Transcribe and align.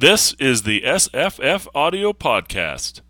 This 0.00 0.32
is 0.34 0.62
the 0.62 0.82
SFF 0.82 1.66
Audio 1.74 2.12
Podcast. 2.12 3.00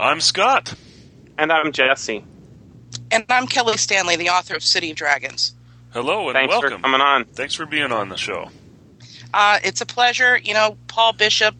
I'm 0.00 0.22
Scott. 0.22 0.72
And 1.36 1.52
I'm 1.52 1.70
Jesse. 1.70 2.24
And 3.10 3.26
I'm 3.28 3.46
Kelli 3.46 3.76
Stanley, 3.76 4.16
the 4.16 4.30
author 4.30 4.54
of 4.54 4.62
City 4.62 4.92
of 4.92 4.96
Dragons. 4.96 5.54
Hello 5.90 6.30
and 6.30 6.36
Thanks 6.36 6.52
welcome. 6.52 6.70
for 6.70 6.78
coming 6.78 7.02
on. 7.02 7.26
Thanks 7.26 7.52
for 7.54 7.66
being 7.66 7.92
on 7.92 8.08
the 8.08 8.16
show. 8.16 8.48
Uh, 9.34 9.58
it's 9.62 9.82
a 9.82 9.86
pleasure. 9.86 10.38
You 10.38 10.54
know, 10.54 10.78
Paul 10.88 11.12
Bishop 11.12 11.54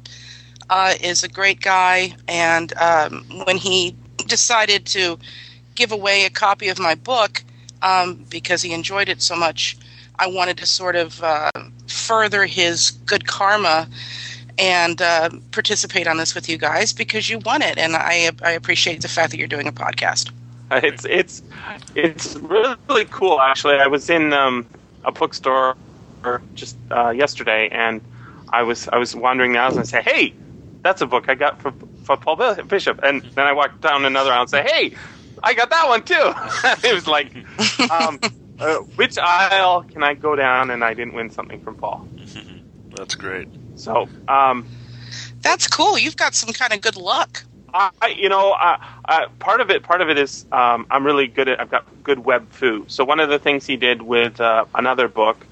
uh, 0.73 0.95
is 1.03 1.23
a 1.23 1.29
great 1.29 1.61
guy, 1.61 2.15
and 2.27 2.73
um, 2.79 3.27
when 3.45 3.59
he 3.59 3.95
decided 4.27 4.87
to 4.87 5.19
give 5.75 5.93
away 5.93 6.25
a 6.25 6.31
copy 6.31 6.69
of 6.71 6.79
my 6.79 6.95
book 6.95 7.45
um, 7.83 8.25
because 8.31 8.63
he 8.63 8.73
enjoyed 8.73 9.11
it 9.11 9.21
so 9.21 9.37
much, 9.37 9.77
I 10.19 10.29
wanted 10.29 10.57
to 10.59 10.67
sort 10.67 10.97
of 10.97 11.23
uh, 11.23 11.51
further 11.89 12.47
his 12.47 12.93
good 13.05 13.27
karma 13.27 13.87
and 14.59 15.03
uh, 15.03 15.29
participate 15.51 16.07
on 16.07 16.17
this 16.17 16.35
with 16.35 16.49
you 16.49 16.57
guys 16.57 16.95
because 16.95 17.29
you 17.29 17.39
won 17.41 17.61
it, 17.61 17.77
and 17.77 17.95
I 17.95 18.31
I 18.43 18.53
appreciate 18.53 19.03
the 19.03 19.09
fact 19.09 19.33
that 19.33 19.37
you're 19.37 19.49
doing 19.49 19.69
a 19.69 19.73
podcast. 19.73 20.33
It's 20.71 21.05
it's 21.05 21.43
it's 21.95 22.35
really 22.37 23.05
cool. 23.11 23.43
Actually, 23.43 23.75
I 23.75 23.89
was 23.89 24.09
in 24.09 24.33
um, 24.33 24.67
a 25.05 25.13
bookstore 25.13 25.77
just 26.55 26.79
uh, 26.91 27.11
yesterday, 27.11 27.69
and 27.69 28.01
I 28.49 28.63
was 28.63 28.89
I 28.89 28.97
was 28.97 29.15
wandering 29.15 29.59
aisles 29.59 29.75
and 29.77 29.83
I 29.83 29.85
say, 29.85 30.01
"Hey, 30.01 30.33
that's 30.83 31.01
a 31.01 31.07
book 31.07 31.29
I 31.29 31.35
got 31.35 31.61
for 31.61 31.73
for 32.05 32.17
Paul 32.17 32.37
Bishop." 32.65 33.01
And 33.03 33.23
then 33.23 33.47
I 33.47 33.53
walked 33.53 33.81
down 33.81 34.05
another 34.05 34.33
aisle 34.33 34.43
and 34.43 34.51
say, 34.51 34.63
"Hey, 34.63 34.95
I 35.43 35.55
got 35.55 35.71
that 35.71 35.89
one 35.89 36.03
too." 36.03 36.33
it 36.89 36.95
was 36.95 37.07
like, 37.07 37.35
um, 37.91 38.21
uh, 38.59 38.77
which 38.97 39.19
aisle 39.19 39.83
can 39.83 40.03
I 40.03 40.15
go 40.15 40.37
down? 40.37 40.71
And 40.71 40.85
I 40.85 40.95
didn't 40.95 41.15
win 41.15 41.31
something 41.31 41.61
from 41.63 41.77
Paul. 41.77 42.07
That's 42.97 43.15
great. 43.15 43.49
So, 43.77 44.09
um, 44.29 44.67
That's 45.41 45.67
cool. 45.67 45.99
You've 45.99 46.17
got 46.17 46.35
some 46.35 46.53
kind 46.53 46.73
of 46.73 46.81
good 46.81 46.97
luck. 46.97 47.45
I, 47.75 47.91
you 48.19 48.29
know, 48.29 48.53
uh, 48.53 48.77
uh, 49.07 49.29
part 49.39 49.61
of 49.63 49.71
it, 49.71 49.83
part 49.83 50.03
of 50.03 50.11
it 50.11 50.19
is 50.19 50.45
um, 50.53 50.87
I'm 50.91 51.07
really 51.07 51.27
good 51.27 51.49
at. 51.49 51.59
I've 51.59 51.71
got 51.71 51.87
good 52.05 52.19
web 52.19 52.51
foo. 52.51 52.85
So 52.89 53.03
one 53.05 53.19
of 53.19 53.31
the 53.31 53.39
things 53.39 53.67
he 53.67 53.77
did 53.77 54.03
with 54.03 54.41
uh, 54.41 54.67
another 54.75 55.09
book 55.09 55.47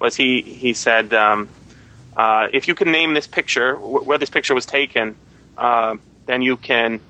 was 0.00 0.16
he 0.16 0.40
he 0.40 0.72
said, 0.72 1.12
um, 1.12 1.48
uh, 2.18 2.48
if 2.52 2.68
you 2.68 2.74
can 2.74 2.90
name 2.90 3.14
this 3.14 3.26
picture 3.26 3.76
wh- 3.76 4.06
where 4.06 4.18
this 4.18 4.30
picture 4.30 4.54
was 4.54 4.66
taken, 4.66 5.16
uh, 5.56 5.96
then 6.26 6.42
you 6.42 6.56
can 6.56 7.00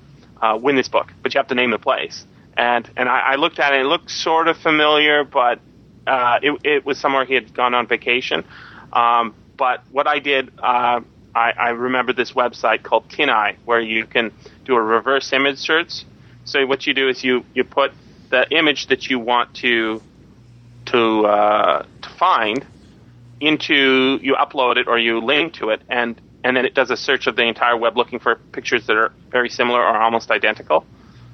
uh, 0.41 0.57
win 0.61 0.75
this 0.75 0.87
book. 0.87 1.11
But 1.21 1.33
you 1.33 1.39
have 1.39 1.47
to 1.47 1.55
name 1.55 1.71
the 1.71 1.79
place. 1.79 2.25
And 2.55 2.89
and 2.95 3.09
I, 3.09 3.33
I 3.33 3.35
looked 3.35 3.59
at 3.59 3.73
it. 3.73 3.81
It 3.81 3.85
looked 3.85 4.11
sort 4.11 4.47
of 4.47 4.57
familiar, 4.57 5.23
but 5.23 5.59
uh, 6.05 6.39
it, 6.41 6.59
it 6.63 6.85
was 6.85 6.99
somewhere 6.99 7.25
he 7.25 7.33
had 7.33 7.53
gone 7.53 7.73
on 7.73 7.87
vacation. 7.87 8.43
Um, 8.93 9.33
but 9.57 9.83
what 9.91 10.07
I 10.07 10.19
did, 10.19 10.51
uh, 10.59 11.01
I, 11.35 11.51
I 11.51 11.69
remember 11.69 12.13
this 12.13 12.31
website 12.31 12.83
called 12.83 13.09
TinEye, 13.09 13.57
where 13.65 13.79
you 13.81 14.05
can 14.05 14.31
do 14.65 14.75
a 14.75 14.81
reverse 14.81 15.33
image 15.33 15.57
search. 15.57 16.05
So 16.45 16.65
what 16.65 16.87
you 16.87 16.93
do 16.93 17.09
is 17.09 17.23
you, 17.23 17.45
you 17.53 17.63
put 17.63 17.91
the 18.29 18.49
image 18.51 18.87
that 18.87 19.09
you 19.09 19.19
want 19.19 19.53
to 19.55 20.01
to 20.87 21.25
uh, 21.25 21.85
to 22.01 22.09
find 22.09 22.65
into 23.39 24.19
you 24.21 24.35
upload 24.35 24.77
it 24.77 24.87
or 24.87 24.97
you 24.97 25.19
link 25.19 25.53
to 25.55 25.69
it, 25.69 25.81
and 25.89 26.19
and 26.43 26.55
then 26.55 26.65
it 26.65 26.73
does 26.73 26.89
a 26.89 26.97
search 26.97 27.27
of 27.27 27.35
the 27.35 27.43
entire 27.43 27.75
web 27.77 27.97
looking 27.97 28.19
for 28.19 28.35
pictures 28.51 28.87
that 28.87 28.95
are 28.95 29.11
very 29.29 29.49
similar 29.49 29.81
or 29.81 29.97
almost 29.97 30.31
identical. 30.31 30.85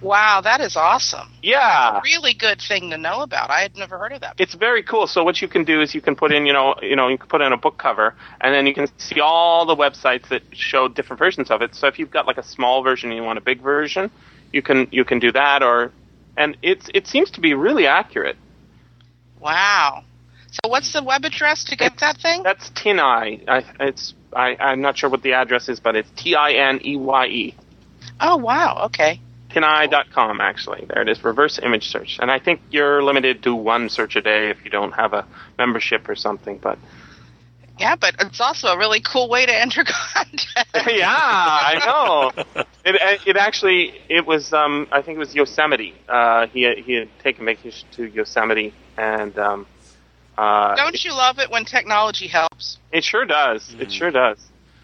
Wow, 0.01 0.41
that 0.41 0.61
is 0.61 0.75
awesome. 0.75 1.31
Yeah, 1.41 2.01
Really 2.03 2.33
good 2.33 2.59
thing 2.61 2.89
to 2.91 2.97
know 2.97 3.21
about. 3.21 3.49
I 3.49 3.61
had 3.61 3.75
never 3.77 3.97
heard 3.97 4.11
of 4.11 4.21
that. 4.21 4.35
it's 4.37 4.53
very 4.53 4.83
cool. 4.83 5.07
So 5.07 5.23
what 5.23 5.41
you 5.41 5.47
can 5.47 5.63
do 5.63 5.81
is 5.81 5.95
you 5.95 6.01
can 6.01 6.15
put 6.15 6.31
in, 6.31 6.45
you 6.45 6.53
know, 6.53 6.75
you 6.81 6.95
know, 6.95 7.07
you 7.07 7.17
can 7.17 7.27
put 7.27 7.41
in 7.41 7.53
a 7.53 7.57
book 7.57 7.77
cover, 7.77 8.13
and 8.41 8.53
then 8.53 8.67
you 8.67 8.73
can 8.73 8.87
see 8.99 9.19
all 9.21 9.65
the 9.65 9.75
websites 9.75 10.27
that 10.29 10.43
show 10.51 10.87
different 10.89 11.17
versions 11.17 11.49
of 11.49 11.61
it. 11.61 11.73
So 11.73 11.87
if 11.87 11.97
you've 11.97 12.11
got 12.11 12.27
like 12.27 12.37
a 12.37 12.43
small 12.43 12.83
version 12.83 13.09
and 13.09 13.17
you 13.17 13.23
want 13.23 13.37
a 13.39 13.41
big 13.41 13.61
version, 13.61 14.11
you 14.51 14.61
can 14.61 14.87
you 14.91 15.05
can 15.05 15.19
do 15.19 15.31
that. 15.31 15.63
Or 15.63 15.91
and 16.37 16.57
it's 16.61 16.89
it 16.93 17.07
seems 17.07 17.31
to 17.31 17.41
be 17.41 17.53
really 17.53 17.87
accurate. 17.87 18.35
Wow. 19.39 20.03
So 20.63 20.69
what's 20.69 20.93
the 20.93 21.03
web 21.03 21.25
address 21.25 21.65
to 21.65 21.75
get 21.75 21.99
that 21.99 22.17
thing? 22.21 22.43
That's 22.43 22.69
TinEye. 22.71 23.43
I, 23.47 23.63
it's 23.81 24.13
I, 24.33 24.55
I'm 24.59 24.81
not 24.81 24.97
sure 24.97 25.09
what 25.09 25.21
the 25.21 25.33
address 25.33 25.67
is, 25.69 25.79
but 25.79 25.95
it's 25.95 26.09
T 26.15 26.35
I 26.35 26.51
N 26.53 26.79
E 26.83 26.95
Y 26.95 27.25
E. 27.25 27.55
Oh, 28.21 28.37
wow. 28.37 28.85
Okay. 28.85 29.19
TinEye.com 29.49 30.41
actually. 30.41 30.85
There 30.87 31.01
it 31.01 31.09
is. 31.09 31.23
Reverse 31.23 31.59
image 31.61 31.87
search, 31.87 32.17
and 32.21 32.29
I 32.29 32.39
think 32.39 32.61
you're 32.71 33.01
limited 33.03 33.43
to 33.43 33.55
one 33.55 33.89
search 33.89 34.15
a 34.15 34.21
day 34.21 34.49
if 34.49 34.63
you 34.65 34.69
don't 34.71 34.91
have 34.91 35.13
a 35.13 35.25
membership 35.57 36.09
or 36.09 36.15
something. 36.15 36.57
But 36.57 36.77
Yeah, 37.79 37.95
but 37.95 38.15
it's 38.19 38.41
also 38.41 38.67
a 38.67 38.77
really 38.77 39.01
cool 39.01 39.29
way 39.29 39.45
to 39.45 39.53
enter 39.53 39.83
content. 40.13 40.47
yeah, 40.89 41.07
I 41.09 41.81
know. 41.85 42.65
It 42.83 43.21
it 43.25 43.37
actually 43.37 43.93
it 44.09 44.25
was 44.25 44.51
um 44.51 44.87
I 44.91 45.01
think 45.01 45.15
it 45.15 45.19
was 45.19 45.33
Yosemite. 45.33 45.95
Uh, 46.09 46.47
he 46.47 46.63
had, 46.63 46.77
he 46.79 46.93
had 46.93 47.09
taken 47.23 47.45
vacation 47.45 47.87
to 47.93 48.05
Yosemite, 48.05 48.73
and 48.97 49.37
um, 49.39 49.67
uh, 50.37 50.75
Don't 50.75 51.03
you 51.03 51.11
love 51.11 51.39
it 51.39 51.49
when 51.49 51.65
technology 51.65 52.27
helps? 52.27 52.77
it 52.91 53.03
sure 53.03 53.25
does. 53.25 53.75
It 53.79 53.91
sure 53.91 54.11
does. 54.11 54.37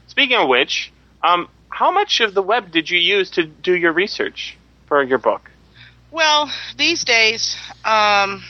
Speaking 0.08 0.38
of 0.38 0.48
which, 0.48 0.92
um, 1.24 1.48
how 1.70 1.92
much 1.92 2.20
of 2.20 2.34
the 2.34 2.42
web 2.42 2.72
did 2.72 2.90
you 2.90 3.00
use 3.00 3.30
to 3.32 3.44
do 3.46 3.76
your 3.76 3.94
research 3.94 4.58
for 4.88 5.02
your 5.04 5.18
book? 5.18 5.50
Well, 6.12 6.52
these 6.78 7.06
days, 7.06 7.56
um, 7.86 8.44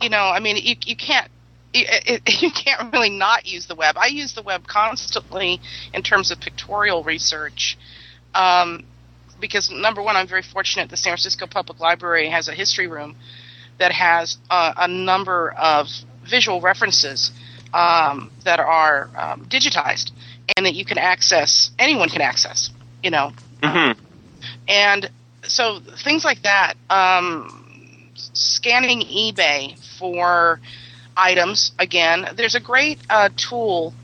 you 0.00 0.08
know, 0.08 0.24
I 0.24 0.40
mean, 0.40 0.56
you, 0.56 0.76
you 0.84 0.96
can't. 0.96 1.30
You, 1.74 1.84
it, 1.88 2.42
you 2.42 2.50
can't 2.50 2.92
really 2.92 3.10
not 3.10 3.46
use 3.46 3.66
the 3.66 3.74
web. 3.74 3.96
I 3.98 4.06
use 4.06 4.34
the 4.34 4.42
web 4.42 4.66
constantly 4.66 5.60
in 5.92 6.02
terms 6.02 6.30
of 6.30 6.40
pictorial 6.40 7.04
research, 7.04 7.76
um, 8.34 8.84
because 9.40 9.70
number 9.70 10.02
one, 10.02 10.16
I'm 10.16 10.28
very 10.28 10.42
fortunate. 10.42 10.88
The 10.88 10.96
San 10.96 11.10
Francisco 11.12 11.46
Public 11.46 11.80
Library 11.80 12.30
has 12.30 12.48
a 12.48 12.54
history 12.54 12.86
room 12.86 13.16
that 13.78 13.92
has 13.92 14.38
uh, 14.48 14.72
a 14.76 14.88
number 14.88 15.50
of 15.52 15.88
visual 16.32 16.60
references 16.60 17.30
um, 17.74 18.30
that 18.44 18.58
are 18.60 18.98
um, 19.16 19.38
digitized 19.46 20.10
and 20.56 20.66
that 20.66 20.74
you 20.74 20.84
can 20.84 20.98
access. 20.98 21.70
Anyone 21.78 22.08
can 22.08 22.22
access. 22.22 22.70
You 23.04 23.10
know, 23.10 23.32
Mm-hmm. 23.62 23.92
and 24.68 25.10
so 25.44 25.78
things 26.04 26.24
like 26.24 26.42
that 26.42 26.74
um, 26.90 28.10
scanning 28.34 29.00
ebay 29.02 29.78
for 29.98 30.60
items 31.16 31.72
again 31.78 32.28
there's 32.36 32.56
a 32.56 32.60
great 32.60 32.98
uh, 33.10 33.28
tool 33.36 33.94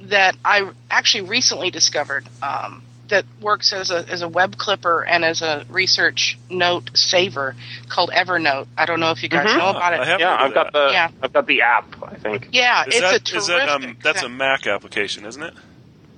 that 0.00 0.34
i 0.44 0.68
actually 0.90 1.28
recently 1.28 1.70
discovered 1.70 2.24
um, 2.42 2.82
that 3.08 3.24
works 3.40 3.72
as 3.72 3.90
a, 3.90 4.08
as 4.08 4.22
a 4.22 4.28
web 4.28 4.56
clipper 4.56 5.02
and 5.04 5.24
as 5.24 5.42
a 5.42 5.64
research 5.70 6.38
note 6.50 6.90
saver 6.94 7.54
called 7.88 8.10
evernote 8.10 8.66
i 8.76 8.84
don't 8.86 9.00
know 9.00 9.10
if 9.10 9.22
you 9.22 9.28
guys 9.28 9.46
Mhm. 9.48 9.58
know 9.58 9.70
about 9.70 9.92
it 9.94 10.00
I 10.00 10.04
have 10.06 10.20
Yeah, 10.20 10.36
I've 10.38 10.54
got 10.54 10.72
the 10.72 10.88
Yeah. 10.92 11.10
I've 11.22 11.32
got 11.32 11.46
the 11.46 11.62
app. 11.62 11.94
I 12.02 12.14
think. 12.16 12.48
yeah 12.52 12.82
Is 12.86 12.96
it's 12.96 13.00
that, 13.00 13.32
a 13.32 13.36
is 13.36 13.46
that 13.48 13.68
um, 13.68 13.96
that's 14.02 14.22
a 14.22 14.28
Mac 14.28 14.66
application, 14.66 15.24
isn't 15.26 15.42
it? 15.42 15.54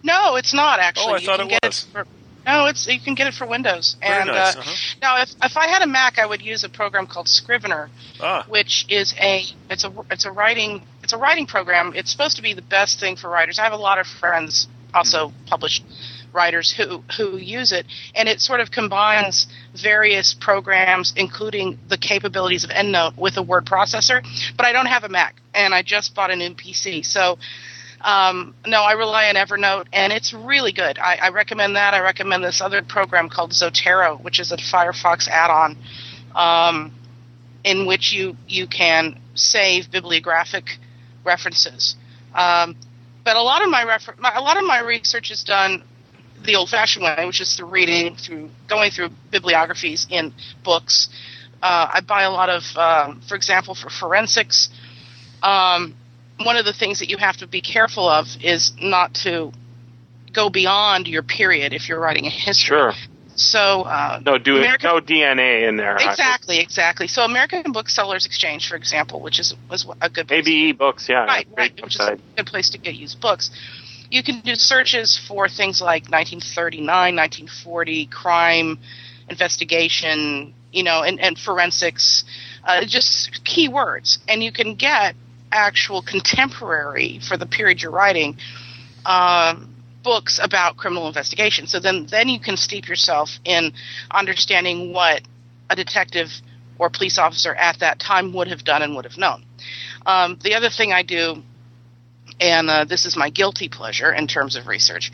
no 0.02 0.36
it's 0.36 0.54
not 0.54 0.80
actually 0.80 1.06
Oh, 1.12 1.14
I 1.14 1.18
You 1.18 1.26
thought 1.26 1.38
can 1.40 1.46
it 1.50 1.60
get 1.60 1.64
was. 1.64 1.86
for, 1.92 2.06
no 2.46 2.66
it's 2.66 2.86
you 2.86 2.98
can 3.00 3.14
get 3.14 3.26
it 3.26 3.34
for 3.34 3.46
windows 3.46 3.96
Very 4.00 4.22
and 4.22 4.26
nice. 4.28 4.56
uh, 4.56 4.58
uh-huh. 4.60 4.98
now 5.02 5.22
if, 5.22 5.28
if 5.42 5.56
i 5.58 5.66
had 5.68 5.82
a 5.82 5.86
mac 5.86 6.18
i 6.18 6.24
would 6.24 6.40
use 6.40 6.64
a 6.64 6.68
program 6.70 7.06
called 7.06 7.28
scrivener 7.28 7.90
Ah, 8.20 8.44
which 8.48 8.86
is 8.88 9.14
a 9.20 9.44
it's 9.68 9.84
a 9.84 9.92
it's 10.10 10.24
a 10.24 10.32
writing 10.32 10.82
it's 11.02 11.12
a 11.14 11.18
writing 11.18 11.46
program. 11.46 11.92
It's 11.96 12.10
supposed 12.12 12.36
to 12.36 12.42
be 12.42 12.52
the 12.52 12.62
best 12.62 13.00
thing 13.00 13.16
for 13.16 13.28
writers. 13.30 13.58
I 13.58 13.64
have 13.64 13.72
a 13.72 13.76
lot 13.78 13.98
of 13.98 14.06
friends 14.06 14.68
also 14.94 15.32
published 15.46 15.82
writers 16.32 16.70
who 16.70 17.02
who 17.16 17.36
use 17.36 17.72
it, 17.72 17.86
and 18.14 18.28
it 18.28 18.40
sort 18.40 18.60
of 18.60 18.70
combines 18.70 19.46
various 19.74 20.34
programs, 20.34 21.12
including 21.16 21.78
the 21.88 21.98
capabilities 21.98 22.64
of 22.64 22.70
EndNote 22.70 23.16
with 23.16 23.36
a 23.36 23.42
word 23.42 23.66
processor. 23.66 24.24
But 24.56 24.66
I 24.66 24.72
don't 24.72 24.86
have 24.86 25.04
a 25.04 25.08
Mac, 25.08 25.36
and 25.54 25.74
I 25.74 25.82
just 25.82 26.14
bought 26.14 26.30
a 26.30 26.36
new 26.36 26.50
PC, 26.50 27.04
so. 27.04 27.38
Um, 28.02 28.54
no, 28.66 28.80
I 28.80 28.92
rely 28.92 29.28
on 29.28 29.34
Evernote, 29.34 29.84
and 29.92 30.10
it's 30.10 30.32
really 30.32 30.72
good. 30.72 30.98
I, 30.98 31.16
I 31.16 31.28
recommend 31.32 31.76
that. 31.76 31.92
I 31.92 32.00
recommend 32.00 32.42
this 32.42 32.62
other 32.62 32.80
program 32.80 33.28
called 33.28 33.50
Zotero, 33.50 34.18
which 34.24 34.40
is 34.40 34.52
a 34.52 34.56
Firefox 34.56 35.28
add-on. 35.28 35.76
Um, 36.34 36.94
in 37.64 37.86
which 37.86 38.12
you 38.12 38.36
you 38.48 38.66
can 38.66 39.20
save 39.34 39.90
bibliographic 39.90 40.78
references. 41.24 41.96
Um, 42.34 42.76
but 43.24 43.36
a 43.36 43.42
lot 43.42 43.62
of 43.62 43.70
my, 43.70 43.82
refer- 43.82 44.14
my 44.18 44.32
a 44.34 44.40
lot 44.40 44.56
of 44.56 44.64
my 44.64 44.80
research 44.80 45.30
is 45.30 45.44
done 45.44 45.82
the 46.44 46.56
old-fashioned 46.56 47.04
way, 47.04 47.24
which 47.26 47.40
is 47.40 47.54
through 47.54 47.68
reading, 47.68 48.16
through 48.16 48.50
going 48.68 48.90
through 48.90 49.10
bibliographies 49.30 50.06
in 50.10 50.32
books. 50.64 51.08
Uh, 51.62 51.90
I 51.94 52.00
buy 52.00 52.22
a 52.22 52.30
lot 52.30 52.48
of, 52.48 52.62
um, 52.76 53.20
for 53.28 53.34
example, 53.34 53.74
for 53.74 53.90
forensics. 53.90 54.70
Um, 55.42 55.94
one 56.42 56.56
of 56.56 56.64
the 56.64 56.72
things 56.72 57.00
that 57.00 57.08
you 57.08 57.18
have 57.18 57.36
to 57.38 57.46
be 57.46 57.60
careful 57.60 58.08
of 58.08 58.26
is 58.42 58.72
not 58.80 59.14
to 59.22 59.52
go 60.32 60.48
beyond 60.48 61.06
your 61.06 61.22
period 61.22 61.72
if 61.72 61.88
you're 61.88 62.00
writing 62.00 62.26
a 62.26 62.30
history. 62.30 62.78
Sure. 62.78 62.92
So 63.40 63.82
uh, 63.82 64.20
no, 64.24 64.36
do 64.36 64.58
American, 64.58 64.90
no 64.90 65.00
DNA 65.00 65.66
in 65.66 65.76
there. 65.76 65.96
Exactly, 65.96 66.58
exactly. 66.60 67.08
So 67.08 67.22
American 67.22 67.72
Booksellers 67.72 68.26
Exchange, 68.26 68.68
for 68.68 68.76
example, 68.76 69.20
which 69.20 69.38
is 69.38 69.54
was 69.70 69.86
a 70.00 70.10
good 70.10 70.28
place 70.28 70.46
ABE 70.46 70.76
Books, 70.76 71.08
yeah, 71.08 71.24
right, 71.24 71.46
right, 71.56 71.72
which 71.82 71.94
is 71.94 72.00
a 72.00 72.18
good 72.36 72.46
place 72.46 72.70
to 72.70 72.78
get 72.78 72.94
used 72.94 73.20
books. 73.20 73.50
You 74.10 74.22
can 74.22 74.40
do 74.40 74.54
searches 74.54 75.18
for 75.28 75.48
things 75.48 75.80
like 75.80 76.10
1939, 76.10 76.86
1940 76.86 78.06
crime 78.06 78.78
investigation, 79.28 80.52
you 80.72 80.82
know, 80.82 81.02
and, 81.02 81.20
and 81.20 81.38
forensics, 81.38 82.24
uh, 82.64 82.84
just 82.84 83.44
keywords, 83.44 84.18
and 84.28 84.42
you 84.42 84.52
can 84.52 84.74
get 84.74 85.14
actual 85.52 86.02
contemporary 86.02 87.20
for 87.26 87.36
the 87.36 87.46
period 87.46 87.82
you're 87.82 87.92
writing. 87.92 88.36
Um, 89.06 89.74
books 90.02 90.40
about 90.42 90.76
criminal 90.76 91.06
investigation. 91.06 91.66
So 91.66 91.80
then, 91.80 92.06
then 92.10 92.28
you 92.28 92.40
can 92.40 92.56
steep 92.56 92.88
yourself 92.88 93.38
in 93.44 93.72
understanding 94.10 94.92
what 94.92 95.22
a 95.68 95.76
detective 95.76 96.28
or 96.78 96.90
police 96.90 97.18
officer 97.18 97.54
at 97.54 97.80
that 97.80 97.98
time 98.00 98.32
would 98.32 98.48
have 98.48 98.64
done 98.64 98.82
and 98.82 98.96
would 98.96 99.04
have 99.04 99.18
known. 99.18 99.44
Um, 100.06 100.38
the 100.42 100.54
other 100.54 100.70
thing 100.70 100.92
I 100.92 101.02
do, 101.02 101.42
and 102.40 102.70
uh, 102.70 102.84
this 102.84 103.04
is 103.04 103.16
my 103.16 103.30
guilty 103.30 103.68
pleasure 103.68 104.12
in 104.12 104.26
terms 104.26 104.56
of 104.56 104.66
research, 104.66 105.12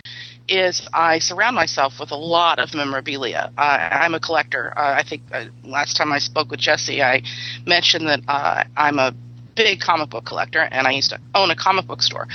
is 0.49 0.89
I 0.93 1.19
surround 1.19 1.57
myself 1.57 1.95
with 1.99 2.13
a 2.13 2.17
lot 2.17 2.59
of 2.61 2.73
memorabilia. 2.73 3.53
I'm 3.59 4.15
a 4.15 4.21
collector. 4.21 4.73
Uh, 4.77 4.95
I 4.97 5.03
think 5.03 5.23
uh, 5.33 5.47
last 5.65 5.97
time 5.97 6.13
I 6.13 6.19
spoke 6.19 6.51
with 6.51 6.61
Jesse, 6.61 7.03
I 7.03 7.23
mentioned 7.67 8.07
that 8.07 8.21
uh, 8.29 8.65
I'm 8.77 8.99
a 8.99 9.13
big 9.57 9.81
comic 9.81 10.11
book 10.11 10.25
collector, 10.25 10.61
and 10.61 10.87
I 10.87 10.93
used 10.93 11.11
to 11.11 11.19
own 11.35 11.51
a 11.51 11.57
comic 11.57 11.87
book 11.87 12.03
store 12.03 12.29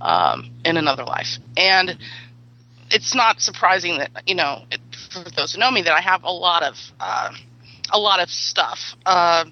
um, 0.00 0.50
in 0.64 0.78
another 0.78 1.04
life. 1.04 1.38
And 1.56 1.98
it's 2.90 3.14
not 3.14 3.40
surprising 3.40 3.98
that 3.98 4.10
you 4.26 4.34
know, 4.34 4.64
it, 4.70 4.80
for 5.12 5.28
those 5.36 5.52
who 5.52 5.60
know 5.60 5.70
me, 5.70 5.82
that 5.82 5.92
I 5.92 6.00
have 6.00 6.22
a 6.22 6.32
lot 6.32 6.62
of 6.62 6.74
uh, 6.98 7.32
a 7.92 7.98
lot 7.98 8.20
of 8.20 8.30
stuff. 8.30 8.78
Uh, 9.04 9.44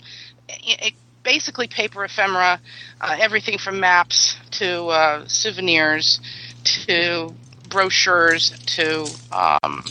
it, 0.49 0.95
basically, 1.27 1.67
paper 1.67 2.05
ephemera, 2.05 2.61
uh, 3.01 3.17
everything 3.21 3.59
from 3.59 3.81
maps 3.81 4.37
to 4.53 4.87
uh, 4.87 5.27
souvenirs 5.27 6.21
to 6.63 7.35
brochures 7.69 8.55
to 8.65 9.05
um, 9.33 9.85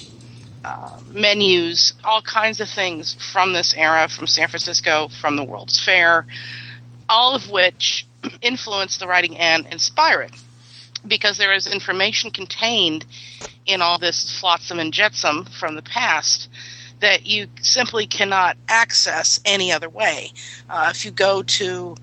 uh, 0.64 0.98
menus, 1.12 1.94
all 2.06 2.22
kinds 2.22 2.62
of 2.62 2.70
things 2.70 3.18
from 3.34 3.52
this 3.52 3.74
era, 3.76 4.08
from 4.08 4.26
San 4.26 4.48
Francisco, 4.48 5.10
from 5.22 5.36
the 5.36 5.44
World's 5.44 5.84
Fair, 5.84 6.26
all 7.10 7.36
of 7.36 7.50
which 7.50 8.08
influence 8.42 8.98
the 8.98 9.06
writing 9.06 9.38
and 9.38 9.68
inspire 9.68 10.22
it. 10.22 10.32
Because 11.06 11.38
there 11.38 11.54
is 11.54 11.68
information 11.68 12.32
contained 12.32 13.06
in 13.66 13.82
all 13.82 14.00
this 14.00 14.40
flotsam 14.40 14.80
and 14.80 14.94
jetsam 14.94 15.46
from 15.60 15.76
the 15.76 15.82
past 15.82 16.48
that 17.00 17.26
you 17.26 17.48
simply 17.62 18.08
cannot 18.08 18.58
access 18.70 19.40
any 19.46 19.72
other 19.72 19.90
way. 19.90 20.32
Uh, 20.70 20.88
if 20.92 21.06
you 21.06 21.12
go 21.12 21.44
to 21.44 21.96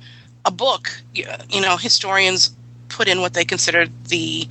a 0.44 0.50
book, 0.50 0.90
you, 1.14 1.26
you 1.48 1.60
know, 1.60 1.76
historians 1.76 2.54
put 2.88 3.08
in 3.08 3.20
what 3.20 3.34
they 3.34 3.44
consider 3.44 3.86
the 4.08 4.46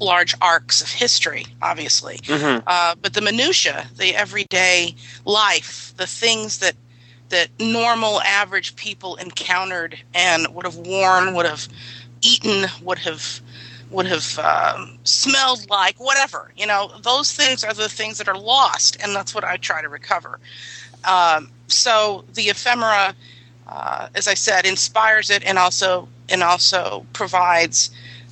large 0.00 0.34
arcs 0.40 0.82
of 0.82 0.88
history, 0.88 1.46
obviously. 1.62 2.18
Mm-hmm. 2.18 2.62
Uh, 2.66 2.94
but 3.00 3.14
the 3.14 3.20
minutia, 3.20 3.86
the 3.96 4.14
everyday 4.14 4.94
life, 5.24 5.94
the 5.96 6.06
things 6.06 6.58
that 6.58 6.74
that 7.28 7.48
normal 7.58 8.20
average 8.20 8.76
people 8.76 9.16
encountered 9.16 9.98
and 10.14 10.46
would 10.54 10.64
have 10.64 10.76
worn, 10.76 11.34
would 11.34 11.46
have 11.46 11.66
eaten, 12.22 12.66
would 12.82 12.98
have 12.98 13.40
would 13.90 14.06
have 14.06 14.38
um, 14.38 14.98
smelled 15.04 15.68
like, 15.70 15.98
whatever. 16.00 16.50
You 16.56 16.66
know, 16.66 16.90
those 17.02 17.32
things 17.32 17.64
are 17.64 17.74
the 17.74 17.88
things 17.88 18.18
that 18.18 18.28
are 18.28 18.38
lost, 18.38 18.96
and 19.02 19.14
that's 19.14 19.34
what 19.34 19.44
I 19.44 19.56
try 19.56 19.82
to 19.82 19.88
recover. 19.88 20.38
Um, 21.04 21.50
so 21.68 22.24
the 22.34 22.48
ephemera, 22.48 23.14
uh, 23.66 24.08
as 24.14 24.28
I 24.28 24.34
said, 24.34 24.66
inspires 24.66 25.30
it, 25.30 25.44
and 25.44 25.58
also 25.58 26.08
and 26.28 26.42
also 26.42 27.06
provides 27.12 27.90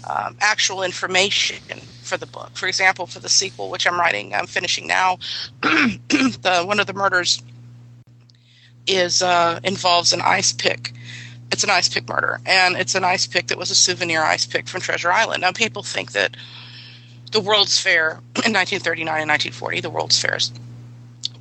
um, 0.08 0.36
actual 0.40 0.82
information 0.82 1.78
for 2.02 2.16
the 2.16 2.26
book. 2.26 2.50
For 2.54 2.66
example, 2.66 3.06
for 3.06 3.20
the 3.20 3.28
sequel, 3.28 3.70
which 3.70 3.86
I'm 3.86 3.98
writing, 3.98 4.34
I'm 4.34 4.46
finishing 4.46 4.86
now. 4.86 5.18
the 5.62 6.64
one 6.66 6.80
of 6.80 6.86
the 6.86 6.94
murders 6.94 7.42
is 8.86 9.22
uh, 9.22 9.60
involves 9.64 10.12
an 10.12 10.20
ice 10.20 10.52
pick 10.52 10.92
it's 11.52 11.64
an 11.64 11.70
ice 11.70 11.88
pick 11.88 12.08
murder, 12.08 12.40
and 12.46 12.76
it's 12.76 12.94
an 12.94 13.04
ice 13.04 13.26
pick 13.26 13.48
that 13.48 13.58
was 13.58 13.70
a 13.70 13.74
souvenir 13.74 14.22
ice 14.22 14.46
pick 14.46 14.68
from 14.68 14.80
Treasure 14.80 15.12
Island. 15.12 15.42
Now, 15.42 15.52
people 15.52 15.82
think 15.82 16.12
that 16.12 16.36
the 17.34 17.40
World's 17.40 17.78
Fair 17.78 18.20
in 18.44 18.52
1939 18.52 19.06
and 19.20 19.28
1940, 19.28 19.80
the 19.80 19.90
World's 19.90 20.20
Fairs, 20.20 20.52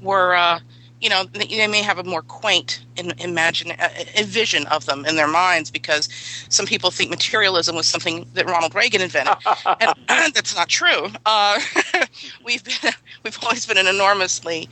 were, 0.02 0.36
uh, 0.36 0.60
you 1.00 1.10
know, 1.10 1.24
they 1.26 1.68
may 1.68 1.82
have 1.82 2.00
a 2.00 2.04
more 2.04 2.22
quaint 2.24 2.84
in, 2.96 3.12
imagine 3.20 3.72
uh, 3.72 3.90
vision 4.24 4.66
of 4.68 4.86
them 4.86 5.06
in 5.06 5.16
their 5.16 5.28
minds 5.28 5.70
because 5.70 6.10
some 6.50 6.66
people 6.66 6.92
think 6.92 7.10
materialism 7.10 7.76
was 7.76 7.88
something 7.88 8.26
that 8.34 8.48
Ronald 8.48 8.74
Reagan 8.74 9.02
invented, 9.02 9.36
and 9.80 9.94
that's 10.34 10.56
not 10.56 10.70
true. 10.70 11.08
Uh, 11.26 11.60
we've 12.44 12.64
been, 12.64 12.92
we've 13.24 13.38
always 13.44 13.66
been 13.66 13.78
an 13.78 13.88
enormously 13.88 14.70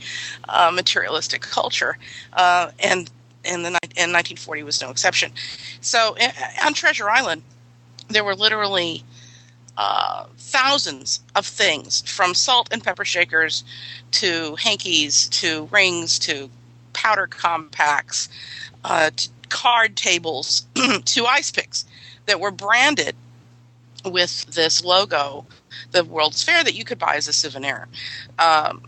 uh, 0.48 0.70
materialistic 0.72 1.42
culture, 1.42 1.98
uh, 2.32 2.70
and 2.80 3.10
and 3.44 3.64
the 3.64 3.68
and 3.96 4.12
1940 4.12 4.62
was 4.62 4.80
no 4.80 4.90
exception. 4.90 5.32
So 5.80 6.16
on 6.64 6.74
Treasure 6.74 7.10
Island, 7.10 7.42
there 8.08 8.24
were 8.24 8.34
literally 8.34 9.04
uh, 9.76 10.26
thousands 10.36 11.20
of 11.34 11.46
things 11.46 12.02
from 12.02 12.34
salt 12.34 12.68
and 12.72 12.84
pepper 12.84 13.04
shakers 13.04 13.64
to 14.12 14.54
hankies 14.56 15.28
to 15.28 15.68
rings 15.72 16.18
to 16.20 16.50
powder 16.92 17.26
compacts 17.26 18.28
uh, 18.84 19.10
to 19.16 19.28
card 19.48 19.96
tables 19.96 20.66
to 21.04 21.26
ice 21.26 21.50
picks 21.50 21.84
that 22.26 22.40
were 22.40 22.50
branded 22.50 23.14
with 24.04 24.46
this 24.46 24.84
logo, 24.84 25.46
the 25.92 26.04
World's 26.04 26.42
Fair, 26.42 26.64
that 26.64 26.74
you 26.74 26.84
could 26.84 26.98
buy 26.98 27.14
as 27.14 27.28
a 27.28 27.32
souvenir. 27.32 27.86
Um, 28.38 28.82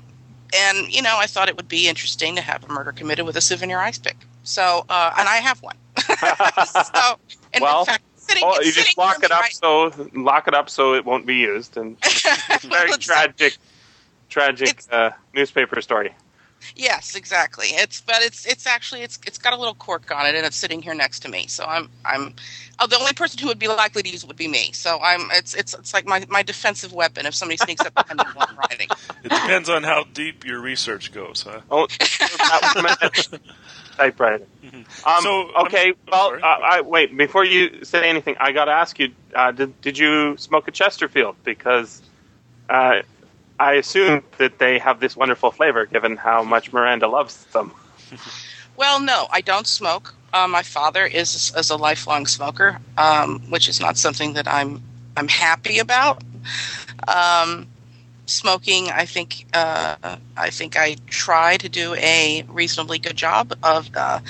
and 0.56 0.93
you 0.93 1.03
know, 1.03 1.17
I 1.19 1.27
thought 1.27 1.49
it 1.49 1.56
would 1.56 1.69
be 1.69 1.89
interesting 1.89 2.37
to 2.37 2.43
have 2.43 2.65
a 2.65 2.73
murder 2.73 2.93
committed 2.93 3.27
with 3.27 3.37
a 3.37 3.41
souvenir 3.41 3.79
ice 3.79 3.99
pick. 3.99 4.17
So, 4.44 4.85
uh, 4.88 5.14
and 5.19 5.29
I 5.29 5.37
have 5.37 5.61
one. 5.62 5.76
so, 5.99 7.19
and 7.52 7.62
well, 7.62 7.81
in 7.81 7.87
fact, 7.87 8.05
sitting, 8.17 8.43
well, 8.43 8.62
you 8.62 8.73
just 8.73 8.96
lock 8.96 9.23
it 9.23 9.31
up 9.31 9.41
right. 9.41 9.52
so 9.52 9.93
lock 10.12 10.49
it 10.49 10.55
up 10.55 10.69
so 10.69 10.94
it 10.94 11.05
won't 11.05 11.26
be 11.26 11.37
used, 11.37 11.76
and 11.76 11.96
very 12.62 12.93
tragic, 12.93 13.56
tragic 14.29 14.82
uh, 14.91 15.11
newspaper 15.35 15.81
story. 15.81 16.14
Yes, 16.76 17.15
exactly. 17.15 17.69
It's 17.69 18.01
but 18.01 18.22
it's 18.22 18.46
it's 18.46 18.67
actually 18.67 19.03
it's 19.03 19.19
it's 19.27 19.39
got 19.39 19.53
a 19.53 19.56
little 19.56 19.74
cork 19.74 20.10
on 20.10 20.27
it, 20.27 20.34
and 20.34 20.46
it's 20.46 20.56
sitting 20.56 20.82
here 20.82 20.94
next 20.94 21.20
to 21.20 21.29
me. 21.29 21.46
So 21.46 21.65
I'm 21.65 21.89
I'm 22.05 22.34
oh, 22.81 22.86
the 22.86 22.98
only 22.98 23.13
person 23.13 23.39
who 23.39 23.48
would 23.48 23.58
be 23.58 23.69
likely 23.69 24.03
to 24.03 24.08
use 24.08 24.24
it 24.24 24.27
would 24.27 24.36
be 24.36 24.48
me. 24.48 24.72
So 24.72 24.98
I'm 25.03 25.29
it's 25.32 25.55
it's 25.55 25.74
it's 25.74 25.93
like 25.93 26.06
my, 26.06 26.24
my 26.29 26.43
defensive 26.43 26.93
weapon 26.93 27.27
if 27.27 27.34
somebody 27.34 27.58
sneaks 27.58 27.84
up 27.84 27.94
behind 27.94 28.19
me 28.19 28.24
while 28.34 28.46
I'm 28.48 28.56
writing. 28.56 28.89
It 29.22 29.29
depends 29.29 29.69
on 29.69 29.82
how 29.82 30.05
deep 30.15 30.44
your 30.44 30.60
research 30.60 31.13
goes, 31.13 31.43
huh? 31.48 31.60
Oh, 31.70 31.86
typewriter. 33.96 34.46
Mm-hmm. 34.65 35.08
Um, 35.08 35.22
so 35.22 35.51
okay, 35.67 35.89
I'm, 35.89 35.94
well, 36.10 36.34
I'm 36.34 36.43
uh, 36.43 36.67
I, 36.67 36.81
wait 36.82 37.17
before 37.17 37.44
you 37.44 37.84
say 37.84 38.08
anything. 38.08 38.36
I 38.39 38.53
got 38.53 38.67
to 38.67 38.72
ask 38.72 38.98
you: 38.98 39.13
uh, 39.34 39.53
did 39.53 39.81
did 39.81 39.98
you 39.98 40.36
smoke 40.36 40.69
a 40.69 40.70
Chesterfield? 40.70 41.36
Because 41.44 42.03
uh, 42.69 43.03
I 43.58 43.74
assume 43.74 44.22
that 44.39 44.58
they 44.58 44.79
have 44.79 45.01
this 45.01 45.17
wonderful 45.17 45.51
flavor, 45.51 45.86
given 45.86 46.17
how 46.17 46.43
much 46.43 46.72
Miranda 46.72 47.08
loves 47.08 47.44
them. 47.46 47.72
well, 48.77 49.01
no, 49.01 49.29
I 49.31 49.41
don't 49.41 49.67
smoke. 49.67 50.15
Uh, 50.32 50.48
my 50.48 50.63
father 50.63 51.06
is 51.06 51.53
is 51.56 51.70
a 51.70 51.77
lifelong 51.77 52.27
smoker, 52.27 52.79
um, 52.98 53.41
which 53.51 53.69
is 53.69 53.81
not 53.81 53.96
something 53.96 54.32
that 54.34 54.48
I'm 54.48 54.82
I'm 55.17 55.29
happy 55.29 55.79
about. 55.79 56.22
Um, 57.06 57.67
smoking, 58.26 58.90
I 58.90 59.04
think 59.04 59.46
uh, 59.54 59.96
I 60.36 60.50
think 60.50 60.76
I 60.76 60.96
try 61.06 61.56
to 61.58 61.69
do 61.69 61.94
a 61.94 62.44
reasonably 62.48 62.98
good 62.98 63.16
job 63.16 63.52
of 63.62 63.90
uh, 63.94 64.20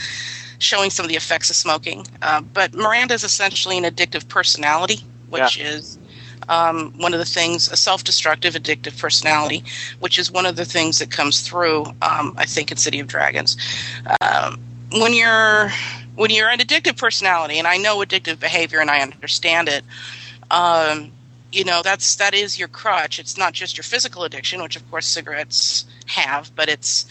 showing 0.59 0.91
some 0.91 1.05
of 1.05 1.09
the 1.09 1.17
effects 1.17 1.51
of 1.51 1.57
smoking. 1.57 2.07
Uh, 2.23 2.41
but 2.41 2.75
Miranda 2.75 3.15
is 3.15 3.25
essentially 3.25 3.79
an 3.79 3.85
addictive 3.85 4.29
personality, 4.29 5.01
which 5.29 5.59
yeah. 5.59 5.69
is 5.69 5.99
um, 6.49 6.93
one 6.99 7.13
of 7.13 7.19
the 7.19 7.25
things 7.25 7.69
a 7.71 7.77
self-destructive 7.77 8.55
addictive 8.55 8.99
personality 9.01 9.65
which 10.01 10.19
is 10.19 10.31
one 10.31 10.47
of 10.47 10.57
the 10.57 10.65
things 10.65 10.99
that 10.99 11.11
comes 11.11 11.41
through 11.41 11.85
um, 12.03 12.35
i 12.37 12.45
think 12.45 12.71
in 12.71 12.77
city 12.77 13.01
of 13.01 13.07
dragons 13.07 13.57
um, 14.21 14.59
when 14.93 15.13
you're 15.13 15.71
when 16.17 16.31
you're 16.31 16.49
an 16.49 16.59
addictive 16.59 16.99
personality 16.99 17.59
and 17.59 17.67
i 17.67 17.77
know 17.77 17.99
addictive 17.99 18.39
behavior 18.39 18.81
and 18.81 18.91
i 18.91 19.01
understand 19.01 19.69
it 19.69 19.85
um, 20.51 21.11
you 21.55 21.65
know 21.65 21.83
that's 21.83 22.17
that 22.17 22.35
is 22.35 22.59
your 22.59 22.69
crutch. 22.69 23.19
It's 23.19 23.39
not 23.39 23.53
just 23.53 23.77
your 23.77 23.85
physical 23.85 24.25
addiction 24.25 24.63
which 24.63 24.77
of 24.77 24.91
course 24.91 25.07
cigarettes 25.07 25.85
have 26.07 26.55
but 26.55 26.69
it's 26.69 27.07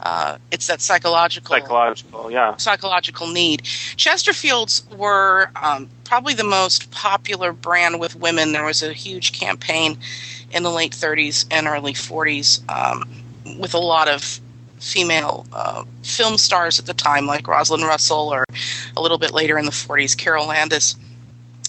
uh, 0.00 0.36
it's 0.50 0.66
that 0.66 0.80
psychological 0.80 1.54
psychological 1.54 2.30
yeah. 2.30 2.56
psychological 2.56 3.26
need. 3.26 3.62
Chesterfields 3.62 4.86
were 4.96 5.50
um, 5.62 5.88
probably 6.04 6.34
the 6.34 6.44
most 6.44 6.90
popular 6.90 7.52
brand 7.52 8.00
with 8.00 8.16
women. 8.16 8.52
There 8.52 8.64
was 8.64 8.82
a 8.82 8.92
huge 8.92 9.32
campaign 9.32 9.96
in 10.50 10.62
the 10.62 10.70
late 10.70 10.92
30s 10.92 11.46
and 11.50 11.66
early 11.66 11.94
40s 11.94 12.68
um, 12.70 13.08
with 13.58 13.74
a 13.74 13.78
lot 13.78 14.08
of 14.08 14.40
female 14.78 15.46
uh, 15.52 15.84
film 16.02 16.36
stars 16.36 16.78
at 16.78 16.86
the 16.86 16.94
time, 16.94 17.26
like 17.26 17.48
Rosalind 17.48 17.84
Russell, 17.84 18.32
or 18.32 18.44
a 18.96 19.00
little 19.00 19.18
bit 19.18 19.32
later 19.32 19.58
in 19.58 19.64
the 19.64 19.70
40s, 19.70 20.16
Carole 20.16 20.48
Landis, 20.48 20.96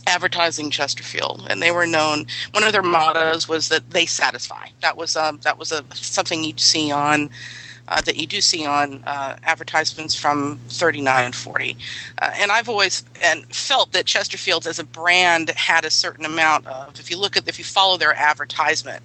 advertising 0.07 0.69
Chesterfield, 0.69 1.47
and 1.49 1.61
they 1.61 1.71
were 1.71 1.87
known. 1.87 2.25
One 2.51 2.63
of 2.63 2.71
their 2.73 2.83
mottos 2.83 3.47
was 3.47 3.69
that 3.69 3.89
they 3.91 4.05
satisfy. 4.05 4.67
That 4.81 4.97
was 4.97 5.15
um, 5.15 5.39
that 5.43 5.57
was 5.57 5.71
a 5.71 5.83
something 5.93 6.43
you'd 6.43 6.59
see 6.59 6.91
on. 6.91 7.29
Uh, 7.87 8.01
that 8.01 8.15
you 8.15 8.25
do 8.25 8.41
see 8.41 8.65
on 8.65 9.03
uh, 9.05 9.35
advertisements 9.43 10.15
from 10.15 10.59
39 10.69 11.25
and 11.25 11.35
40. 11.35 11.77
Uh, 12.19 12.31
and 12.37 12.51
I've 12.51 12.67
always 12.67 13.03
and 13.21 13.45
felt 13.55 13.91
that 13.91 14.07
Chesterfield 14.07 14.65
as 14.65 14.79
a 14.79 14.83
brand 14.83 15.51
had 15.51 15.85
a 15.85 15.91
certain 15.91 16.25
amount 16.25 16.65
of, 16.65 16.99
if 16.99 17.11
you 17.11 17.17
look 17.19 17.37
at, 17.37 17.47
if 17.47 17.59
you 17.59 17.63
follow 17.63 17.97
their 17.97 18.15
advertisement, 18.15 19.03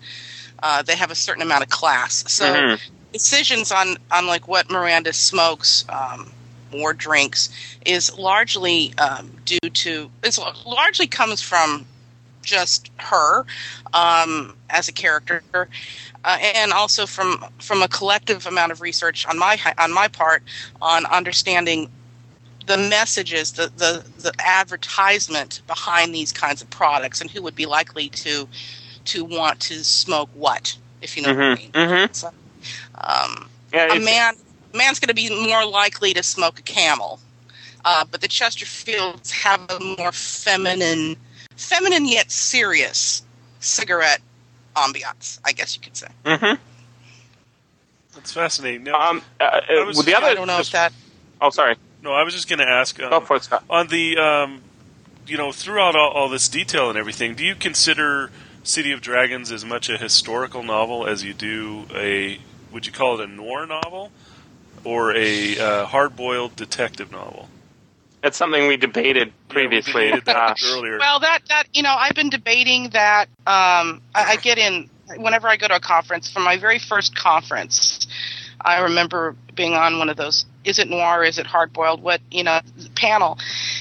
uh, 0.62 0.82
they 0.82 0.96
have 0.96 1.10
a 1.10 1.14
certain 1.14 1.42
amount 1.42 1.62
of 1.62 1.68
class. 1.68 2.24
So 2.32 2.46
Mhm. 2.46 2.80
decisions 3.12 3.70
on, 3.70 3.98
on 4.10 4.26
like 4.26 4.48
what 4.48 4.70
Miranda 4.70 5.12
smokes 5.12 5.84
um, 5.90 6.32
or 6.72 6.92
drinks 6.92 7.50
is 7.86 8.16
largely 8.16 8.94
um, 8.98 9.30
due 9.44 9.70
to, 9.70 10.10
it's 10.22 10.38
largely 10.66 11.06
comes 11.06 11.40
from 11.40 11.86
just 12.42 12.90
her 12.98 13.44
um, 13.92 14.56
as 14.70 14.88
a 14.88 14.92
character, 14.92 15.42
uh, 16.24 16.38
and 16.40 16.72
also 16.72 17.06
from 17.06 17.44
from 17.58 17.82
a 17.82 17.88
collective 17.88 18.46
amount 18.46 18.72
of 18.72 18.80
research 18.80 19.26
on 19.26 19.38
my 19.38 19.58
on 19.78 19.92
my 19.92 20.08
part 20.08 20.42
on 20.80 21.06
understanding 21.06 21.90
the 22.66 22.76
messages, 22.76 23.52
the 23.52 23.70
the 23.76 24.04
the 24.18 24.32
advertisement 24.44 25.62
behind 25.66 26.14
these 26.14 26.32
kinds 26.32 26.62
of 26.62 26.70
products, 26.70 27.20
and 27.20 27.30
who 27.30 27.42
would 27.42 27.54
be 27.54 27.66
likely 27.66 28.08
to 28.08 28.48
to 29.06 29.24
want 29.24 29.60
to 29.60 29.82
smoke 29.84 30.28
what, 30.34 30.76
if 31.00 31.16
you 31.16 31.22
know 31.22 31.34
what 31.34 31.42
I 31.42 31.54
mean. 31.54 31.72
Mm-hmm. 31.72 32.12
So, 32.12 32.28
um, 32.94 33.48
Yeah, 33.72 33.94
a 33.94 34.00
man 34.00 34.34
man's 34.74 34.98
going 35.00 35.08
to 35.08 35.14
be 35.14 35.28
more 35.46 35.64
likely 35.66 36.12
to 36.14 36.22
smoke 36.22 36.58
a 36.58 36.62
camel 36.62 37.18
uh, 37.84 38.04
but 38.10 38.20
the 38.20 38.28
chesterfields 38.28 39.30
have 39.30 39.60
a 39.70 39.80
more 39.98 40.12
feminine 40.12 41.16
feminine 41.56 42.06
yet 42.06 42.30
serious 42.30 43.22
cigarette 43.60 44.20
ambiance 44.76 45.38
i 45.44 45.52
guess 45.52 45.74
you 45.76 45.80
could 45.82 45.96
say 45.96 46.08
mhm. 46.24 46.58
That's 48.14 48.32
fascinating. 48.32 48.82
Now, 48.84 49.00
Um, 49.10 49.22
uh, 49.40 49.44
uh, 49.44 49.60
I 49.70 49.84
was 49.84 49.96
well, 49.96 50.04
the 50.04 50.14
other. 50.16 50.26
i 50.26 50.34
don't 50.34 50.48
know 50.48 50.58
if 50.58 50.70
that 50.72 50.92
Oh, 51.40 51.48
sorry. 51.50 51.76
no, 52.02 52.12
I 52.12 52.22
was 52.24 52.34
just 52.34 52.48
going 52.48 52.58
to 52.58 52.68
ask. 52.68 53.00
Um, 53.00 53.08
Go 53.08 53.20
for 53.20 53.36
it, 53.36 53.44
Scott. 53.44 53.64
on 53.70 53.86
the 53.86 54.18
um, 54.18 54.60
you 55.26 55.38
know 55.38 55.52
throughout 55.52 55.94
all, 55.96 56.10
all 56.10 56.28
this 56.28 56.48
detail 56.48 56.88
and 56.90 56.98
everything 56.98 57.34
do 57.34 57.44
you 57.44 57.54
consider 57.54 58.30
city 58.64 58.90
of 58.92 59.00
dragons 59.00 59.50
as 59.52 59.64
much 59.64 59.88
a 59.88 59.96
historical 59.96 60.62
novel 60.62 61.06
as 61.06 61.22
you 61.24 61.32
do 61.32 61.86
a 61.94 62.38
would 62.72 62.84
you 62.84 62.92
call 62.92 63.18
it 63.18 63.24
a 63.24 63.26
noir 63.32 63.64
novel 63.64 64.10
or 64.84 65.14
a 65.16 65.58
uh, 65.58 65.84
hard-boiled 65.86 66.56
detective 66.56 67.10
novel 67.12 67.48
That's 68.22 68.36
something 68.36 68.66
we 68.68 68.76
debated 68.76 69.32
previously. 69.48 70.08
yeah, 70.08 70.14
we 70.14 70.20
debated 70.20 70.24
that 70.26 70.58
earlier 70.64 70.98
well 70.98 71.20
that 71.20 71.40
that 71.48 71.64
you 71.72 71.82
know 71.82 71.94
i've 71.98 72.14
been 72.14 72.30
debating 72.30 72.90
that 72.90 73.26
um, 73.46 74.00
I, 74.14 74.32
I 74.32 74.36
get 74.36 74.58
in 74.58 74.88
whenever 75.16 75.48
i 75.48 75.56
go 75.56 75.68
to 75.68 75.76
a 75.76 75.80
conference 75.80 76.30
for 76.30 76.40
my 76.40 76.56
very 76.58 76.78
first 76.78 77.16
conference 77.16 78.06
i 78.60 78.80
remember 78.80 79.34
being 79.54 79.74
on 79.74 79.98
one 79.98 80.08
of 80.08 80.16
those 80.16 80.44
is 80.64 80.78
it 80.78 80.88
noir 80.88 81.24
is 81.24 81.38
it 81.38 81.46
hard 81.46 81.72
boiled 81.72 82.02
what 82.02 82.20
you 82.30 82.44
know 82.44 82.60
panel 82.94 83.38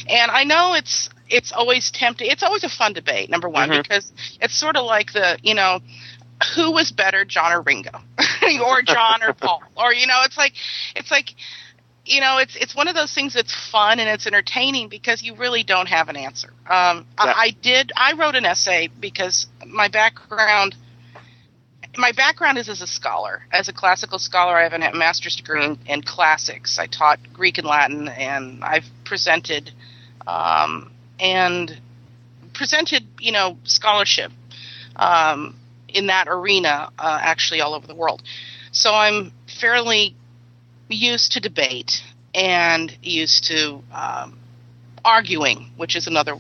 and 0.07 0.31
i 0.31 0.43
know 0.43 0.73
it's 0.73 1.09
it's 1.29 1.51
always 1.51 1.91
tempting 1.91 2.29
it's 2.31 2.41
always 2.41 2.63
a 2.63 2.69
fun 2.69 2.93
debate 2.93 3.29
number 3.29 3.47
one 3.47 3.69
Mhm. 3.69 3.83
because 3.83 4.11
it's 4.41 4.55
sort 4.55 4.75
of 4.75 4.85
like 4.85 5.13
the 5.13 5.37
you 5.43 5.53
know 5.53 5.79
who 6.55 6.71
was 6.71 6.91
better 6.91 7.25
john 7.25 7.51
or 7.51 7.61
ringo 7.61 7.91
or 8.65 8.81
john 8.81 9.21
or 9.23 9.33
paul 9.33 9.61
or 9.75 9.93
you 9.93 10.07
know 10.07 10.21
it's 10.23 10.37
like 10.37 10.53
it's 10.95 11.11
like 11.11 11.31
you 12.05 12.21
know 12.21 12.37
it's 12.37 12.55
it's 12.55 12.75
one 12.75 12.87
of 12.87 12.95
those 12.95 13.13
things 13.13 13.33
that's 13.33 13.53
fun 13.71 13.99
and 13.99 14.09
it's 14.09 14.25
entertaining 14.25 14.89
because 14.89 15.21
you 15.21 15.35
really 15.35 15.63
don't 15.63 15.87
have 15.87 16.09
an 16.09 16.15
answer 16.15 16.49
um, 16.67 17.05
Yeah. 17.17 17.25
I, 17.25 17.33
I 17.37 17.49
did 17.61 17.91
i 17.95 18.13
wrote 18.13 18.35
an 18.35 18.45
essay 18.45 18.89
because 18.99 19.47
my 19.65 19.89
background 19.89 20.75
my 21.97 22.11
background 22.11 22.57
is 22.57 22.69
as 22.69 22.81
a 22.81 22.87
scholar. 22.87 23.41
As 23.51 23.67
a 23.67 23.73
classical 23.73 24.19
scholar, 24.19 24.55
I 24.55 24.63
have 24.63 24.73
a 24.73 24.97
master's 24.97 25.35
degree 25.35 25.65
in, 25.65 25.77
in 25.85 26.01
classics. 26.01 26.77
I 26.79 26.87
taught 26.87 27.19
Greek 27.33 27.57
and 27.57 27.67
Latin, 27.67 28.07
and 28.07 28.63
I've 28.63 28.85
presented 29.05 29.71
um, 30.27 30.91
and 31.19 31.79
presented, 32.53 33.05
you 33.19 33.31
know, 33.31 33.57
scholarship 33.63 34.31
um, 34.95 35.58
in 35.93 36.07
that 36.07 36.27
arena, 36.27 36.89
uh, 36.97 37.19
actually 37.21 37.61
all 37.61 37.73
over 37.73 37.87
the 37.87 37.95
world. 37.95 38.21
So 38.71 38.93
I'm 38.93 39.31
fairly 39.59 40.15
used 40.89 41.33
to 41.33 41.39
debate 41.39 42.03
and 42.33 42.95
used 43.01 43.45
to 43.45 43.81
um, 43.93 44.37
arguing, 45.03 45.71
which 45.77 45.95
is 45.95 46.07
another 46.07 46.37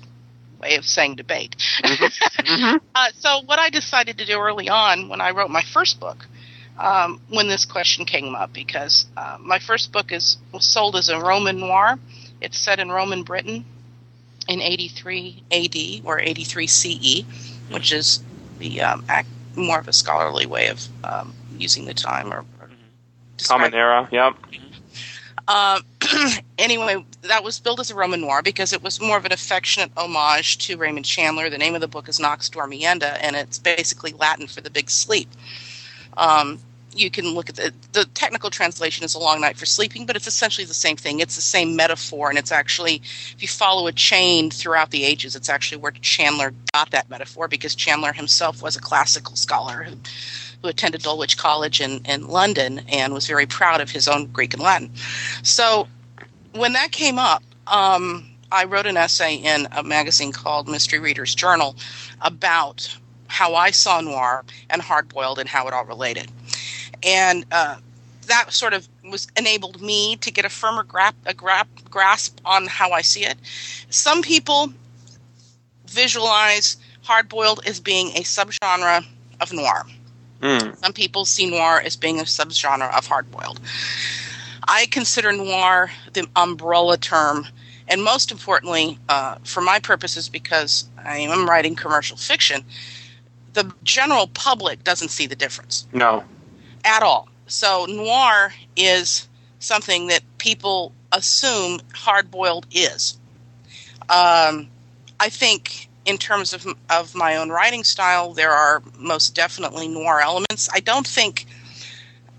way 0.61 0.75
of 0.75 0.85
saying 0.85 1.15
debate. 1.15 1.55
mhm. 1.83 2.79
Uh, 2.95 3.07
so 3.17 3.41
what 3.45 3.59
I 3.59 3.69
decided 3.69 4.17
to 4.17 4.25
do 4.25 4.37
early 4.39 4.67
on 4.67 5.07
when 5.09 5.21
I 5.21 5.31
wrote 5.31 5.49
my 5.49 5.61
first 5.61 5.99
book, 5.99 6.27
um, 6.77 7.21
when 7.29 7.47
this 7.47 7.65
question 7.65 8.05
came 8.05 8.35
up, 8.35 8.51
because 8.51 9.05
uh, 9.15 9.37
my 9.39 9.59
first 9.59 9.91
book 9.91 10.11
is 10.11 10.37
was 10.51 10.65
sold 10.65 10.95
as 10.95 11.09
a 11.09 11.19
Roman 11.19 11.59
noir. 11.59 11.97
It's 12.41 12.57
set 12.57 12.79
in 12.79 12.89
Roman 12.89 13.23
Britain 13.23 13.65
in 14.47 14.61
83 14.61 15.43
AD 15.51 16.05
or 16.05 16.19
83 16.19 16.67
CE, 16.67 17.23
which 17.69 17.91
is 17.91 18.21
the 18.57 18.81
um, 18.81 19.05
more 19.55 19.79
of 19.79 19.87
a 19.87 19.93
scholarly 19.93 20.45
way 20.45 20.67
of 20.67 20.87
um, 21.03 21.33
using 21.57 21.85
the 21.85 21.93
time 21.93 22.33
or. 22.33 22.39
or 22.39 22.69
Common 23.47 23.73
era. 23.73 24.07
Yep. 24.11 24.35
uh, 25.47 25.79
anyway, 26.57 27.03
that 27.21 27.43
was 27.43 27.59
billed 27.59 27.79
as 27.79 27.89
a 27.89 27.95
Roman 27.95 28.21
noir 28.21 28.41
because 28.41 28.73
it 28.73 28.83
was 28.83 28.99
more 28.99 29.17
of 29.17 29.25
an 29.25 29.31
affectionate 29.31 29.91
homage 29.95 30.57
to 30.67 30.77
Raymond 30.77 31.05
Chandler. 31.05 31.49
The 31.49 31.57
name 31.57 31.75
of 31.75 31.81
the 31.81 31.87
book 31.87 32.09
is 32.09 32.19
Nox 32.19 32.49
Dormienda, 32.49 33.17
and 33.21 33.35
it's 33.35 33.57
basically 33.57 34.11
Latin 34.13 34.47
for 34.47 34.61
the 34.61 34.69
big 34.69 34.89
sleep. 34.89 35.29
Um, 36.17 36.59
you 36.99 37.09
can 37.09 37.33
look 37.33 37.49
at 37.49 37.55
the, 37.55 37.73
the 37.93 38.05
technical 38.05 38.49
translation 38.49 39.03
is 39.03 39.15
a 39.15 39.19
long 39.19 39.41
night 39.41 39.57
for 39.57 39.65
sleeping, 39.65 40.05
but 40.05 40.15
it's 40.15 40.27
essentially 40.27 40.65
the 40.65 40.73
same 40.73 40.97
thing. 40.97 41.19
It's 41.19 41.35
the 41.35 41.41
same 41.41 41.75
metaphor, 41.75 42.29
and 42.29 42.37
it's 42.37 42.51
actually, 42.51 42.95
if 42.95 43.37
you 43.39 43.47
follow 43.47 43.87
a 43.87 43.91
chain 43.91 44.51
throughout 44.51 44.91
the 44.91 45.03
ages, 45.03 45.35
it's 45.35 45.49
actually 45.49 45.81
where 45.81 45.91
Chandler 45.91 46.53
got 46.73 46.91
that 46.91 47.09
metaphor 47.09 47.47
because 47.47 47.75
Chandler 47.75 48.13
himself 48.13 48.61
was 48.61 48.75
a 48.75 48.81
classical 48.81 49.35
scholar 49.35 49.83
who, 49.83 49.95
who 50.61 50.67
attended 50.67 51.01
Dulwich 51.01 51.37
College 51.37 51.81
in, 51.81 52.01
in 52.05 52.27
London 52.27 52.81
and 52.89 53.13
was 53.13 53.27
very 53.27 53.45
proud 53.45 53.81
of 53.81 53.89
his 53.89 54.07
own 54.07 54.27
Greek 54.27 54.53
and 54.53 54.61
Latin. 54.61 54.91
So 55.43 55.87
when 56.53 56.73
that 56.73 56.91
came 56.91 57.17
up, 57.17 57.43
um, 57.67 58.25
I 58.51 58.65
wrote 58.65 58.87
an 58.87 58.97
essay 58.97 59.35
in 59.35 59.67
a 59.71 59.83
magazine 59.83 60.31
called 60.31 60.67
Mystery 60.67 60.99
Reader's 60.99 61.35
Journal 61.35 61.75
about 62.21 62.97
how 63.27 63.53
I 63.53 63.71
saw 63.71 64.01
noir 64.01 64.43
and 64.69 64.81
hardboiled 64.81 65.37
and 65.37 65.47
how 65.47 65.67
it 65.67 65.73
all 65.73 65.85
related. 65.85 66.31
And 67.03 67.45
uh, 67.51 67.77
that 68.27 68.53
sort 68.53 68.73
of 68.73 68.87
was 69.03 69.27
enabled 69.37 69.81
me 69.81 70.15
to 70.17 70.31
get 70.31 70.45
a 70.45 70.49
firmer 70.49 70.83
grap, 70.83 71.13
a 71.25 71.33
grap, 71.33 71.67
grasp 71.89 72.39
on 72.45 72.67
how 72.67 72.91
I 72.91 73.01
see 73.01 73.25
it. 73.25 73.37
Some 73.89 74.21
people 74.21 74.71
visualize 75.87 76.77
hard 77.01 77.27
boiled 77.27 77.61
as 77.65 77.79
being 77.79 78.09
a 78.09 78.21
subgenre 78.21 79.05
of 79.41 79.51
noir. 79.51 79.85
Mm. 80.41 80.77
Some 80.77 80.93
people 80.93 81.25
see 81.25 81.49
noir 81.49 81.81
as 81.83 81.95
being 81.95 82.19
a 82.19 82.23
subgenre 82.23 82.95
of 82.95 83.07
hard 83.07 83.29
boiled. 83.31 83.59
I 84.67 84.85
consider 84.85 85.31
noir 85.33 85.91
the 86.13 86.27
umbrella 86.35 86.97
term, 86.97 87.47
and 87.87 88.03
most 88.03 88.31
importantly, 88.31 88.99
uh, 89.09 89.35
for 89.43 89.61
my 89.61 89.79
purposes, 89.79 90.29
because 90.29 90.87
I 91.03 91.17
am 91.17 91.49
writing 91.49 91.75
commercial 91.75 92.15
fiction, 92.15 92.63
the 93.53 93.73
general 93.83 94.27
public 94.27 94.83
doesn't 94.83 95.09
see 95.09 95.25
the 95.25 95.35
difference 95.35 95.87
No. 95.91 96.23
At 96.89 97.03
all. 97.03 97.29
So 97.47 97.85
noir 97.85 98.53
is 98.75 99.27
something 99.59 100.07
that 100.07 100.21
people 100.39 100.91
assume 101.11 101.79
hard 101.93 102.31
boiled 102.31 102.65
is. 102.71 103.17
Um, 104.09 104.67
I 105.19 105.29
think 105.29 105.87
in 106.05 106.17
terms 106.17 106.53
of 106.53 106.65
of 106.89 107.13
my 107.13 107.37
own 107.37 107.49
writing 107.49 107.83
style, 107.83 108.33
there 108.33 108.51
are 108.51 108.81
most 108.97 109.35
definitely 109.35 109.87
noir 109.87 110.19
elements. 110.21 110.67
I 110.73 110.79
don't 110.79 111.07
think. 111.07 111.45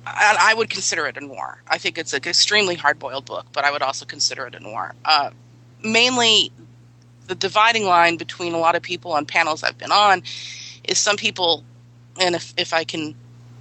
I 0.07 0.37
I 0.51 0.55
would 0.55 0.71
consider 0.71 1.07
it 1.07 1.17
a 1.17 1.21
noir. 1.21 1.63
I 1.69 1.79
think 1.79 1.99
it's 1.99 2.13
an 2.13 2.23
extremely 2.27 2.75
hard-boiled 2.75 3.27
book, 3.27 3.47
but 3.53 3.65
I 3.65 3.71
would 3.71 3.83
also 3.83 4.05
consider 4.05 4.47
it 4.47 4.55
a 4.55 4.61
noir. 4.61 4.95
Uh, 5.05 5.31
mainly, 5.85 6.51
the 7.27 7.35
dividing 7.35 7.85
line 7.85 8.17
between 8.17 8.55
a 8.55 8.59
lot 8.59 8.75
of 8.75 8.83
people 8.83 9.13
on 9.13 9.27
panels 9.27 9.63
I've 9.63 9.79
been 9.79 9.93
on 9.93 10.23
is 10.85 10.99
some 10.99 11.17
people, 11.17 11.63
and 12.19 12.35
if 12.35 12.55
if 12.57 12.73
I 12.73 12.85
can 12.85 13.15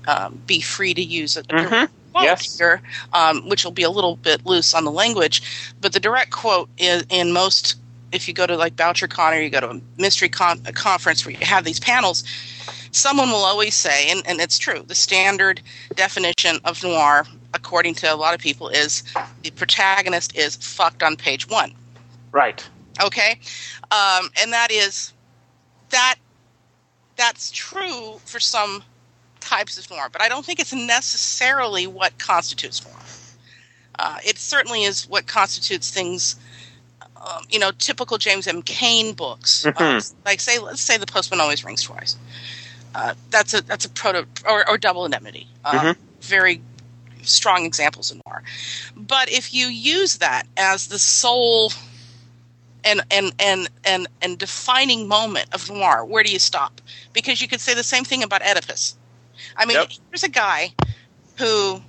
um, 0.08 0.42
be 0.46 0.62
free 0.62 0.94
to 0.94 1.02
use 1.02 1.36
Mhm. 1.36 1.90
quote 2.12 2.24
Yes. 2.24 2.58
here, 2.58 2.82
um, 3.14 3.48
which 3.48 3.64
will 3.64 3.72
be 3.72 3.84
a 3.84 3.90
little 3.90 4.16
bit 4.18 4.46
loose 4.46 4.74
on 4.74 4.84
the 4.84 4.92
language, 4.92 5.42
but 5.82 5.94
the 5.94 6.00
direct 6.00 6.32
quote 6.32 6.70
is 6.78 7.04
in 7.10 7.32
most. 7.32 7.76
If 8.12 8.28
you 8.28 8.34
go 8.34 8.48
to 8.48 8.58
like 8.58 8.76
BoucherCon 8.76 9.38
or 9.38 9.42
you 9.42 9.50
go 9.52 9.60
to 9.60 9.70
a 9.70 9.82
mystery 9.98 10.30
con- 10.30 10.62
a 10.66 10.74
conference 10.74 11.26
where 11.26 11.36
you 11.36 11.46
have 11.46 11.64
these 11.64 11.80
panels, 11.80 12.24
someone 12.92 13.30
will 13.30 13.46
always 13.46 13.76
say, 13.76 14.10
and, 14.10 14.24
and 14.26 14.42
it's 14.42 14.58
true, 14.58 14.84
the 14.88 14.96
standard 14.96 15.62
definition 15.96 16.60
of 16.64 16.82
noir, 16.84 17.28
according 17.54 17.94
to 17.96 18.12
a 18.12 18.16
lot 18.16 18.34
of 18.34 18.40
people, 18.40 18.68
is 18.70 19.04
the 19.44 19.52
protagonist 19.52 20.36
is 20.36 20.56
fucked 20.56 21.04
on 21.04 21.16
page 21.16 21.48
one. 21.48 21.72
Right. 22.32 22.68
Okay, 23.02 23.40
um, 23.92 24.30
and 24.42 24.52
that 24.52 24.72
is 24.72 25.14
that 25.92 26.16
that's 27.16 27.52
true 27.52 28.20
for 28.26 28.40
some 28.40 28.84
types 29.40 29.78
of 29.78 29.90
noir, 29.90 30.10
but 30.12 30.22
I 30.22 30.30
don't 30.30 30.46
think 30.46 30.60
it's 30.60 30.74
necessarily 30.74 31.88
what 31.88 32.18
constitutes 32.18 32.84
noir. 32.86 32.96
Uh, 33.98 34.18
it 34.26 34.38
certainly 34.38 34.84
is 34.84 35.08
what 35.08 35.28
constitutes 35.28 35.92
things. 35.92 36.36
Um, 37.18 37.44
you 37.50 37.60
know, 37.60 37.72
typical 37.78 38.18
James 38.18 38.48
M. 38.48 38.62
Cain 38.62 39.14
books, 39.14 39.66
uh, 39.66 39.72
Mhm. 39.72 40.14
like 40.26 40.40
say, 40.40 40.58
let's 40.58 40.82
say 40.82 40.98
the 40.98 41.06
postman 41.06 41.42
always 41.42 41.66
rings 41.66 41.84
twice. 41.84 42.16
Uh, 42.96 43.14
that's 43.30 43.54
a 43.54 43.62
that's 43.62 43.86
a 43.86 43.90
proto 43.90 44.26
or, 44.48 44.68
or 44.70 44.78
double 44.78 45.06
indemnity. 45.06 45.48
Uh, 45.66 45.80
Mhm. 45.80 45.98
Very 46.22 46.62
strong 47.24 47.66
examples 47.66 48.12
of 48.12 48.22
noir. 48.26 48.42
But 48.96 49.30
if 49.30 49.54
you 49.54 49.68
use 49.68 50.18
that 50.18 50.48
as 50.58 50.88
the 50.88 50.98
sole 51.00 51.74
and 52.84 53.02
and 53.12 53.34
and 53.40 53.70
and 53.84 54.08
and 54.22 54.38
defining 54.38 55.08
moment 55.08 55.50
of 55.54 55.70
noir, 55.70 56.06
where 56.06 56.24
do 56.24 56.32
you 56.32 56.40
stop? 56.40 56.82
Because 57.14 57.42
you 57.42 57.48
could 57.48 57.62
say 57.62 57.74
the 57.74 57.84
same 57.84 58.06
thing 58.06 58.24
about 58.24 58.42
Oedipus. 58.42 58.96
I 59.60 59.66
mean, 59.66 59.76
Yep. 59.78 59.90
here's 60.10 60.24
a 60.24 60.30
guy 60.30 60.74
who 61.38 61.82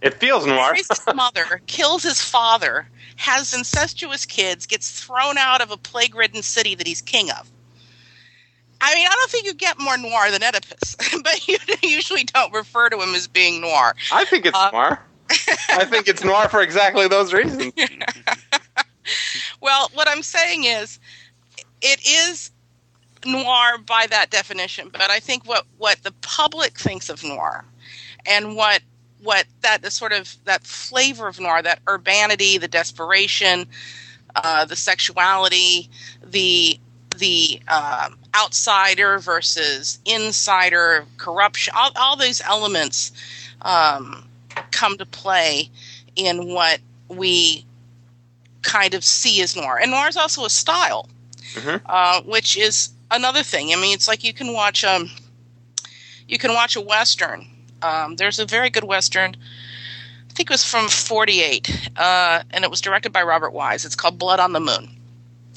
It 0.00 0.14
feels 0.14 0.46
noir. 0.46 0.74
his 0.74 0.88
mother, 1.14 1.60
kills 1.66 2.04
his 2.04 2.22
father, 2.22 2.88
has 3.16 3.52
incestuous 3.52 4.24
kids, 4.24 4.64
gets 4.66 4.88
thrown 4.90 5.36
out 5.36 5.60
of 5.60 5.72
a 5.72 5.76
plague-ridden 5.76 6.42
city 6.42 6.76
that 6.76 6.86
he's 6.86 7.02
king 7.02 7.30
of. 7.32 7.50
I 8.80 8.94
mean, 8.94 9.06
I 9.08 9.10
don't 9.10 9.30
think 9.30 9.44
you 9.46 9.54
get 9.54 9.76
more 9.80 9.98
noir 9.98 10.30
than 10.30 10.44
Oedipus, 10.44 10.94
but 11.24 11.48
you 11.48 11.58
usually 11.82 12.22
don't 12.22 12.52
refer 12.54 12.88
to 12.90 13.00
him 13.00 13.12
as 13.16 13.26
being 13.26 13.60
noir. 13.60 13.94
I 14.12 14.24
think 14.24 14.46
it's 14.46 14.56
Uh, 14.56 14.70
noir. 14.70 15.00
I 15.70 15.84
think 15.84 16.06
it's 16.08 16.22
noir 16.24 16.48
for 16.48 16.62
exactly 16.62 17.08
those 17.08 17.32
reasons. 17.34 17.72
Well, 19.60 19.90
what 19.94 20.08
I'm 20.08 20.22
saying 20.22 20.64
is, 20.64 21.00
it 21.82 22.00
is 22.06 22.50
noir 23.28 23.78
by 23.86 24.06
that 24.10 24.30
definition, 24.30 24.88
but 24.92 25.10
I 25.10 25.20
think 25.20 25.46
what, 25.46 25.64
what 25.78 26.02
the 26.02 26.12
public 26.22 26.78
thinks 26.78 27.08
of 27.08 27.22
noir 27.22 27.64
and 28.26 28.56
what 28.56 28.82
what 29.20 29.46
that 29.62 29.82
the 29.82 29.90
sort 29.90 30.12
of 30.12 30.36
that 30.44 30.64
flavor 30.64 31.26
of 31.26 31.40
noir, 31.40 31.60
that 31.62 31.80
urbanity, 31.88 32.56
the 32.56 32.68
desperation, 32.68 33.66
uh, 34.36 34.64
the 34.64 34.76
sexuality, 34.76 35.90
the 36.24 36.78
the 37.16 37.60
um, 37.66 38.16
outsider 38.36 39.18
versus 39.18 39.98
insider 40.04 41.04
corruption, 41.16 41.74
all, 41.76 41.90
all 41.96 42.16
those 42.16 42.40
elements 42.42 43.10
um, 43.62 44.24
come 44.70 44.96
to 44.98 45.06
play 45.06 45.68
in 46.14 46.52
what 46.52 46.78
we 47.08 47.64
kind 48.62 48.94
of 48.94 49.04
see 49.04 49.42
as 49.42 49.56
noir. 49.56 49.78
And 49.82 49.90
noir 49.90 50.08
is 50.08 50.16
also 50.16 50.44
a 50.44 50.50
style, 50.50 51.08
Mhm. 51.54 51.80
uh, 51.86 52.22
which 52.22 52.56
is 52.56 52.90
another 53.10 53.42
thing. 53.42 53.72
I 53.72 53.76
mean, 53.76 53.94
it's 53.94 54.08
like 54.08 54.24
you 54.24 54.32
can 54.32 54.52
watch 54.52 54.84
um, 54.84 55.10
you 56.26 56.38
can 56.38 56.54
watch 56.54 56.76
a 56.76 56.80
western. 56.80 57.46
Um, 57.82 58.16
there's 58.16 58.38
a 58.38 58.46
very 58.46 58.70
good 58.70 58.84
western. 58.84 59.36
I 60.28 60.32
think 60.32 60.50
it 60.50 60.54
was 60.54 60.64
from 60.64 60.88
'48, 60.88 61.90
uh, 61.96 62.42
and 62.50 62.64
it 62.64 62.70
was 62.70 62.80
directed 62.80 63.12
by 63.12 63.22
Robert 63.22 63.52
Wise. 63.52 63.84
It's 63.84 63.96
called 63.96 64.18
Blood 64.18 64.40
on 64.40 64.52
the 64.52 64.60
Moon, 64.60 64.88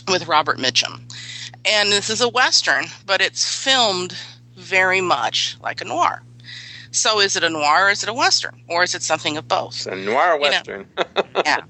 with 0.08 0.27
Robert 0.27 0.58
Mitchum. 0.58 1.01
And 1.65 1.91
this 1.91 2.10
is 2.10 2.22
a 2.22 2.29
western, 2.29 2.86
but 3.05 3.22
it's 3.22 3.63
filmed 3.63 4.15
very 4.55 5.01
much 5.01 5.58
like 5.62 5.81
a 5.81 5.86
noir. 5.86 6.24
So, 6.92 7.22
is 7.22 7.38
it 7.38 7.44
a 7.44 7.50
noir 7.50 7.88
or 7.88 7.90
is 7.90 8.04
it 8.04 8.10
a 8.10 8.14
western, 8.14 8.62
or 8.68 8.84
is 8.84 8.94
it 8.94 9.02
something 9.02 9.38
of 9.38 9.48
both? 9.48 9.76
It's 9.76 9.86
a 9.86 9.96
noir 9.96 10.34
know. 10.34 10.38
western. 10.38 10.86
yeah. 11.46 11.62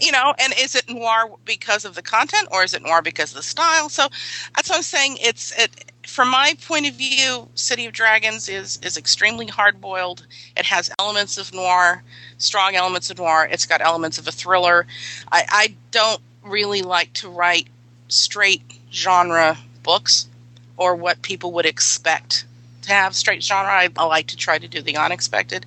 You 0.00 0.12
know 0.12 0.34
and 0.38 0.54
is 0.58 0.74
it 0.74 0.88
noir 0.88 1.30
because 1.44 1.84
of 1.84 1.94
the 1.94 2.02
content 2.02 2.48
or 2.52 2.62
is 2.62 2.72
it 2.74 2.82
noir 2.82 3.02
because 3.02 3.30
of 3.30 3.36
the 3.36 3.42
style? 3.42 3.88
So 3.88 4.08
that's 4.54 4.68
what 4.68 4.76
i'm 4.76 4.82
saying. 4.82 5.18
It's 5.20 5.52
it 5.58 5.92
from 6.06 6.30
my 6.30 6.54
point 6.66 6.88
of 6.88 6.94
view 6.94 7.48
city 7.54 7.86
of 7.86 7.92
dragons 7.92 8.48
is 8.48 8.78
is 8.82 8.96
extremely 8.96 9.46
hard 9.46 9.80
boiled 9.80 10.24
it 10.56 10.64
has 10.64 10.90
elements 11.00 11.38
of 11.38 11.52
noir 11.52 12.04
strong 12.38 12.76
elements 12.76 13.10
of 13.10 13.18
noir. 13.18 13.48
It's 13.50 13.66
got 13.66 13.80
elements 13.80 14.18
of 14.18 14.28
a 14.28 14.32
thriller. 14.32 14.86
I 15.32 15.44
i 15.48 15.74
don't 15.90 16.20
really 16.44 16.82
like 16.82 17.12
to 17.14 17.28
write 17.28 17.66
straight 18.08 18.62
genre 18.92 19.58
books 19.82 20.28
or 20.76 20.94
what 20.94 21.22
people 21.22 21.52
would 21.52 21.66
expect 21.66 22.44
to 22.86 22.92
have 22.92 23.14
straight 23.14 23.42
genre 23.42 23.72
i, 23.72 23.88
I 23.96 24.04
like 24.04 24.26
to 24.28 24.36
try 24.36 24.58
to 24.58 24.68
do 24.68 24.82
the 24.82 24.96
unexpected 24.96 25.66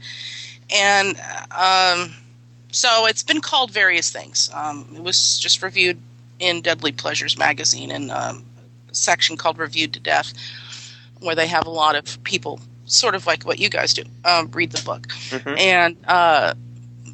and 0.69 1.19
um 1.51 2.13
so 2.71 3.05
it's 3.05 3.23
been 3.23 3.41
called 3.41 3.71
various 3.71 4.11
things. 4.11 4.49
Um, 4.53 4.87
it 4.95 5.03
was 5.03 5.39
just 5.39 5.63
reviewed 5.63 5.99
in 6.39 6.61
Deadly 6.61 6.91
Pleasures 6.91 7.37
magazine 7.37 7.91
in 7.91 8.11
um, 8.11 8.45
a 8.89 8.95
section 8.95 9.37
called 9.37 9.57
Reviewed 9.57 9.93
to 9.93 9.99
Death, 9.99 10.33
where 11.19 11.35
they 11.35 11.47
have 11.47 11.65
a 11.65 11.69
lot 11.69 11.95
of 11.95 12.23
people, 12.23 12.59
sort 12.85 13.15
of 13.15 13.25
like 13.25 13.43
what 13.43 13.59
you 13.59 13.69
guys 13.69 13.93
do, 13.93 14.03
um, 14.23 14.49
read 14.51 14.71
the 14.71 14.83
book. 14.83 15.07
Mhm. 15.29 15.59
And 15.59 15.97
uh, 16.07 16.53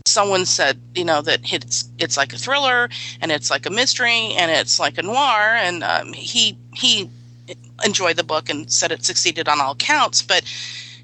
someone 0.05 0.45
said, 0.45 0.79
you 0.93 1.05
know, 1.05 1.21
that 1.21 1.51
it's 1.51 1.89
it's 1.97 2.17
like 2.17 2.33
a 2.33 2.37
thriller 2.37 2.89
and 3.21 3.31
it's 3.31 3.49
like 3.49 3.65
a 3.65 3.69
mystery 3.69 4.33
and 4.33 4.51
it's 4.51 4.79
like 4.79 4.97
a 4.97 5.03
noir. 5.03 5.55
And 5.55 5.83
um, 5.83 6.13
he 6.13 6.57
he 6.73 7.09
enjoyed 7.83 8.15
the 8.15 8.23
book 8.23 8.49
and 8.49 8.71
said 8.71 8.91
it 8.91 9.03
succeeded 9.03 9.47
on 9.47 9.59
all 9.61 9.75
counts, 9.75 10.21
but. 10.21 10.43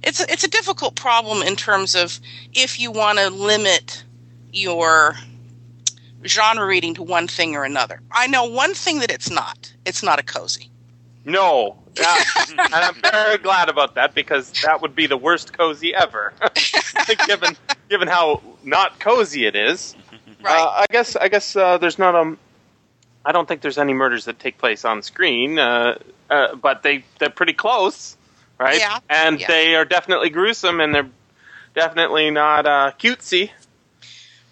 It's 0.03 0.19
a, 0.19 0.31
it's 0.31 0.43
a 0.43 0.47
difficult 0.47 0.95
problem 0.95 1.43
in 1.43 1.55
terms 1.55 1.93
of 1.93 2.19
if 2.53 2.79
you 2.79 2.91
want 2.91 3.19
to 3.19 3.29
limit 3.29 4.03
your 4.51 5.15
genre 6.25 6.65
reading 6.65 6.93
to 6.95 7.03
one 7.03 7.27
thing 7.27 7.55
or 7.55 7.63
another. 7.63 8.01
I 8.11 8.27
know 8.27 8.45
one 8.45 8.73
thing 8.73 8.99
that 8.99 9.11
it's 9.11 9.29
not. 9.29 9.71
It's 9.85 10.03
not 10.03 10.19
a 10.19 10.23
cozy. 10.23 10.69
No. 11.25 11.77
Yeah. 11.99 12.23
and 12.49 12.59
I'm 12.73 13.01
very 13.01 13.37
glad 13.37 13.69
about 13.69 13.95
that 13.95 14.13
because 14.13 14.51
that 14.63 14.81
would 14.81 14.95
be 14.95 15.07
the 15.07 15.17
worst 15.17 15.53
cozy 15.53 15.93
ever. 15.93 16.33
given 17.27 17.55
given 17.89 18.07
how 18.07 18.41
not 18.63 18.99
cozy 18.99 19.45
it 19.45 19.55
is. 19.55 19.95
Right. 20.43 20.59
Uh, 20.59 20.69
I 20.69 20.85
guess 20.89 21.15
I 21.15 21.27
guess 21.27 21.55
uh, 21.55 21.77
there's 21.77 21.99
not 21.99 22.15
um 22.15 22.39
I 23.23 23.31
don't 23.31 23.47
think 23.47 23.61
there's 23.61 23.77
any 23.77 23.93
murders 23.93 24.25
that 24.25 24.39
take 24.39 24.57
place 24.57 24.83
on 24.83 25.03
screen, 25.03 25.59
uh, 25.59 25.99
uh, 26.31 26.55
but 26.55 26.81
they 26.81 27.03
they're 27.19 27.29
pretty 27.29 27.53
close, 27.53 28.17
right? 28.59 28.79
Yeah, 28.79 28.99
And 29.09 29.39
yeah. 29.39 29.47
they 29.47 29.75
are 29.75 29.85
definitely 29.85 30.29
gruesome, 30.29 30.79
and 30.79 30.95
they're 30.95 31.09
definitely 31.75 32.31
not 32.31 32.65
uh, 32.65 32.91
cutesy. 32.99 33.51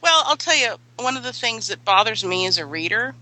well, 0.01 0.23
I'll 0.25 0.37
tell 0.37 0.55
you 0.55 0.75
one 0.97 1.17
of 1.17 1.23
the 1.23 1.33
things 1.33 1.67
that 1.69 1.83
bothers 1.85 2.23
me 2.23 2.45
as 2.45 2.57
a 2.57 2.65
reader 2.65 3.15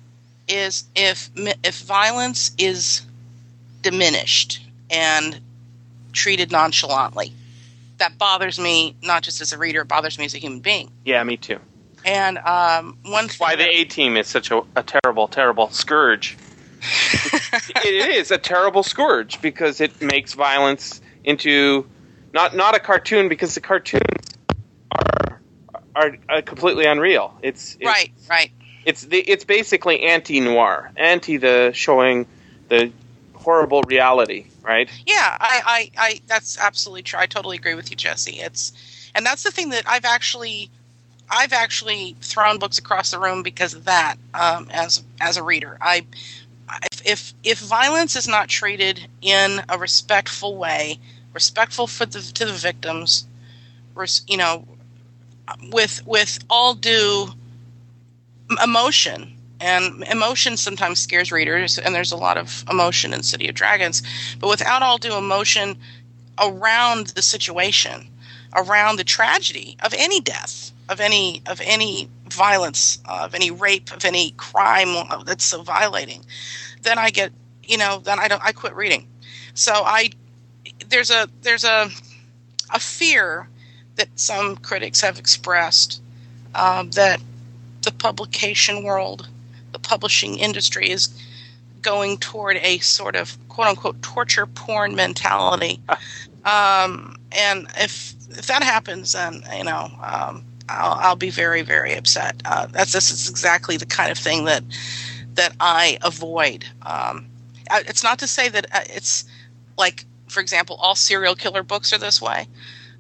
is 0.47 0.85
if 0.95 1.29
if 1.35 1.81
violence 1.81 2.51
is 2.57 3.01
diminished 3.81 4.61
and 4.89 5.39
treated 6.13 6.51
nonchalantly. 6.51 7.31
That 7.99 8.17
bothers 8.17 8.59
me 8.59 8.95
not 9.01 9.23
just 9.23 9.41
as 9.41 9.53
a 9.53 9.57
reader, 9.57 9.81
it 9.81 9.87
bothers 9.87 10.19
me 10.19 10.25
as 10.25 10.35
a 10.35 10.37
human 10.37 10.59
being. 10.59 10.91
Yeah, 11.03 11.23
me 11.23 11.35
too. 11.37 11.59
And 12.05 12.37
um, 12.37 12.97
one 13.03 13.27
thing 13.27 13.37
Why 13.39 13.55
the 13.55 13.67
A 13.67 13.85
team 13.85 14.17
is 14.17 14.27
such 14.27 14.51
a, 14.51 14.61
a 14.75 14.83
terrible, 14.83 15.27
terrible 15.27 15.69
scourge. 15.71 16.37
It 17.83 18.09
is 18.15 18.31
a 18.31 18.37
terrible 18.37 18.83
scourge 18.83 19.41
because 19.41 19.81
it 19.81 20.01
makes 20.01 20.33
violence 20.33 21.01
into 21.23 21.85
not 22.33 22.55
not 22.55 22.75
a 22.75 22.79
cartoon 22.79 23.29
because 23.29 23.55
the 23.55 23.61
cartoons 23.61 24.03
are 24.91 25.41
are, 25.95 26.17
are 26.29 26.41
completely 26.41 26.85
unreal. 26.85 27.33
It's, 27.41 27.75
it's 27.79 27.85
right, 27.85 28.11
right. 28.29 28.51
It's 28.85 29.03
the 29.03 29.19
it's 29.19 29.43
basically 29.43 30.03
anti 30.03 30.39
noir, 30.39 30.91
anti 30.95 31.37
the 31.37 31.71
showing 31.73 32.25
the 32.69 32.91
horrible 33.33 33.81
reality, 33.83 34.45
right? 34.61 34.89
Yeah, 35.05 35.37
I, 35.39 35.61
I, 35.65 35.91
I 35.97 36.21
that's 36.27 36.57
absolutely 36.57 37.03
true. 37.03 37.19
I 37.19 37.25
totally 37.25 37.57
agree 37.57 37.75
with 37.75 37.89
you, 37.89 37.97
Jesse. 37.97 38.39
It's 38.39 38.71
and 39.15 39.25
that's 39.25 39.43
the 39.43 39.51
thing 39.51 39.69
that 39.69 39.83
I've 39.87 40.05
actually 40.05 40.69
I've 41.29 41.53
actually 41.53 42.15
thrown 42.21 42.59
books 42.59 42.77
across 42.77 43.11
the 43.11 43.19
room 43.19 43.43
because 43.43 43.73
of 43.73 43.85
that. 43.85 44.15
Um, 44.33 44.69
as 44.71 45.03
as 45.19 45.37
a 45.37 45.43
reader, 45.43 45.77
I 45.81 46.05
if 46.91 47.01
if 47.05 47.33
if 47.43 47.59
violence 47.59 48.15
is 48.15 48.27
not 48.27 48.49
treated 48.49 49.07
in 49.21 49.61
a 49.69 49.77
respectful 49.77 50.57
way, 50.57 50.99
respectful 51.33 51.87
for 51.87 52.05
the 52.05 52.21
to 52.21 52.45
the 52.45 52.53
victims, 52.53 53.25
res, 53.95 54.23
you 54.27 54.37
know, 54.37 54.65
with 55.71 56.05
with 56.05 56.39
all 56.49 56.73
due 56.73 57.29
emotion. 58.63 59.33
And 59.59 60.03
emotion 60.03 60.55
sometimes 60.55 60.99
scares 60.99 61.31
readers, 61.31 61.79
and 61.79 61.95
there's 61.95 62.11
a 62.11 62.17
lot 62.17 62.37
of 62.37 62.63
emotion 62.69 63.11
in 63.11 63.23
City 63.23 63.47
of 63.47 63.55
Dragons 63.55 64.03
but 64.39 64.49
without 64.49 64.83
all 64.83 64.99
due 64.99 65.15
emotion 65.15 65.77
around 66.39 67.07
the 67.07 67.23
situation, 67.23 68.07
around 68.53 68.97
the 68.97 69.03
tragedy 69.03 69.75
of 69.83 69.95
any 69.97 70.21
death, 70.21 70.71
of 70.89 70.99
any 70.99 71.41
of 71.47 71.61
any 71.63 72.09
violence, 72.29 72.99
of 73.05 73.35
any 73.35 73.51
rape, 73.51 73.91
of 73.91 74.05
any 74.05 74.31
crime 74.31 74.95
that's 75.25 75.43
so 75.43 75.61
violating, 75.61 76.23
then 76.83 76.97
I 76.97 77.09
get, 77.09 77.31
you 77.63 77.77
know, 77.77 77.99
then 78.03 78.19
I 78.19 78.27
don't, 78.27 78.43
I 78.43 78.51
quit 78.51 78.75
reading. 78.75 79.07
So 79.53 79.73
I, 79.73 80.11
there's 80.89 81.11
a 81.11 81.27
there's 81.41 81.63
a 81.63 81.89
a 82.73 82.79
fear 82.79 83.47
that 83.95 84.07
some 84.15 84.57
critics 84.57 85.01
have 85.01 85.17
expressed 85.17 86.01
um, 86.55 86.91
that 86.91 87.19
the 87.81 87.91
publication 87.91 88.83
world, 88.83 89.27
the 89.71 89.79
publishing 89.79 90.37
industry, 90.37 90.89
is 90.89 91.09
going 91.81 92.17
toward 92.17 92.57
a 92.57 92.77
sort 92.79 93.15
of 93.15 93.37
quote 93.49 93.67
unquote 93.67 94.01
torture 94.01 94.45
porn 94.45 94.95
mentality. 94.95 95.79
um, 96.45 97.15
and 97.31 97.67
if 97.77 98.13
if 98.29 98.47
that 98.47 98.63
happens, 98.63 99.13
then 99.13 99.43
you 99.55 99.63
know 99.63 99.89
um, 100.03 100.43
I'll, 100.69 100.99
I'll, 100.99 101.15
be 101.15 101.29
very 101.29 101.61
very 101.61 101.93
upset. 101.93 102.41
Uh, 102.45 102.67
that's 102.67 102.93
this 102.93 103.11
is 103.11 103.29
exactly 103.29 103.77
the 103.77 103.85
kind 103.85 104.11
of 104.11 104.17
thing 104.17 104.45
that 104.45 104.63
that 105.35 105.53
I 105.59 105.97
avoid. 106.03 106.65
Um, 106.81 107.27
it's 107.71 108.03
not 108.03 108.19
to 108.19 108.27
say 108.27 108.49
that 108.49 108.65
uh, 108.73 108.81
it's 108.85 109.25
like, 109.77 110.05
for 110.27 110.39
example, 110.39 110.77
all 110.77 110.95
serial 110.95 111.35
killer 111.35 111.63
books 111.63 111.93
are 111.93 111.97
this 111.97 112.21
way. 112.21 112.47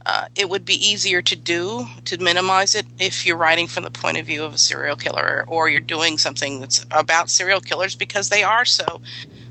Uh, 0.05 0.27
it 0.35 0.49
would 0.49 0.63
be 0.63 0.75
easier 0.75 1.21
to 1.21 1.35
do 1.35 1.85
to 2.05 2.17
minimize 2.17 2.75
it 2.75 2.85
if 2.97 3.25
you're 3.25 3.35
writing 3.35 3.67
from 3.67 3.83
the 3.83 3.91
point 3.91 4.17
of 4.17 4.25
view 4.25 4.41
of 4.45 4.53
a 4.53 4.57
serial 4.57 4.95
killer 4.95 5.43
or 5.49 5.67
you're 5.67 5.81
doing 5.81 6.17
something 6.17 6.61
that's 6.61 6.85
about 6.91 7.29
serial 7.29 7.59
killers 7.59 7.93
because 7.93 8.29
they 8.29 8.41
are 8.41 8.63
so 8.63 9.01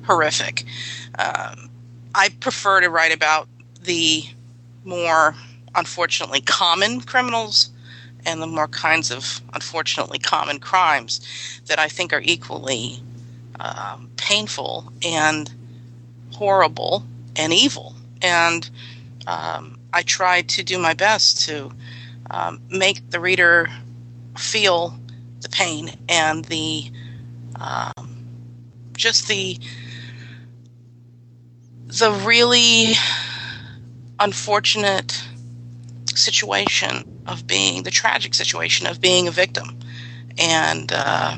horrific. 0.04 0.64
Um, 1.18 1.68
I 2.14 2.30
prefer 2.40 2.80
to 2.80 2.88
write 2.88 3.12
about 3.12 3.48
the 3.82 4.24
more 4.84 5.34
unfortunately 5.74 6.40
common 6.40 7.02
criminals 7.02 7.68
and 8.26 8.42
the 8.42 8.46
more 8.46 8.68
kinds 8.68 9.10
of 9.10 9.40
unfortunately 9.54 10.18
common 10.18 10.58
crimes 10.58 11.20
that 11.66 11.78
I 11.78 11.88
think 11.88 12.12
are 12.12 12.20
equally 12.22 13.00
um, 13.60 14.10
painful 14.16 14.92
and 15.02 15.50
horrible 16.32 17.04
and 17.36 17.52
evil. 17.52 17.94
And 18.20 18.68
um, 19.26 19.78
I 19.92 20.02
try 20.02 20.42
to 20.42 20.62
do 20.62 20.78
my 20.78 20.92
best 20.92 21.46
to 21.46 21.72
um, 22.30 22.60
make 22.68 23.10
the 23.10 23.20
reader 23.20 23.68
feel 24.36 24.98
the 25.40 25.48
pain 25.48 25.92
and 26.08 26.44
the 26.46 26.90
um, 27.60 28.26
just 28.96 29.28
the 29.28 29.58
the 31.86 32.10
really 32.24 32.92
unfortunate 34.18 35.24
situation 36.16 37.22
of 37.26 37.46
being 37.46 37.82
the 37.82 37.90
tragic 37.90 38.34
situation 38.34 38.86
of 38.86 39.00
being 39.00 39.28
a 39.28 39.30
victim 39.30 39.78
and 40.38 40.92
uh, 40.92 41.36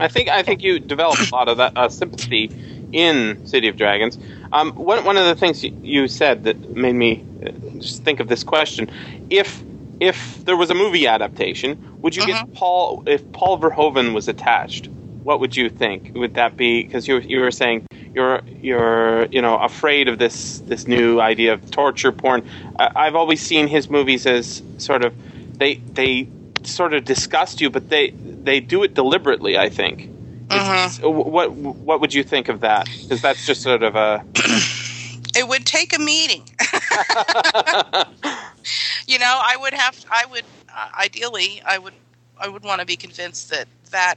I 0.00 0.08
think 0.08 0.28
I 0.28 0.42
think 0.42 0.62
you 0.62 0.78
develop 0.78 1.18
a 1.20 1.34
lot 1.34 1.48
of 1.48 1.58
that 1.58 1.76
uh, 1.76 1.88
sympathy 1.88 2.50
in 2.92 3.46
City 3.46 3.68
of 3.68 3.76
Dragons. 3.76 4.18
Um, 4.52 4.72
one 4.72 5.04
one 5.04 5.16
of 5.16 5.26
the 5.26 5.34
things 5.34 5.62
you 5.62 6.08
said 6.08 6.44
that 6.44 6.76
made 6.76 6.94
me 6.94 7.24
uh, 7.44 7.50
just 7.78 8.02
think 8.02 8.20
of 8.20 8.28
this 8.28 8.44
question: 8.44 8.90
if 9.30 9.62
if 10.00 10.44
there 10.44 10.56
was 10.56 10.70
a 10.70 10.74
movie 10.74 11.06
adaptation, 11.06 12.00
would 12.00 12.16
you 12.16 12.22
uh-huh. 12.22 12.44
get 12.44 12.54
Paul 12.54 13.04
if 13.06 13.30
Paul 13.32 13.58
Verhoeven 13.58 14.14
was 14.14 14.28
attached? 14.28 14.88
What 15.22 15.38
would 15.38 15.56
you 15.56 15.70
think? 15.70 16.12
Would 16.16 16.34
that 16.34 16.56
be 16.56 16.82
because 16.82 17.06
you 17.06 17.18
you 17.18 17.40
were 17.40 17.52
saying 17.52 17.86
you're 18.14 18.40
you're 18.60 19.26
you 19.26 19.40
know 19.42 19.58
afraid 19.58 20.08
of 20.08 20.18
this 20.18 20.60
this 20.60 20.86
new 20.86 21.20
idea 21.20 21.54
of 21.54 21.70
torture 21.70 22.12
porn? 22.12 22.46
I've 22.78 23.14
always 23.14 23.40
seen 23.40 23.68
his 23.68 23.88
movies 23.88 24.26
as 24.26 24.62
sort 24.78 25.04
of 25.04 25.14
they 25.58 25.76
they 25.76 26.28
sort 26.64 26.94
of 26.94 27.04
disgust 27.04 27.60
you, 27.60 27.70
but 27.70 27.88
they 27.88 28.10
they 28.10 28.60
do 28.60 28.82
it 28.82 28.94
deliberately. 28.94 29.58
I 29.58 29.68
think. 29.68 30.10
Uh-huh. 30.50 31.08
What 31.08 31.52
what 31.52 32.00
would 32.00 32.12
you 32.12 32.22
think 32.22 32.48
of 32.48 32.60
that? 32.60 32.88
Because 33.02 33.22
that's 33.22 33.46
just 33.46 33.62
sort 33.62 33.82
of 33.82 33.96
a. 33.96 34.24
it 35.34 35.48
would 35.48 35.64
take 35.64 35.96
a 35.96 35.98
meeting. 35.98 36.42
you 39.06 39.18
know, 39.18 39.40
I 39.42 39.56
would 39.58 39.72
have. 39.72 40.04
I 40.10 40.26
would 40.26 40.44
uh, 40.68 40.88
ideally. 41.00 41.62
I 41.64 41.78
would. 41.78 41.94
I 42.38 42.48
would 42.48 42.64
want 42.64 42.80
to 42.80 42.86
be 42.86 42.96
convinced 42.96 43.50
that 43.50 43.68
that 43.90 44.16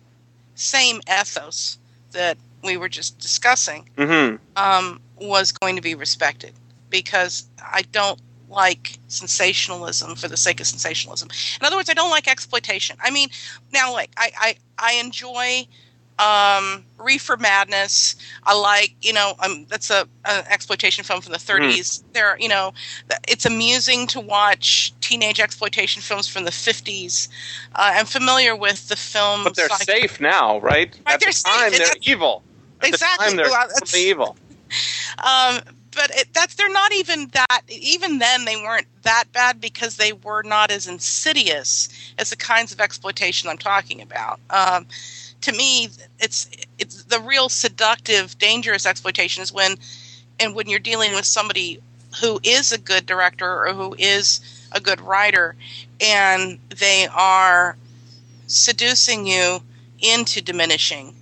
same 0.56 1.00
ethos 1.08 1.78
that 2.12 2.38
we 2.66 2.78
were 2.78 2.90
just 2.90 3.20
discussing 3.20 3.90
mm-hmm. 3.98 4.38
um, 4.56 5.00
was 5.20 5.52
going 5.52 5.76
to 5.76 5.82
be 5.82 5.96
respected 5.96 6.54
because 6.90 7.48
I 7.60 7.84
don't 7.92 8.20
like 8.50 9.00
sensationalism 9.08 10.16
for 10.16 10.28
the 10.28 10.38
sake 10.38 10.60
of 10.60 10.68
sensationalism. 10.68 11.30
In 11.60 11.66
other 11.66 11.76
words, 11.76 11.90
I 11.90 11.94
don't 11.94 12.12
like 12.12 12.28
exploitation. 12.28 12.98
I 13.02 13.12
mean, 13.12 13.30
now 13.74 13.92
like 13.92 14.12
I 14.18 14.32
I, 14.38 14.56
I 14.78 14.94
enjoy 14.94 15.68
um, 16.20 16.86
Reefer 16.98 17.38
Madness. 17.38 18.16
I 18.44 18.58
like, 18.58 18.96
you 19.02 19.14
know, 19.14 19.34
um, 19.40 19.66
that's 19.70 19.90
a 19.90 20.08
an 20.26 20.46
exploitation 20.50 21.04
film 21.04 21.22
from 21.22 21.34
the 21.34 21.38
30s. 21.38 21.80
Mm. 21.80 22.04
There, 22.14 22.38
you 22.40 22.48
know, 22.48 22.74
it's 23.28 23.46
amusing 23.46 24.08
to 24.08 24.20
watch 24.20 24.94
teenage 25.02 25.40
exploitation 25.40 26.02
films 26.02 26.28
from 26.28 26.46
the 26.46 26.52
50s. 26.52 27.28
Uh, 27.76 27.92
I'm 27.96 28.06
familiar 28.06 28.56
with 28.56 28.88
the 28.88 28.96
film, 28.96 29.44
but 29.44 29.56
they're 29.56 29.70
safe 29.70 30.20
now, 30.22 30.60
right? 30.60 30.98
right 31.06 31.16
At 31.16 31.20
they're 31.20 31.32
the 31.32 31.44
time, 31.46 31.72
safe. 31.72 31.80
they're 31.80 32.14
evil. 32.14 32.44
Exactly. 32.88 33.26
The 33.26 33.30
time, 33.30 33.38
they're 33.38 33.50
well, 33.50 33.96
evil. 33.96 34.38
Um, 35.20 35.62
but 35.96 36.12
it, 36.12 36.28
that's 36.34 36.56
they're 36.56 36.72
not 36.72 36.94
even 36.94 37.30
that. 37.30 37.62
Even 37.70 38.20
then, 38.20 38.46
they 38.46 38.58
weren't 38.58 38.88
that 39.04 39.26
bad 39.32 39.62
because 39.62 39.96
they 39.96 40.14
were 40.14 40.44
not 40.44 40.70
as 40.70 40.88
insidious 40.88 41.90
as 42.18 42.30
the 42.30 42.36
kinds 42.36 42.72
of 42.72 42.82
exploitation 42.82 43.50
I'm 43.50 43.58
talking 43.58 44.02
about. 44.02 44.40
Um, 44.50 44.86
to 45.42 45.52
me, 45.54 45.90
it's 46.20 46.50
it's 46.78 47.04
the 47.04 47.20
real 47.20 47.50
seductive, 47.50 48.38
dangerous 48.38 48.86
exploitation 48.86 49.42
is 49.42 49.54
when, 49.54 49.78
and 50.40 50.54
when 50.54 50.68
you're 50.68 50.80
dealing 50.80 51.14
with 51.14 51.26
somebody 51.26 51.80
who 52.22 52.40
is 52.44 52.72
a 52.72 52.78
good 52.78 53.06
director 53.06 53.66
or 53.66 53.74
who 53.74 53.96
is 53.98 54.68
a 54.72 54.80
good 54.80 55.00
writer, 55.02 55.56
and 56.02 56.60
they 56.78 57.08
are 57.14 57.78
seducing 58.48 59.26
you 59.26 59.60
into 60.00 60.42
diminishing 60.42 61.15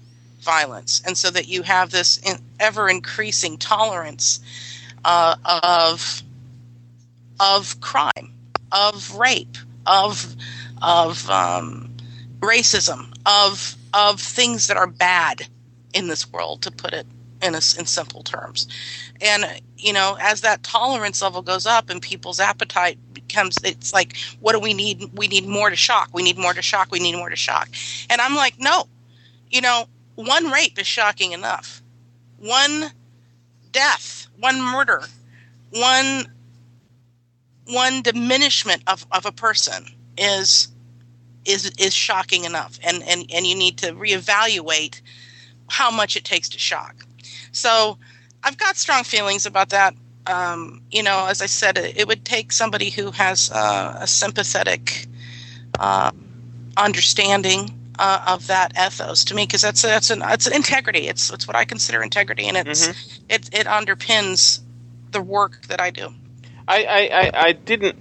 violence, 0.43 1.01
and 1.05 1.17
so 1.17 1.29
that 1.31 1.47
you 1.47 1.63
have 1.63 1.91
this 1.91 2.17
in, 2.19 2.37
ever 2.59 2.89
increasing 2.89 3.57
tolerance 3.57 4.39
uh, 5.05 5.35
of 5.45 6.21
of 7.39 7.79
crime, 7.81 8.33
of 8.71 9.15
rape, 9.15 9.57
of 9.85 10.35
of 10.81 11.29
um, 11.29 11.93
racism, 12.39 13.13
of 13.25 13.75
of 13.93 14.19
things 14.19 14.67
that 14.67 14.77
are 14.77 14.87
bad 14.87 15.47
in 15.93 16.07
this 16.07 16.31
world, 16.31 16.61
to 16.63 16.71
put 16.71 16.93
it 16.93 17.05
in 17.41 17.53
a, 17.53 17.57
in 17.57 17.85
simple 17.85 18.23
terms. 18.23 18.67
And 19.21 19.61
you 19.77 19.93
know, 19.93 20.17
as 20.19 20.41
that 20.41 20.63
tolerance 20.63 21.21
level 21.21 21.41
goes 21.41 21.65
up 21.65 21.89
and 21.89 22.01
people's 22.01 22.39
appetite 22.39 22.97
becomes, 23.13 23.57
it's 23.63 23.93
like, 23.93 24.15
what 24.39 24.53
do 24.53 24.59
we 24.59 24.73
need? 24.73 25.09
We 25.13 25.27
need 25.27 25.47
more 25.47 25.69
to 25.69 25.75
shock. 25.75 26.09
We 26.13 26.23
need 26.23 26.37
more 26.37 26.53
to 26.53 26.61
shock. 26.61 26.91
We 26.91 26.99
need 26.99 27.15
more 27.15 27.29
to 27.29 27.35
shock. 27.35 27.69
And 28.09 28.21
I'm 28.21 28.35
like, 28.35 28.59
no, 28.59 28.87
you 29.49 29.61
know, 29.61 29.87
one 30.15 30.51
rape 30.51 30.79
is 30.79 30.87
shocking 30.87 31.31
enough. 31.31 31.81
One 32.37 32.91
death, 33.71 34.27
one 34.39 34.61
murder, 34.61 35.03
one 35.71 36.25
one 37.65 38.01
diminishment 38.01 38.83
of, 38.87 39.05
of 39.11 39.25
a 39.25 39.31
person 39.31 39.85
is 40.17 40.67
is 41.45 41.71
is 41.77 41.93
shocking 41.93 42.45
enough. 42.45 42.79
And, 42.83 43.03
and 43.03 43.25
and 43.33 43.47
you 43.47 43.55
need 43.55 43.77
to 43.79 43.93
reevaluate 43.93 45.01
how 45.69 45.89
much 45.89 46.15
it 46.15 46.23
takes 46.25 46.49
to 46.49 46.59
shock. 46.59 47.05
So 47.51 47.97
i've 48.43 48.57
got 48.57 48.75
strong 48.75 49.03
feelings 49.03 49.45
about 49.45 49.69
that. 49.69 49.95
Um, 50.25 50.81
you 50.89 51.03
know 51.03 51.27
as 51.27 51.41
i 51.41 51.47
said 51.47 51.77
it, 51.77 51.97
it 51.97 52.07
would 52.07 52.23
take 52.23 52.53
somebody 52.53 52.89
who 52.89 53.11
has 53.11 53.51
uh, 53.51 53.97
a 53.99 54.07
sympathetic 54.07 55.07
uh, 55.79 56.11
understanding 56.77 57.82
uh, 57.99 58.23
of 58.27 58.47
that 58.47 58.73
ethos 58.77 59.25
to 59.25 59.35
me 59.35 59.45
because 59.45 59.61
that's 59.61 59.81
that's 59.81 60.09
an 60.09 60.21
it's 60.25 60.47
an 60.47 60.53
integrity. 60.53 61.07
It's 61.07 61.31
it's 61.31 61.47
what 61.47 61.55
I 61.55 61.65
consider 61.65 62.01
integrity, 62.01 62.47
and 62.47 62.57
it's 62.57 62.87
mm-hmm. 62.87 63.25
it 63.29 63.49
it 63.53 63.67
underpins 63.67 64.61
the 65.11 65.21
work 65.21 65.65
that 65.67 65.79
I 65.79 65.91
do. 65.91 66.13
I, 66.67 66.85
I, 66.85 67.31
I 67.47 67.51
didn't 67.51 67.97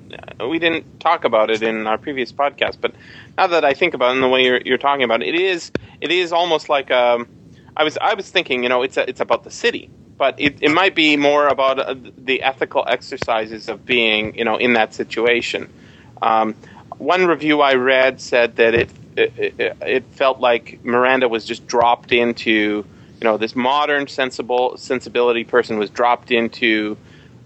we 0.48 0.58
didn't 0.58 1.00
talk 1.00 1.24
about 1.24 1.50
it 1.50 1.62
in 1.62 1.86
our 1.86 1.98
previous 1.98 2.32
podcast, 2.32 2.78
but 2.80 2.94
now 3.36 3.48
that 3.48 3.64
I 3.64 3.74
think 3.74 3.94
about 3.94 4.12
it 4.12 4.16
in 4.16 4.20
the 4.20 4.28
way 4.28 4.44
you're, 4.44 4.60
you're 4.64 4.78
talking 4.78 5.02
about 5.02 5.22
it, 5.22 5.34
it 5.34 5.40
is 5.40 5.72
it 6.00 6.12
is 6.12 6.32
almost 6.32 6.68
like 6.68 6.90
um, 6.90 7.28
I 7.76 7.84
was 7.84 7.98
I 8.00 8.14
was 8.14 8.30
thinking 8.30 8.62
you 8.62 8.68
know 8.68 8.82
it's 8.82 8.96
a, 8.96 9.08
it's 9.08 9.20
about 9.20 9.44
the 9.44 9.50
city, 9.50 9.90
but 10.16 10.40
it, 10.40 10.58
it 10.60 10.70
might 10.70 10.94
be 10.94 11.16
more 11.16 11.48
about 11.48 11.78
uh, 11.78 11.94
the 12.16 12.42
ethical 12.42 12.84
exercises 12.86 13.68
of 13.68 13.84
being 13.84 14.36
you 14.36 14.44
know 14.44 14.56
in 14.56 14.74
that 14.74 14.94
situation. 14.94 15.72
Um, 16.20 16.54
one 16.98 17.26
review 17.26 17.60
I 17.60 17.74
read 17.74 18.20
said 18.20 18.56
that 18.56 18.74
it 18.74 18.90
it, 19.16 19.76
it, 19.80 20.04
felt 20.12 20.40
like 20.40 20.84
Miranda 20.84 21.28
was 21.28 21.44
just 21.44 21.66
dropped 21.66 22.12
into, 22.12 22.50
you 22.50 22.84
know, 23.22 23.36
this 23.36 23.54
modern 23.54 24.08
sensible 24.08 24.76
sensibility 24.76 25.44
person 25.44 25.78
was 25.78 25.90
dropped 25.90 26.30
into, 26.30 26.96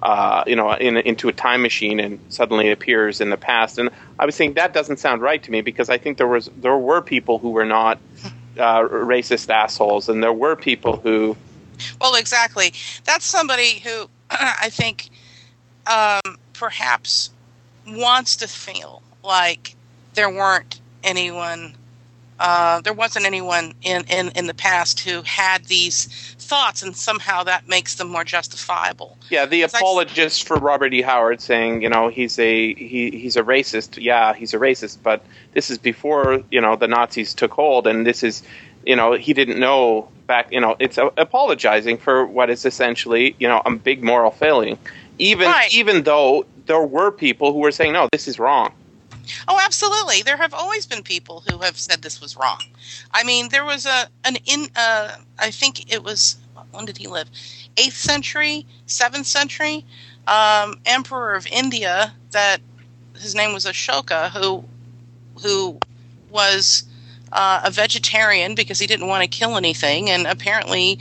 uh, 0.03 0.45
you 0.47 0.57
know, 0.57 0.73
in, 0.73 0.97
into 0.97 1.29
a 1.29 1.33
time 1.33 1.63
machine 1.63 2.01
and 2.01 2.21
suddenly 2.29 2.71
appears 2.71 3.21
in 3.21 3.31
the 3.31 3.37
past. 3.37 3.79
And 3.79 3.91
I 4.19 4.27
was 4.27 4.35
saying 4.35 4.55
that 4.55 4.73
doesn't 4.73 4.99
sound 4.99 5.23
right 5.23 5.43
to 5.43 5.51
me 5.51 5.61
because 5.61 5.91
I 5.91 5.99
think 5.99 6.19
there 6.19 6.29
was 6.29 6.51
there 6.57 6.77
were 6.77 7.03
people 7.03 7.39
who 7.39 7.51
were 7.51 7.67
not 7.67 7.99
uh, 8.59 8.83
racist 8.83 9.51
assholes, 9.51 10.09
and 10.09 10.23
there 10.23 10.33
were 10.33 10.57
people 10.57 10.97
who. 10.97 11.37
Well, 12.01 12.15
exactly. 12.15 12.73
That's 13.05 13.27
somebody 13.27 13.81
who 13.81 14.09
I 14.31 14.71
think 14.71 15.11
um, 15.87 16.39
perhaps 16.53 17.31
wants 17.87 18.37
to 18.37 18.49
feel 18.49 19.03
like 19.23 19.77
there 20.15 20.31
weren't 20.31 20.81
anyone 21.07 21.75
uh, 22.39 22.81
there 22.83 22.93
wasn't 22.93 23.25
anyone 23.25 23.75
in, 23.83 24.05
in, 24.09 24.29
in 24.31 24.47
the 24.47 24.55
past 24.55 25.01
who 25.01 25.23
had 25.23 25.65
these 25.65 26.07
thoughts, 26.39 26.83
and 26.83 26.95
somehow 26.95 27.43
that 27.45 27.67
makes 27.67 27.95
them 27.95 28.09
more 28.09 28.25
justifiable. 28.25 29.17
Yeah, 29.31 29.47
the 29.47 29.63
apologist 29.63 30.47
for 30.47 30.57
Robert 30.59 30.93
E. 30.93 31.01
Howard 31.01 31.41
saying, 31.41 31.83
you 31.83 31.89
know, 31.89 32.09
he's 32.09 32.39
a 32.39 32.75
he, 32.75 33.11
he's 33.11 33.37
a 33.37 33.43
racist. 33.43 34.03
Yeah, 34.03 34.35
he's 34.35 34.53
a 34.53 34.59
racist, 34.59 34.99
but 35.03 35.25
this 35.55 35.71
is 35.71 35.79
before 35.79 36.43
you 36.51 36.61
know 36.61 36.77
the 36.77 36.89
Nazis 36.89 37.33
took 37.33 37.53
hold, 37.53 37.87
and 37.87 38.07
this 38.07 38.23
is, 38.23 38.43
you 38.85 38.97
know, 38.97 39.15
he 39.15 39.33
didn't 39.33 39.59
know 39.59 40.09
back. 40.27 40.53
You 40.53 40.61
know, 40.61 40.77
it's 40.79 40.99
apologizing 40.99 41.97
for 41.97 42.27
what 42.27 42.51
is 42.51 42.67
essentially, 42.67 43.35
you 43.39 43.49
know, 43.49 43.63
a 43.65 43.71
big 43.75 44.05
moral 44.05 44.31
failing. 44.31 44.79
Even 45.19 45.49
Right. 45.49 45.73
even 45.75 46.03
though 46.03 46.45
there 46.67 46.83
were 46.83 47.11
people 47.11 47.55
who 47.55 47.61
were 47.61 47.73
saying, 47.73 47.95
no, 47.95 48.09
this 48.13 48.29
is 48.29 48.39
wrong. 48.39 48.75
Oh, 49.49 49.61
absolutely. 49.65 50.23
There 50.23 50.37
have 50.37 50.55
always 50.55 50.87
been 50.87 51.03
people 51.03 51.43
who 51.49 51.59
have 51.59 51.79
said 51.79 52.03
this 52.03 52.21
was 52.21 52.37
wrong. 52.37 52.63
I 53.13 53.23
mean, 53.25 53.49
there 53.51 53.65
was 53.65 53.87
a 53.87 54.09
an 54.25 54.37
in 54.47 54.69
uh, 54.77 55.17
I 55.39 55.51
think 55.51 55.93
it 55.93 56.03
was 56.03 56.37
when 56.73 56.85
did 56.85 56.99
he 56.99 57.07
live? 57.07 57.31
Eighth 57.77 57.97
century, 57.97 58.67
seventh 58.87 59.27
century, 59.27 59.85
um, 60.27 60.81
emperor 60.87 61.35
of 61.35 61.47
India 61.47 62.15
that 62.33 62.59
his 63.15 63.35
name 63.35 63.53
was 63.53 63.65
Ashoka, 63.65 64.31
who 64.31 64.65
who 65.43 65.79
was 66.31 66.85
uh, 67.33 67.61
a 67.65 67.71
vegetarian 67.71 68.55
because 68.55 68.79
he 68.79 68.87
didn't 68.87 69.09
want 69.09 69.23
to 69.23 69.29
kill 69.29 69.57
anything, 69.57 70.11
and 70.11 70.27
apparently. 70.27 70.99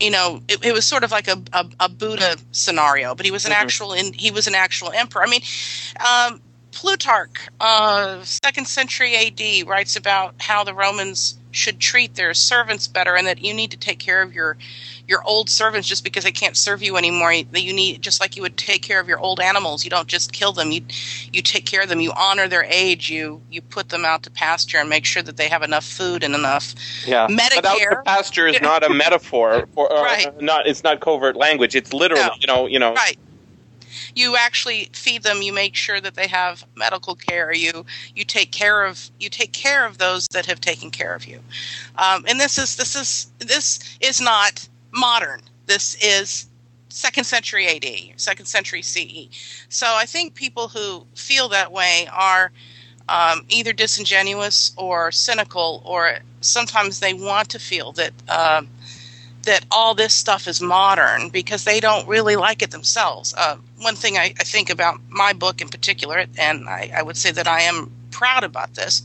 You 0.00 0.12
know, 0.12 0.40
it, 0.46 0.64
it 0.64 0.72
was 0.72 0.84
sort 0.84 1.02
of 1.02 1.10
like 1.10 1.26
a, 1.26 1.42
a, 1.52 1.66
a 1.80 1.88
Buddha 1.88 2.36
scenario, 2.52 3.16
but 3.16 3.26
he 3.26 3.32
was 3.32 3.44
an 3.46 3.50
Mhm. 3.50 3.56
actual 3.56 3.92
in, 3.94 4.12
he 4.12 4.30
was 4.30 4.46
an 4.46 4.54
actual 4.54 4.92
emperor. 4.92 5.24
I 5.24 5.26
mean, 5.26 5.42
um, 5.98 6.40
Plutarch, 6.78 7.48
uh, 7.60 8.22
second 8.22 8.68
century 8.68 9.16
AD, 9.16 9.66
writes 9.66 9.96
about 9.96 10.36
how 10.38 10.62
the 10.62 10.72
Romans 10.72 11.36
should 11.50 11.80
treat 11.80 12.14
their 12.14 12.32
servants 12.34 12.86
better, 12.86 13.16
and 13.16 13.26
that 13.26 13.42
you 13.42 13.52
need 13.52 13.72
to 13.72 13.76
take 13.76 13.98
care 13.98 14.22
of 14.22 14.32
your 14.32 14.56
your 15.08 15.24
old 15.24 15.50
servants 15.50 15.88
just 15.88 16.04
because 16.04 16.22
they 16.22 16.30
can't 16.30 16.56
serve 16.56 16.80
you 16.80 16.96
anymore. 16.96 17.32
That 17.50 17.62
you 17.62 17.72
need 17.72 18.00
just 18.00 18.20
like 18.20 18.36
you 18.36 18.42
would 18.42 18.56
take 18.56 18.82
care 18.82 19.00
of 19.00 19.08
your 19.08 19.18
old 19.18 19.40
animals. 19.40 19.82
You 19.82 19.90
don't 19.90 20.06
just 20.06 20.32
kill 20.32 20.52
them. 20.52 20.70
You 20.70 20.82
you 21.32 21.42
take 21.42 21.66
care 21.66 21.82
of 21.82 21.88
them. 21.88 21.98
You 21.98 22.12
honor 22.16 22.46
their 22.46 22.62
age. 22.62 23.10
You 23.10 23.42
you 23.50 23.60
put 23.60 23.88
them 23.88 24.04
out 24.04 24.22
to 24.22 24.30
pasture 24.30 24.78
and 24.78 24.88
make 24.88 25.04
sure 25.04 25.22
that 25.24 25.36
they 25.36 25.48
have 25.48 25.64
enough 25.64 25.84
food 25.84 26.22
and 26.22 26.32
enough. 26.32 26.76
Yeah, 27.04 27.26
Medicare. 27.26 28.04
pasture 28.04 28.46
is 28.46 28.60
not 28.60 28.88
a 28.88 28.94
metaphor 28.94 29.66
for 29.74 29.92
uh, 29.92 30.00
Right. 30.04 30.40
not. 30.40 30.68
It's 30.68 30.84
not 30.84 31.00
covert 31.00 31.34
language. 31.34 31.74
It's 31.74 31.92
literally, 31.92 32.22
No. 32.22 32.34
you 32.38 32.46
know, 32.46 32.66
you 32.68 32.78
know. 32.78 32.94
Right. 32.94 33.18
You 34.14 34.36
actually 34.36 34.90
feed 34.92 35.22
them. 35.22 35.42
You 35.42 35.52
make 35.52 35.74
sure 35.74 36.00
that 36.00 36.14
they 36.14 36.26
have 36.28 36.64
medical 36.74 37.14
care. 37.14 37.52
You 37.52 37.84
you 38.14 38.24
take 38.24 38.52
care 38.52 38.84
of 38.84 39.10
you 39.18 39.28
take 39.28 39.52
care 39.52 39.86
of 39.86 39.98
those 39.98 40.26
that 40.32 40.46
have 40.46 40.60
taken 40.60 40.90
care 40.90 41.14
of 41.14 41.26
you. 41.26 41.40
Um, 41.96 42.24
and 42.28 42.40
this 42.40 42.58
is 42.58 42.76
this 42.76 42.96
is 42.96 43.28
this 43.38 43.78
is 44.00 44.20
not 44.20 44.68
modern. 44.92 45.40
This 45.66 45.96
is 46.02 46.46
second 46.88 47.24
century 47.24 47.66
AD, 47.68 48.20
second 48.20 48.46
century 48.46 48.82
CE. 48.82 49.28
So 49.68 49.86
I 49.86 50.06
think 50.06 50.34
people 50.34 50.68
who 50.68 51.06
feel 51.14 51.48
that 51.50 51.70
way 51.70 52.08
are 52.12 52.50
um, 53.08 53.44
either 53.48 53.72
disingenuous 53.72 54.72
or 54.76 55.10
cynical, 55.12 55.82
or 55.84 56.18
sometimes 56.40 57.00
they 57.00 57.14
want 57.14 57.48
to 57.50 57.58
feel 57.58 57.92
that. 57.92 58.12
Um, 58.28 58.68
that 59.48 59.64
all 59.70 59.94
this 59.94 60.12
stuff 60.12 60.46
is 60.46 60.60
modern 60.60 61.30
because 61.30 61.64
they 61.64 61.80
don't 61.80 62.06
really 62.06 62.36
like 62.36 62.60
it 62.60 62.70
themselves. 62.70 63.32
Uh, 63.34 63.56
one 63.78 63.96
thing 63.96 64.18
I, 64.18 64.34
I 64.38 64.44
think 64.44 64.68
about 64.68 65.00
my 65.08 65.32
book 65.32 65.62
in 65.62 65.70
particular, 65.70 66.26
and 66.36 66.68
I, 66.68 66.90
I 66.94 67.02
would 67.02 67.16
say 67.16 67.30
that 67.30 67.48
I 67.48 67.62
am 67.62 67.90
proud 68.10 68.44
about 68.44 68.74
this, 68.74 69.02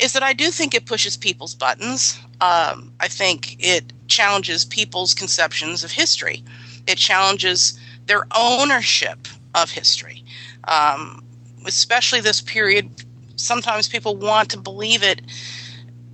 is 0.00 0.12
that 0.12 0.24
I 0.24 0.32
do 0.32 0.50
think 0.50 0.74
it 0.74 0.86
pushes 0.86 1.16
people's 1.16 1.54
buttons. 1.54 2.18
Um, 2.40 2.92
I 2.98 3.06
think 3.06 3.56
it 3.60 3.92
challenges 4.08 4.64
people's 4.64 5.14
conceptions 5.14 5.84
of 5.84 5.92
history. 5.92 6.42
It 6.88 6.98
challenges 6.98 7.78
their 8.06 8.26
ownership 8.36 9.28
of 9.54 9.70
history, 9.70 10.24
um, 10.64 11.22
especially 11.64 12.20
this 12.20 12.40
period. 12.40 12.90
Sometimes 13.36 13.88
people 13.88 14.16
want 14.16 14.50
to 14.50 14.58
believe 14.58 15.04
it 15.04 15.20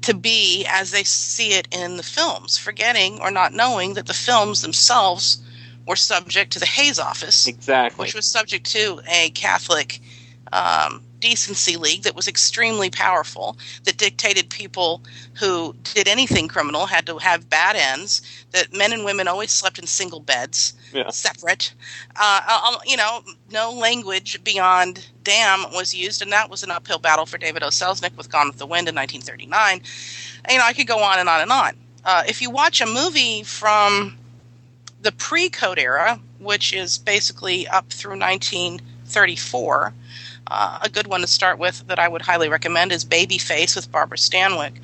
to 0.04 0.14
be 0.14 0.66
as 0.68 0.90
they 0.90 1.04
see 1.04 1.52
it 1.54 1.68
in 1.70 1.96
the 1.96 2.02
films, 2.02 2.56
forgetting 2.58 3.20
or 3.20 3.30
not 3.30 3.52
knowing 3.52 3.94
that 3.94 4.06
the 4.06 4.14
films 4.14 4.62
themselves 4.62 5.42
were 5.86 5.96
subject 5.96 6.52
to 6.52 6.58
the 6.58 6.66
Hays 6.66 6.98
Office, 6.98 7.46
Exactly. 7.46 8.02
which 8.04 8.14
was 8.14 8.30
subject 8.30 8.66
to 8.72 9.00
a 9.08 9.30
Catholic 9.30 10.00
um, 10.52 11.02
decency 11.24 11.78
league 11.78 12.02
that 12.02 12.14
was 12.14 12.28
extremely 12.28 12.90
powerful, 12.90 13.56
that 13.84 13.96
dictated 13.96 14.50
people 14.50 15.00
who 15.40 15.74
did 15.94 16.06
anything 16.06 16.48
criminal 16.48 16.84
had 16.84 17.06
to 17.06 17.16
have 17.16 17.48
bad 17.48 17.76
ends, 17.76 18.20
that 18.52 18.74
men 18.74 18.92
and 18.92 19.06
women 19.06 19.26
always 19.26 19.50
slept 19.50 19.78
in 19.78 19.86
single 19.86 20.20
beds, 20.20 20.74
Yeah. 20.92 21.08
separate. 21.08 21.72
Uh, 22.14 22.42
uh, 22.46 22.76
you 22.84 22.98
know, 22.98 23.22
no 23.50 23.72
language 23.72 24.44
beyond 24.44 25.06
damn 25.22 25.62
was 25.72 25.94
used, 25.94 26.20
and 26.20 26.30
that 26.30 26.50
was 26.50 26.62
an 26.62 26.70
uphill 26.70 26.98
battle 26.98 27.24
for 27.24 27.38
David 27.38 27.62
O. 27.62 27.68
Selznick 27.68 28.14
with 28.18 28.30
Gone 28.30 28.48
with 28.48 28.58
the 28.58 28.66
Wind 28.66 28.86
in 28.86 28.94
1939. 28.94 29.80
You 30.50 30.58
know, 30.58 30.64
I 30.64 30.74
could 30.74 30.86
go 30.86 30.98
on 31.02 31.18
and 31.18 31.28
on 31.30 31.40
and 31.40 31.50
on. 31.50 31.72
Uh, 32.04 32.22
if 32.28 32.42
you 32.42 32.50
watch 32.50 32.82
a 32.82 32.86
movie 32.86 33.42
from 33.44 34.18
the 35.00 35.12
pre-code 35.12 35.78
era, 35.78 36.20
which 36.38 36.74
is 36.74 36.98
basically 36.98 37.66
up 37.68 37.90
through 37.90 38.18
1934, 38.18 39.94
uh, 40.48 40.78
a 40.82 40.88
good 40.88 41.06
one 41.06 41.20
to 41.20 41.26
start 41.26 41.58
with 41.58 41.86
that 41.86 41.98
I 41.98 42.08
would 42.08 42.22
highly 42.22 42.48
recommend 42.48 42.92
is 42.92 43.04
Baby 43.04 43.38
Face 43.38 43.76
with 43.76 43.90
Barbara 43.90 44.18
Stanwyck. 44.18 44.74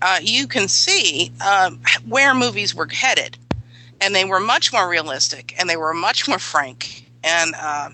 Uh, 0.00 0.18
you 0.20 0.46
can 0.46 0.68
see 0.68 1.30
um, 1.46 1.80
where 2.08 2.34
movies 2.34 2.74
were 2.74 2.88
headed, 2.90 3.36
and 4.00 4.14
they 4.14 4.24
were 4.24 4.40
much 4.40 4.72
more 4.72 4.88
realistic, 4.88 5.54
and 5.58 5.68
they 5.68 5.76
were 5.76 5.94
much 5.94 6.26
more 6.28 6.38
frank. 6.38 7.06
And 7.22 7.54
uh, 7.60 7.90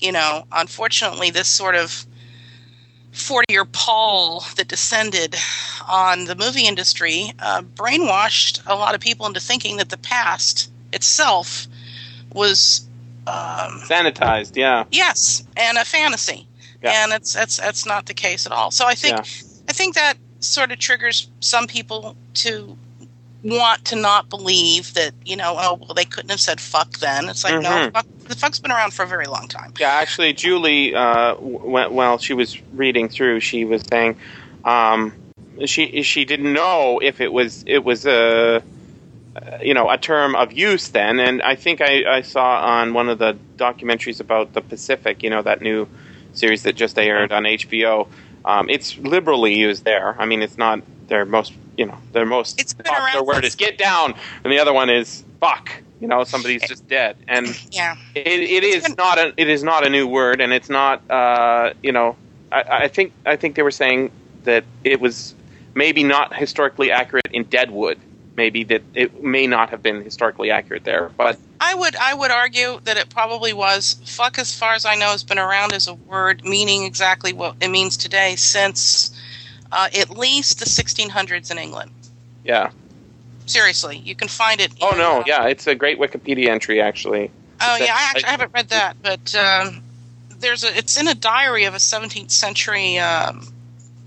you 0.00 0.12
know, 0.12 0.44
unfortunately, 0.52 1.30
this 1.30 1.48
sort 1.48 1.74
of 1.74 2.06
40-year 3.12 3.64
pall 3.64 4.44
that 4.56 4.68
descended 4.68 5.36
on 5.88 6.24
the 6.24 6.36
movie 6.36 6.66
industry 6.66 7.32
uh, 7.40 7.62
brainwashed 7.62 8.62
a 8.66 8.74
lot 8.74 8.94
of 8.94 9.00
people 9.00 9.26
into 9.26 9.40
thinking 9.40 9.76
that 9.76 9.90
the 9.90 9.98
past 9.98 10.70
itself 10.92 11.66
was 12.32 12.88
um, 13.26 13.80
Sanitized. 13.80 14.56
Yeah. 14.56 14.84
yes 14.90 15.42
and 15.56 15.78
a 15.78 15.84
fantasy 15.84 16.46
Yeah. 16.82 17.04
and 17.04 17.12
it's 17.12 17.32
that's 17.34 17.56
that's 17.58 17.86
not 17.86 18.06
the 18.06 18.14
case 18.14 18.46
at 18.46 18.52
all 18.52 18.70
so 18.70 18.86
i 18.86 18.94
think 18.94 19.16
Yeah. 19.16 19.24
i 19.68 19.72
think 19.72 19.94
that 19.94 20.14
sort 20.40 20.72
of 20.72 20.78
triggers 20.78 21.28
some 21.40 21.66
people 21.66 22.16
to 22.34 22.76
want 23.42 23.84
to 23.86 23.96
not 23.96 24.28
believe 24.28 24.92
that 24.94 25.12
you 25.24 25.36
know 25.36 25.54
oh 25.58 25.74
well 25.80 25.94
they 25.94 26.04
couldn't 26.04 26.30
have 26.30 26.40
said 26.40 26.60
fuck 26.60 26.98
then 26.98 27.28
it's 27.28 27.42
like 27.44 27.54
no 27.62 27.70
Mhm. 27.70 27.92
fuck, 27.92 28.06
the 28.28 28.36
fuck's 28.36 28.58
been 28.58 28.70
around 28.70 28.92
for 28.92 29.02
a 29.02 29.06
very 29.06 29.26
long 29.26 29.48
time 29.48 29.72
Yeah, 29.80 29.88
actually, 29.90 30.32
Julie, 30.34 30.94
uh, 30.94 31.34
w- 31.34 31.90
while 31.90 32.18
she 32.18 32.32
was 32.34 32.56
reading 32.74 33.08
through, 33.08 33.40
she 33.40 33.64
was 33.64 33.82
saying 33.90 34.16
um, 34.64 35.12
she 35.66 36.02
she 36.02 36.24
didn't 36.24 36.52
know 36.52 37.00
if 37.02 37.20
it 37.20 37.32
was 37.32 37.64
it 37.66 37.82
was 37.84 38.06
a 38.06 38.56
uh, 38.56 38.60
you 39.62 39.74
know 39.74 39.88
a 39.90 39.98
term 39.98 40.34
of 40.34 40.52
use 40.52 40.88
then, 40.88 41.20
and 41.20 41.42
I 41.42 41.54
think 41.54 41.80
I, 41.80 42.18
I 42.18 42.20
saw 42.22 42.60
on 42.60 42.94
one 42.94 43.08
of 43.08 43.18
the 43.18 43.38
documentaries 43.56 44.20
about 44.20 44.52
the 44.52 44.60
Pacific, 44.60 45.22
you 45.22 45.30
know, 45.30 45.42
that 45.42 45.60
new 45.62 45.88
series 46.32 46.62
that 46.64 46.74
just 46.76 46.98
aired 46.98 47.32
on 47.32 47.44
HBO. 47.44 48.08
Um, 48.44 48.70
it's 48.70 48.96
liberally 48.98 49.54
used 49.56 49.84
there. 49.84 50.16
I 50.20 50.26
mean, 50.26 50.42
it's 50.42 50.58
not 50.58 50.80
their 51.08 51.24
most 51.24 51.52
you 51.76 51.86
know 51.86 51.98
their 52.12 52.26
most 52.26 52.60
It's 52.60 52.74
popular 52.74 53.24
word 53.24 53.44
is 53.44 53.54
get 53.54 53.78
down, 53.78 54.14
and 54.44 54.52
the 54.52 54.58
other 54.58 54.72
one 54.72 54.90
is 54.90 55.24
fuck. 55.40 55.70
You 56.00 56.08
know, 56.08 56.24
somebody's 56.24 56.62
just 56.62 56.88
dead, 56.88 57.16
and 57.28 57.46
yeah 57.70 57.96
it, 58.14 58.26
it 58.26 58.64
It's 58.64 58.88
been- 58.88 58.96
not 58.96 59.18
a 59.18 59.32
it 59.36 59.48
is 59.48 59.62
not 59.62 59.86
a 59.86 59.90
new 59.90 60.06
word, 60.06 60.40
and 60.40 60.52
it's 60.52 60.70
not 60.70 61.08
uh, 61.10 61.72
you 61.82 61.92
know 61.92 62.16
I, 62.50 62.62
I 62.84 62.88
think 62.88 63.12
I 63.24 63.36
think 63.36 63.54
they 63.56 63.62
were 63.62 63.70
saying 63.70 64.10
that 64.44 64.64
it 64.84 65.00
was 65.00 65.34
maybe 65.74 66.02
not 66.02 66.34
historically 66.34 66.90
accurate 66.90 67.28
in 67.32 67.44
Deadwood. 67.44 67.98
Maybe 68.40 68.64
that 68.64 68.82
it 68.94 69.22
may 69.22 69.46
not 69.46 69.68
have 69.68 69.82
been 69.82 70.02
historically 70.02 70.50
accurate 70.50 70.84
there, 70.84 71.10
but 71.18 71.38
I 71.60 71.74
would 71.74 71.94
I 71.94 72.14
would 72.14 72.30
argue 72.30 72.80
that 72.84 72.96
it 72.96 73.10
probably 73.10 73.52
was. 73.52 74.00
Fuck, 74.06 74.38
as 74.38 74.56
far 74.56 74.72
as 74.72 74.86
I 74.86 74.94
know, 74.94 75.08
has 75.08 75.22
been 75.22 75.38
around 75.38 75.74
as 75.74 75.86
a 75.86 75.92
word 75.92 76.42
meaning 76.42 76.84
exactly 76.84 77.34
what 77.34 77.56
it 77.60 77.68
means 77.68 77.98
today 77.98 78.36
since 78.36 79.10
uh, 79.70 79.88
at 79.94 80.08
least 80.08 80.58
the 80.58 80.64
1600s 80.64 81.50
in 81.50 81.58
England. 81.58 81.90
yeah. 82.42 82.70
Seriously, 83.44 83.98
you 83.98 84.14
can 84.14 84.28
find 84.28 84.58
it. 84.58 84.72
Oh 84.80 84.94
no, 84.96 85.20
uh, 85.20 85.24
yeah, 85.26 85.44
it's 85.46 85.66
a 85.66 85.74
great 85.74 85.98
Wikipedia 85.98 86.48
entry 86.48 86.80
actually. 86.80 87.30
Oh 87.60 87.76
That- 87.78 87.80
yeah, 87.86 87.94
I, 87.94 88.02
actually, 88.08 88.24
I 88.24 88.30
haven't 88.30 88.54
read 88.54 88.68
that, 88.70 88.96
but 89.02 89.34
um, 89.34 89.82
there's 90.38 90.64
a. 90.64 90.74
It's 90.74 90.98
in 90.98 91.08
a 91.08 91.14
diary 91.14 91.64
of 91.64 91.74
a 91.74 91.78
17th 91.78 92.30
century 92.30 92.98
um, 92.98 93.46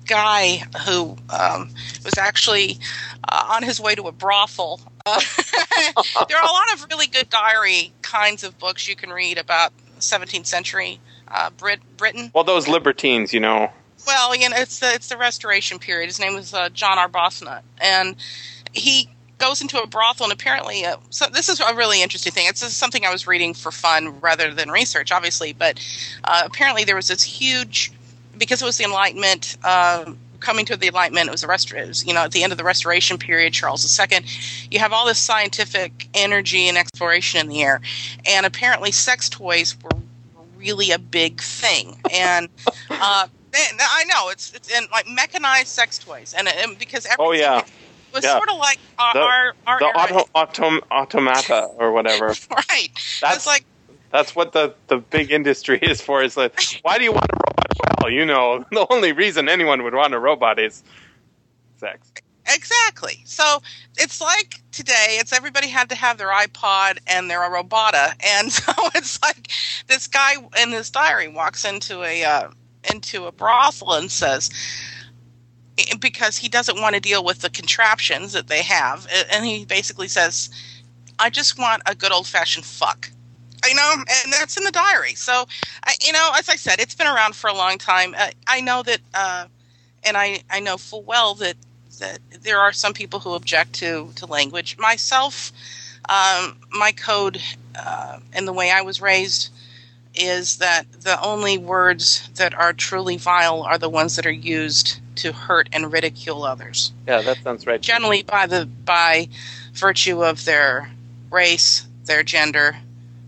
guy 0.07 0.63
who 0.87 1.15
um, 1.29 1.69
was 2.03 2.17
actually 2.17 2.79
uh, 3.27 3.49
on 3.51 3.63
his 3.63 3.79
way 3.79 3.95
to 3.95 4.03
a 4.03 4.11
brothel 4.11 4.79
Uh, 5.05 5.19
there 6.29 6.37
are 6.37 6.43
a 6.43 6.51
lot 6.51 6.73
of 6.73 6.85
really 6.89 7.07
good 7.07 7.29
diary 7.29 7.91
kinds 8.01 8.43
of 8.43 8.57
books 8.57 8.87
you 8.87 8.95
can 8.95 9.09
read 9.09 9.37
about 9.37 9.73
17th 9.99 10.45
century 10.45 10.99
uh, 11.27 11.49
Brit- 11.57 11.97
Britain. 11.97 12.31
Well, 12.33 12.43
those 12.43 12.67
libertines, 12.67 13.33
you 13.33 13.39
know. 13.39 13.71
Well, 14.05 14.35
you 14.35 14.49
know, 14.49 14.55
it's 14.57 14.79
the 14.79 14.93
it's 14.93 15.07
the 15.07 15.17
Restoration 15.17 15.79
period. 15.79 16.07
His 16.07 16.19
name 16.19 16.35
was 16.35 16.53
uh, 16.53 16.69
John 16.69 16.97
Arbuthnot, 16.97 17.61
and 17.79 18.15
he 18.73 19.09
goes 19.37 19.61
into 19.61 19.81
a 19.81 19.87
brothel 19.87 20.25
and 20.25 20.33
apparently 20.33 20.85
uh, 20.85 20.95
so 21.09 21.25
this 21.27 21.49
is 21.49 21.59
a 21.59 21.75
really 21.75 22.01
interesting 22.01 22.31
thing 22.31 22.45
it's 22.47 22.61
something 22.73 23.05
i 23.05 23.11
was 23.11 23.27
reading 23.27 23.53
for 23.53 23.71
fun 23.71 24.19
rather 24.21 24.53
than 24.53 24.69
research 24.69 25.11
obviously 25.11 25.51
but 25.51 25.85
uh, 26.23 26.43
apparently 26.45 26.85
there 26.85 26.95
was 26.95 27.09
this 27.09 27.23
huge 27.23 27.91
because 28.37 28.61
it 28.61 28.65
was 28.65 28.77
the 28.77 28.85
enlightenment 28.85 29.57
uh, 29.63 30.05
coming 30.43 30.65
to 30.65 30.75
the 30.77 30.87
enlightenment 30.87 31.27
it 31.27 31.31
was 31.31 31.41
the 31.41 31.47
rest 31.47 31.71
it 31.71 31.87
was, 31.87 32.05
you 32.05 32.13
know 32.13 32.21
at 32.23 32.31
the 32.31 32.43
end 32.43 32.51
of 32.51 32.57
the 32.57 32.63
restoration 32.63 33.17
period 33.17 33.53
charles 33.53 33.99
ii 33.99 34.19
you 34.69 34.79
have 34.79 34.93
all 34.93 35.05
this 35.05 35.17
scientific 35.17 36.07
energy 36.13 36.67
and 36.67 36.77
exploration 36.77 37.39
in 37.39 37.47
the 37.47 37.63
air 37.63 37.81
and 38.27 38.45
apparently 38.45 38.91
sex 38.91 39.29
toys 39.29 39.75
were 39.81 39.97
really 40.57 40.91
a 40.91 40.99
big 40.99 41.39
thing 41.41 41.97
and 42.11 42.49
uh, 42.91 43.27
I 43.55 44.03
know 44.05 44.29
it's 44.29 44.51
it's 44.53 44.69
in 44.75 44.87
like 44.91 45.07
mechanized 45.07 45.67
sex 45.67 45.99
toys, 45.99 46.33
and, 46.35 46.47
and 46.47 46.77
because 46.77 47.05
oh 47.19 47.33
yeah, 47.33 47.61
was 48.13 48.23
Yeah. 48.23 48.37
sort 48.37 48.49
of 48.49 48.57
like 48.57 48.79
our 48.97 49.13
The- 49.13 49.19
our, 49.19 49.53
our 49.67 49.79
the 49.79 49.85
auto, 49.85 50.29
autom, 50.35 50.79
automata 50.91 51.65
or 51.77 51.91
whatever. 51.91 52.33
right. 52.51 52.89
That's 53.21 53.45
like 53.45 53.65
That's 54.13 54.35
what 54.35 54.51
the, 54.51 54.75
the 54.89 54.97
big 54.97 55.31
industry 55.31 55.79
is 55.81 55.99
for. 55.99 56.21
Is 56.21 56.37
like, 56.37 56.53
why 56.83 56.99
do 56.99 57.03
you 57.03 57.11
want 57.11 57.25
a 57.25 57.35
robot? 57.35 57.99
Well, 58.03 58.11
you 58.11 58.23
know, 58.23 58.63
the 58.71 58.85
only 58.91 59.11
reason 59.11 59.49
anyone 59.49 59.83
would 59.83 59.95
want 59.95 60.13
a 60.13 60.19
robot 60.19 60.59
is 60.59 60.83
sex. 61.77 62.11
exactly. 62.47 63.23
So 63.25 63.63
it's 63.97 64.21
like 64.21 64.61
today. 64.71 65.17
It's 65.19 65.33
everybody 65.33 65.67
had 65.67 65.89
to 65.89 65.95
have 65.95 66.19
their 66.19 66.29
iPod 66.29 66.99
and 67.07 67.27
their 67.27 67.39
robota, 67.39 68.13
and 68.23 68.51
so 68.51 68.71
it's 68.93 69.19
like 69.23 69.49
this 69.87 70.05
guy 70.05 70.35
in 70.61 70.69
this 70.69 70.91
diary 70.91 71.27
walks 71.27 71.65
into 71.65 72.03
a 72.03 72.23
uh, 72.23 72.51
into 72.93 73.25
a 73.25 73.31
brothel 73.31 73.93
and 73.93 74.11
says. 74.11 74.51
Because 75.99 76.37
he 76.37 76.49
doesn't 76.49 76.79
want 76.79 76.93
to 76.93 77.01
deal 77.01 77.23
with 77.23 77.39
the 77.39 77.49
contraptions 77.49 78.33
that 78.33 78.47
they 78.47 78.61
have, 78.61 79.07
and 79.31 79.43
he 79.43 79.65
basically 79.65 80.07
says, 80.07 80.51
"I 81.17 81.31
just 81.31 81.57
want 81.57 81.81
a 81.87 81.95
good 81.95 82.11
old 82.11 82.27
fashioned 82.27 82.63
fuck." 82.63 83.09
You 83.67 83.75
know, 83.75 83.93
and 83.93 84.33
that's 84.33 84.57
in 84.57 84.63
the 84.63 84.71
diary. 84.71 85.13
So, 85.13 85.45
I, 85.85 85.95
you 86.01 86.11
know, 86.11 86.31
as 86.37 86.49
I 86.49 86.55
said, 86.55 86.79
it's 86.79 86.95
been 86.95 87.07
around 87.07 87.35
for 87.35 87.49
a 87.49 87.53
long 87.53 87.77
time. 87.77 88.15
Uh, 88.17 88.31
I 88.47 88.61
know 88.61 88.83
that, 88.83 88.99
uh, 89.13 89.45
and 90.03 90.17
I, 90.17 90.41
I 90.49 90.59
know 90.59 90.77
full 90.77 91.03
well 91.03 91.35
that 91.35 91.55
that 91.99 92.19
there 92.41 92.59
are 92.59 92.73
some 92.73 92.93
people 92.93 93.19
who 93.19 93.33
object 93.33 93.73
to 93.73 94.11
to 94.15 94.25
language. 94.25 94.77
Myself, 94.77 95.51
um, 96.09 96.57
my 96.71 96.91
code 96.91 97.41
uh, 97.77 98.19
and 98.33 98.47
the 98.47 98.53
way 98.53 98.71
I 98.71 98.81
was 98.81 99.01
raised 99.01 99.49
is 100.15 100.57
that 100.57 100.85
the 101.01 101.21
only 101.23 101.57
words 101.57 102.29
that 102.35 102.53
are 102.53 102.73
truly 102.73 103.17
vile 103.17 103.63
are 103.63 103.77
the 103.77 103.89
ones 103.89 104.15
that 104.15 104.25
are 104.25 104.31
used 104.31 104.99
to 105.15 105.31
hurt 105.31 105.69
and 105.73 105.91
ridicule 105.91 106.43
others 106.43 106.91
Yeah, 107.07 107.21
that 107.21 107.37
sounds 107.43 107.65
right. 107.65 107.81
generally 107.81 108.23
by 108.23 108.45
the 108.45 108.65
by 108.65 109.29
virtue 109.73 110.23
of 110.23 110.45
their 110.45 110.91
race, 111.31 111.87
their 112.05 112.21
gender, 112.21 112.77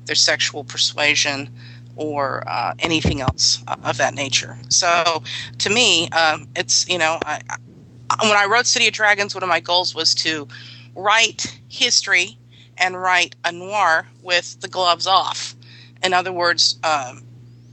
their 0.05 0.15
sexual 0.15 0.63
persuasion, 0.63 1.49
or 1.95 2.43
uh, 2.47 2.73
anything 2.79 3.21
else 3.21 3.63
uh, 3.67 3.75
of 3.83 3.97
that 3.97 4.13
nature. 4.13 4.57
So, 4.69 5.23
to 5.59 5.69
me, 5.69 6.09
um, 6.09 6.47
it's 6.55 6.87
you 6.89 6.97
know, 6.97 7.19
I, 7.25 7.41
I, 7.49 8.27
when 8.27 8.37
I 8.37 8.45
wrote 8.45 8.65
City 8.65 8.87
of 8.87 8.93
Dragons, 8.93 9.33
one 9.33 9.43
of 9.43 9.49
my 9.49 9.59
goals 9.59 9.95
was 9.95 10.15
to 10.15 10.47
write 10.95 11.59
history 11.69 12.37
and 12.77 12.99
write 12.99 13.35
a 13.43 13.51
noir 13.51 14.07
with 14.21 14.59
the 14.61 14.67
gloves 14.67 15.07
off. 15.07 15.55
In 16.03 16.13
other 16.13 16.31
words, 16.31 16.77
um, 16.83 17.23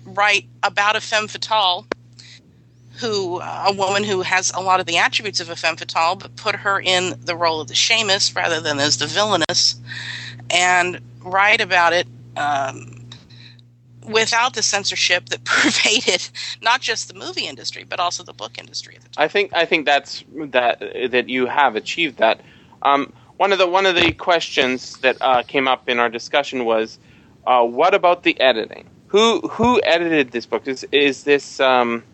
write 0.05 0.47
about 0.63 0.97
a 0.97 1.01
femme 1.01 1.29
fatale 1.29 1.87
who 2.97 3.41
uh, 3.41 3.65
a 3.69 3.73
woman 3.73 4.05
who 4.05 4.23
has 4.23 4.53
a 4.55 4.61
lot 4.61 4.81
of 4.81 4.87
the 4.87 4.99
attributes 4.99 5.41
of 5.41 5.51
a 5.51 5.57
femme 5.57 5.77
fatale, 5.77 6.15
but 6.15 6.37
put 6.37 6.55
her 6.55 6.81
in 6.81 7.19
the 7.25 7.35
role 7.35 7.61
of 7.61 7.69
the 7.69 7.75
shamus 7.75 8.35
rather 8.37 8.61
than 8.61 8.79
as 8.79 8.99
the 8.99 9.07
villainess, 9.07 9.81
and 10.51 11.01
write 11.21 11.61
about 11.61 11.93
it 11.93 12.07
um, 12.37 13.09
without 14.07 14.55
the 14.55 14.63
censorship 14.63 15.29
that 15.29 15.45
pervaded 15.45 16.29
not 16.61 16.81
just 16.81 17.09
the 17.09 17.15
movie 17.15 17.47
industry 17.47 17.85
but 17.85 18.01
also 18.01 18.23
the 18.23 18.33
book 18.33 18.59
industry 18.59 18.97
at 18.97 19.03
the 19.03 19.09
time. 19.11 19.25
I 19.25 19.29
think 19.29 19.53
I 19.55 19.65
think 19.65 19.87
that's 19.87 20.25
that 20.47 20.81
that 21.11 21.29
you 21.29 21.47
have 21.47 21.77
achieved 21.77 22.19
that. 22.19 22.41
Um, 22.83 23.13
one 23.37 23.53
of 23.53 23.59
the 23.59 23.67
one 23.67 23.87
of 23.87 23.97
the 23.97 24.13
questions 24.13 24.99
that 24.99 25.17
uh, 25.21 25.43
came 25.43 25.67
up 25.67 25.89
in 25.89 25.99
our 25.99 26.09
discussion 26.09 26.65
was, 26.65 26.99
uh, 27.47 27.65
what 27.65 27.95
about 27.95 28.23
the 28.23 28.39
editing? 28.41 28.89
Who 29.09 29.41
who 29.41 29.81
edited 29.83 30.31
this 30.31 30.47
book? 30.47 30.69
Is 30.69 30.85
is 30.93 31.25
this 31.25 31.59
um, 31.61 32.05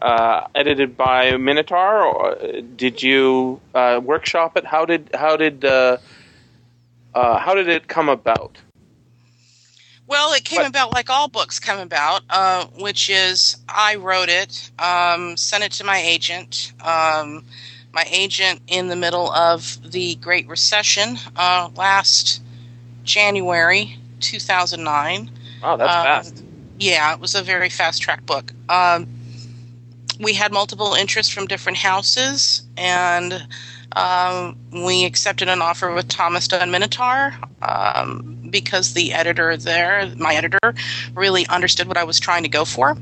uh, 0.00 0.46
edited 0.54 0.96
by 0.96 1.36
Minotaur, 1.36 2.02
or 2.02 2.62
did 2.76 3.02
you 3.02 3.60
uh, 3.74 4.00
workshop 4.02 4.56
it? 4.56 4.64
How 4.64 4.84
did 4.84 5.10
how 5.14 5.36
did 5.36 5.64
uh, 5.64 5.98
uh, 7.14 7.38
how 7.38 7.54
did 7.54 7.68
it 7.68 7.88
come 7.88 8.08
about? 8.08 8.56
Well, 10.10 10.32
it 10.32 10.44
came 10.44 10.58
But- 10.62 10.66
about 10.66 10.90
like 10.90 11.08
all 11.08 11.28
books 11.28 11.60
come 11.60 11.78
about, 11.78 12.22
uh, 12.28 12.64
which 12.76 13.08
is 13.08 13.56
I 13.68 13.94
wrote 13.94 14.28
it, 14.28 14.68
um, 14.76 15.36
sent 15.36 15.62
it 15.62 15.70
to 15.74 15.84
my 15.84 15.98
agent. 15.98 16.72
Um, 16.80 17.44
my 17.92 18.04
agent, 18.10 18.60
in 18.66 18.88
the 18.88 18.96
middle 18.96 19.32
of 19.32 19.78
the 19.88 20.16
Great 20.16 20.48
Recession 20.48 21.16
uh, 21.36 21.68
last 21.76 22.40
January 23.04 23.98
2009, 24.18 25.30
Oh, 25.62 25.76
that's 25.76 25.94
Um, 25.94 26.04
fast. 26.04 26.44
yeah, 26.80 27.12
it 27.12 27.20
was 27.20 27.36
a 27.36 27.42
very 27.42 27.70
fast 27.70 28.02
track 28.02 28.26
book. 28.26 28.52
Um, 28.68 29.06
we 30.18 30.34
had 30.34 30.52
multiple 30.52 30.94
interests 30.94 31.32
from 31.32 31.46
different 31.46 31.78
houses, 31.78 32.62
and 32.76 33.46
um, 33.92 34.56
we 34.72 35.04
accepted 35.04 35.48
an 35.48 35.62
offer 35.62 35.92
with 35.92 36.08
Thomas 36.08 36.48
Dunne 36.48 36.70
Minotaur 36.72 37.34
um, 37.62 38.39
because 38.50 38.92
the 38.94 39.12
editor 39.12 39.56
there, 39.56 40.12
my 40.16 40.34
editor, 40.34 40.74
really 41.14 41.46
understood 41.46 41.88
what 41.88 41.96
I 41.96 42.04
was 42.04 42.20
trying 42.20 42.42
to 42.42 42.48
go 42.48 42.64
for. 42.64 42.96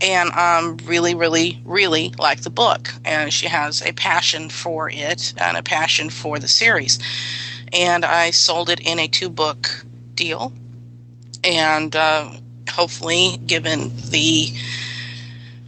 And 0.00 0.30
um, 0.32 0.78
really, 0.84 1.14
really, 1.14 1.60
really 1.64 2.12
liked 2.18 2.42
the 2.42 2.50
book. 2.50 2.92
And 3.04 3.32
she 3.32 3.46
has 3.46 3.82
a 3.82 3.92
passion 3.92 4.48
for 4.48 4.90
it 4.90 5.32
and 5.36 5.56
a 5.56 5.62
passion 5.62 6.10
for 6.10 6.38
the 6.38 6.48
series. 6.48 6.98
And 7.72 8.04
I 8.04 8.32
sold 8.32 8.68
it 8.68 8.80
in 8.80 8.98
a 8.98 9.06
two 9.06 9.28
book 9.28 9.84
deal. 10.14 10.52
And 11.44 11.94
uh, 11.94 12.32
hopefully, 12.68 13.38
given 13.46 13.92
the 14.10 14.52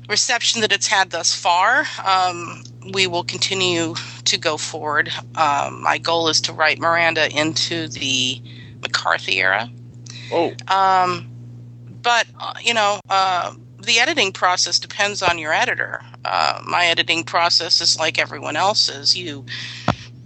reception 0.08 0.60
that 0.62 0.72
it's 0.72 0.86
had 0.86 1.10
thus 1.10 1.34
far, 1.34 1.84
um, 2.04 2.62
we 2.92 3.06
will 3.06 3.24
continue 3.24 3.94
to 4.24 4.38
go 4.38 4.56
forward. 4.56 5.10
Um, 5.34 5.82
my 5.82 5.98
goal 5.98 6.28
is 6.28 6.40
to 6.42 6.52
write 6.52 6.78
Miranda 6.78 7.30
into 7.30 7.88
the 7.88 8.40
McCarthy 8.84 9.38
era. 9.40 9.68
Oh, 10.30 10.54
Um, 10.68 11.28
but, 12.02 12.26
uh, 12.38 12.54
you 12.62 12.74
know, 12.74 13.00
uh, 13.10 13.54
the 13.80 13.98
editing 13.98 14.32
process 14.32 14.78
depends 14.78 15.22
on 15.22 15.38
your 15.38 15.52
editor. 15.52 16.02
Uh, 16.24 16.60
my 16.64 16.86
editing 16.86 17.24
process 17.24 17.80
is 17.80 17.98
like 17.98 18.18
everyone 18.18 18.56
else's. 18.56 19.16
You 19.16 19.44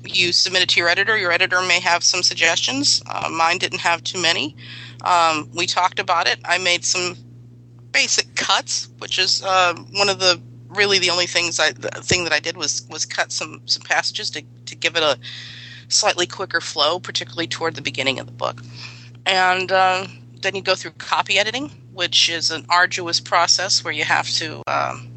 you 0.04 0.32
submit 0.32 0.62
it 0.62 0.68
to 0.70 0.80
your 0.80 0.88
editor. 0.88 1.16
Your 1.18 1.32
editor 1.32 1.60
may 1.62 1.80
have 1.80 2.02
some 2.02 2.22
suggestions. 2.22 3.02
Uh, 3.06 3.28
mine 3.28 3.58
didn't 3.58 3.80
have 3.80 4.02
too 4.04 4.20
many. 4.20 4.56
Um, 5.04 5.48
we 5.54 5.66
talked 5.66 5.98
about 5.98 6.26
it. 6.26 6.38
I 6.44 6.58
made 6.58 6.84
some 6.84 7.16
basic 7.92 8.34
cuts, 8.34 8.88
which 8.98 9.18
is 9.18 9.42
uh, 9.42 9.74
one 9.92 10.08
of 10.08 10.18
the 10.18 10.40
really 10.68 10.98
the 10.98 11.10
only 11.10 11.26
things 11.26 11.58
I 11.58 11.72
the 11.72 11.88
thing 11.88 12.24
that 12.24 12.32
I 12.32 12.40
did 12.40 12.56
was 12.56 12.86
was 12.90 13.04
cut 13.04 13.32
some 13.32 13.60
some 13.66 13.82
passages 13.82 14.30
to 14.30 14.42
to 14.66 14.76
give 14.76 14.96
it 14.96 15.02
a 15.02 15.18
slightly 15.88 16.26
quicker 16.26 16.60
flow, 16.60 16.98
particularly 16.98 17.46
toward 17.46 17.74
the 17.74 17.82
beginning 17.82 18.18
of 18.18 18.26
the 18.26 18.32
book. 18.32 18.62
And 19.26 19.72
uh, 19.72 20.06
then 20.40 20.54
you 20.54 20.62
go 20.62 20.74
through 20.74 20.92
copy 20.92 21.38
editing, 21.38 21.68
which 21.92 22.30
is 22.30 22.50
an 22.50 22.64
arduous 22.68 23.20
process 23.20 23.84
where 23.84 23.92
you 23.92 24.04
have 24.04 24.28
to 24.30 24.62
um, 24.66 25.08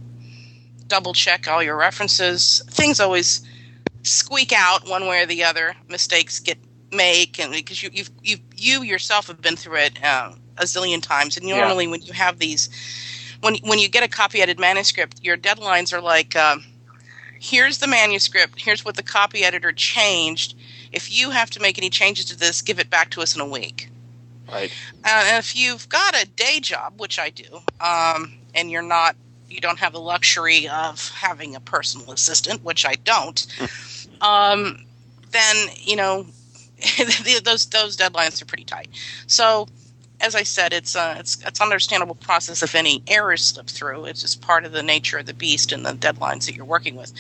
double 0.88 1.14
check 1.14 1.48
all 1.48 1.62
your 1.64 1.78
references. 1.78 2.62
Things 2.70 3.00
always 3.00 3.42
squeak 4.04 4.52
out 4.52 4.90
one 4.90 5.06
way 5.06 5.22
or 5.22 5.26
the 5.26 5.44
other. 5.44 5.76
Mistakes 5.88 6.40
get 6.40 6.58
make, 6.92 7.40
and 7.40 7.54
because 7.54 7.82
you 7.82 7.90
you've, 7.94 8.10
you 8.22 8.38
you 8.56 8.84
yourself 8.84 9.28
have 9.28 9.42
been 9.42 9.56
through 9.56 9.78
it 9.78 10.04
uh, 10.04 10.34
a 10.58 10.64
zillion 10.64 11.02
times. 11.02 11.38
And 11.38 11.48
Yeah. 11.48 11.60
normally, 11.60 11.88
when 11.88 12.02
you 12.02 12.14
have 12.14 12.40
these, 12.40 12.70
when 13.42 13.56
when 13.64 13.80
you 13.80 13.88
get 13.88 14.04
a 14.04 14.08
copy 14.10 14.42
edited 14.42 14.60
manuscript, 14.60 15.24
your 15.24 15.38
deadlines 15.38 15.94
are 15.94 16.02
like. 16.02 16.36
Um, 16.36 16.66
Here's 17.44 17.80
the 17.80 17.88
manuscript. 17.88 18.62
Here's 18.62 18.86
what 18.86 18.96
the 18.96 19.02
copy 19.02 19.44
editor 19.44 19.72
changed. 19.72 20.54
If 20.92 21.12
you 21.12 21.32
have 21.32 21.50
to 21.50 21.60
make 21.60 21.80
any 21.80 21.90
changes 21.90 22.26
to 22.26 22.38
this, 22.38 22.62
give 22.62 22.80
it 22.80 22.92
back 22.92 23.10
to 23.10 23.22
us 23.22 23.34
in 23.34 23.42
a 23.42 23.48
week. 23.48 23.90
right. 24.48 24.72
Uh, 25.04 25.24
and 25.26 25.38
if 25.40 25.56
you've 25.56 25.90
got 25.90 26.14
a 26.14 26.28
day 26.28 26.60
job, 26.60 27.00
which 27.00 27.18
I 27.18 27.32
do, 27.32 27.62
um, 27.80 28.34
and 28.54 28.70
you're 28.70 28.84
not, 28.84 29.16
you 29.50 29.60
don't 29.60 29.80
have 29.80 29.92
the 29.94 30.00
luxury 30.00 30.70
of 30.70 31.10
having 31.10 31.56
a 31.56 31.60
personal 31.60 32.12
assistant, 32.12 32.64
which 32.64 32.86
I 32.86 32.94
don't, 32.94 33.44
um, 34.22 34.86
then 35.32 35.56
you 35.78 35.96
know 35.96 36.28
those 37.44 37.66
those 37.66 37.98
deadlines 37.98 38.40
are 38.40 38.46
pretty 38.46 38.66
tight. 38.66 38.90
So, 39.26 39.68
as 40.22 40.36
I 40.36 40.44
said, 40.44 40.74
it's 40.74 40.96
uh, 40.96 41.16
it's 41.20 41.38
it's 41.46 41.60
understandable 41.60 42.16
process 42.16 42.64
if 42.64 42.76
any 42.76 43.04
errors 43.08 43.44
slip 43.44 43.68
through. 43.68 44.06
It's 44.06 44.22
just 44.22 44.42
part 44.42 44.66
of 44.66 44.72
the 44.72 44.84
nature 44.84 45.18
of 45.18 45.26
the 45.26 45.34
beast 45.34 45.72
and 45.72 45.86
the 45.86 45.94
deadlines 45.94 46.46
that 46.46 46.56
you're 46.56 46.66
working 46.66 46.96
with. 46.96 47.12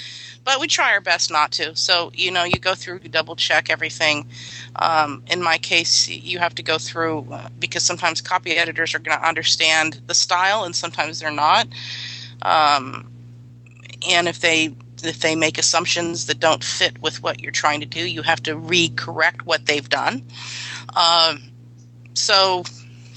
But 0.43 0.60
we 0.60 0.68
try 0.68 0.93
our 0.93 1.02
best 1.02 1.32
not 1.32 1.52
to. 1.54 1.76
So 1.76 2.12
you 2.14 2.32
know, 2.32 2.43
you 2.43 2.60
go 2.60 2.76
through, 2.76 3.02
you 3.04 3.10
double 3.10 3.36
check 3.36 3.70
everything. 3.70 4.30
Um, 4.76 5.24
in 5.28 5.41
my 5.41 5.58
case, 5.58 6.08
you 6.08 6.39
have 6.39 6.56
to 6.56 6.64
go 6.64 6.78
through 6.78 7.28
uh, 7.32 7.49
because 7.60 7.84
sometimes 7.84 8.22
copy 8.22 8.52
editors 8.52 8.93
are 8.95 8.99
going 8.99 9.18
to 9.18 9.28
understand 9.28 9.99
the 10.08 10.14
style 10.14 10.64
and 10.64 10.76
sometimes 10.76 11.20
they're 11.20 11.32
not. 11.32 11.68
Um, 12.41 13.12
and 14.08 14.28
if 14.28 14.39
they 14.39 14.76
if 15.04 15.20
they 15.20 15.36
make 15.36 15.58
assumptions 15.58 16.28
that 16.28 16.39
don't 16.39 16.64
fit 16.64 17.02
with 17.02 17.24
what 17.24 17.41
you're 17.41 17.52
trying 17.52 17.80
to 17.80 17.86
do, 17.86 18.08
you 18.08 18.22
have 18.22 18.43
to 18.43 18.56
re-correct 18.56 19.45
what 19.45 19.66
they've 19.66 19.89
done. 19.89 20.24
Um, 20.95 21.41
so, 22.14 22.64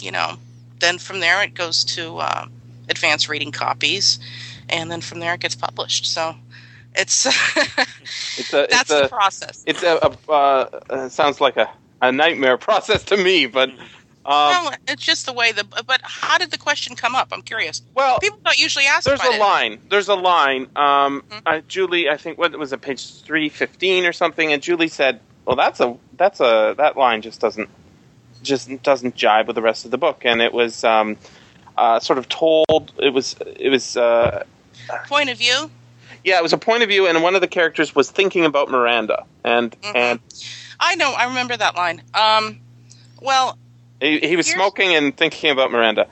you 0.04 0.12
know, 0.12 0.36
then 0.80 0.98
from 0.98 1.20
there 1.20 1.42
it 1.42 1.54
goes 1.54 1.84
to 1.84 2.18
uh, 2.18 2.46
advanced 2.88 3.28
reading 3.28 3.52
copies, 3.52 4.18
and 4.68 4.90
then 4.90 5.00
from 5.00 5.20
there 5.20 5.34
it 5.34 5.40
gets 5.40 5.54
published. 5.54 6.06
So, 6.06 6.36
it's 6.94 7.26
it's 8.38 8.52
a 8.52 8.66
that's 8.70 8.82
it's 8.82 8.90
a, 8.90 9.02
the 9.02 9.08
process. 9.08 9.64
It's 9.66 9.82
a, 9.82 9.96
a 9.96 10.30
uh, 10.30 10.80
uh, 10.90 11.08
sounds 11.08 11.40
like 11.40 11.56
a, 11.56 11.70
a 12.02 12.12
nightmare 12.12 12.58
process 12.68 13.02
to 13.04 13.16
me, 13.16 13.46
but 13.46 13.70
um, 14.26 14.64
no, 14.64 14.70
it's 14.88 15.02
just 15.02 15.26
the 15.26 15.32
way 15.32 15.52
the. 15.52 15.64
But 15.64 16.00
how 16.02 16.38
did 16.38 16.50
the 16.50 16.58
question 16.58 16.96
come 16.96 17.14
up? 17.14 17.28
I'm 17.32 17.42
curious. 17.42 17.82
Well, 17.94 18.18
people 18.20 18.38
don't 18.44 18.58
usually 18.58 18.86
ask. 18.86 19.04
There's 19.04 19.20
a 19.20 19.34
it. 19.34 19.40
line. 19.40 19.80
There's 19.90 20.08
a 20.08 20.14
line. 20.14 20.62
Um, 20.76 21.22
mm-hmm. 21.22 21.38
uh, 21.44 21.60
Julie, 21.68 22.08
I 22.08 22.16
think 22.16 22.38
what 22.38 22.56
was 22.58 22.72
it, 22.72 22.80
page 22.80 23.20
three 23.22 23.50
fifteen 23.50 24.06
or 24.06 24.12
something? 24.12 24.50
And 24.50 24.62
Julie 24.62 24.88
said, 24.88 25.20
"Well, 25.44 25.56
that's 25.56 25.80
a 25.80 25.96
that's 26.16 26.40
a 26.40 26.74
that 26.78 26.96
line 26.96 27.20
just 27.20 27.40
doesn't 27.40 27.68
just 28.44 28.82
doesn't 28.82 29.16
jibe 29.16 29.46
with 29.46 29.56
the 29.56 29.62
rest 29.62 29.84
of 29.84 29.90
the 29.90 29.98
book." 29.98 30.22
And 30.24 30.40
it 30.40 30.52
was 30.52 30.84
um, 30.84 31.16
uh, 31.76 32.00
sort 32.00 32.18
of 32.18 32.28
told. 32.28 32.92
It 32.98 33.10
was 33.10 33.36
it 33.40 33.70
was 33.70 33.96
uh, 33.96 34.44
point 35.08 35.30
of 35.30 35.38
view. 35.38 35.70
Yeah, 36.22 36.38
it 36.38 36.42
was 36.42 36.52
a 36.52 36.58
point 36.58 36.82
of 36.82 36.88
view, 36.88 37.06
and 37.06 37.22
one 37.22 37.34
of 37.34 37.40
the 37.40 37.48
characters 37.48 37.94
was 37.94 38.10
thinking 38.10 38.44
about 38.44 38.70
Miranda, 38.70 39.24
and 39.42 39.72
mm-hmm. 39.72 39.96
and 39.96 40.20
I 40.80 40.94
know 40.94 41.12
I 41.12 41.26
remember 41.26 41.56
that 41.56 41.76
line. 41.76 42.02
Um, 42.14 42.60
well, 43.20 43.58
he, 44.00 44.20
he 44.20 44.36
was 44.36 44.46
smoking 44.46 44.94
and 44.94 45.16
thinking 45.16 45.50
about 45.50 45.70
Miranda. 45.70 46.06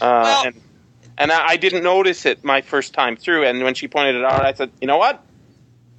Uh, 0.00 0.22
well, 0.22 0.46
and 0.46 0.60
and 1.16 1.32
I, 1.32 1.48
I, 1.50 1.56
didn't 1.56 1.82
notice 1.82 2.26
it 2.26 2.44
my 2.44 2.60
first 2.60 2.92
time 2.92 3.16
through. 3.16 3.44
And 3.44 3.62
when 3.62 3.74
she 3.74 3.88
pointed 3.88 4.16
it 4.16 4.24
out, 4.24 4.44
I 4.44 4.52
said, 4.52 4.70
"You 4.80 4.86
know 4.86 4.98
what? 4.98 5.24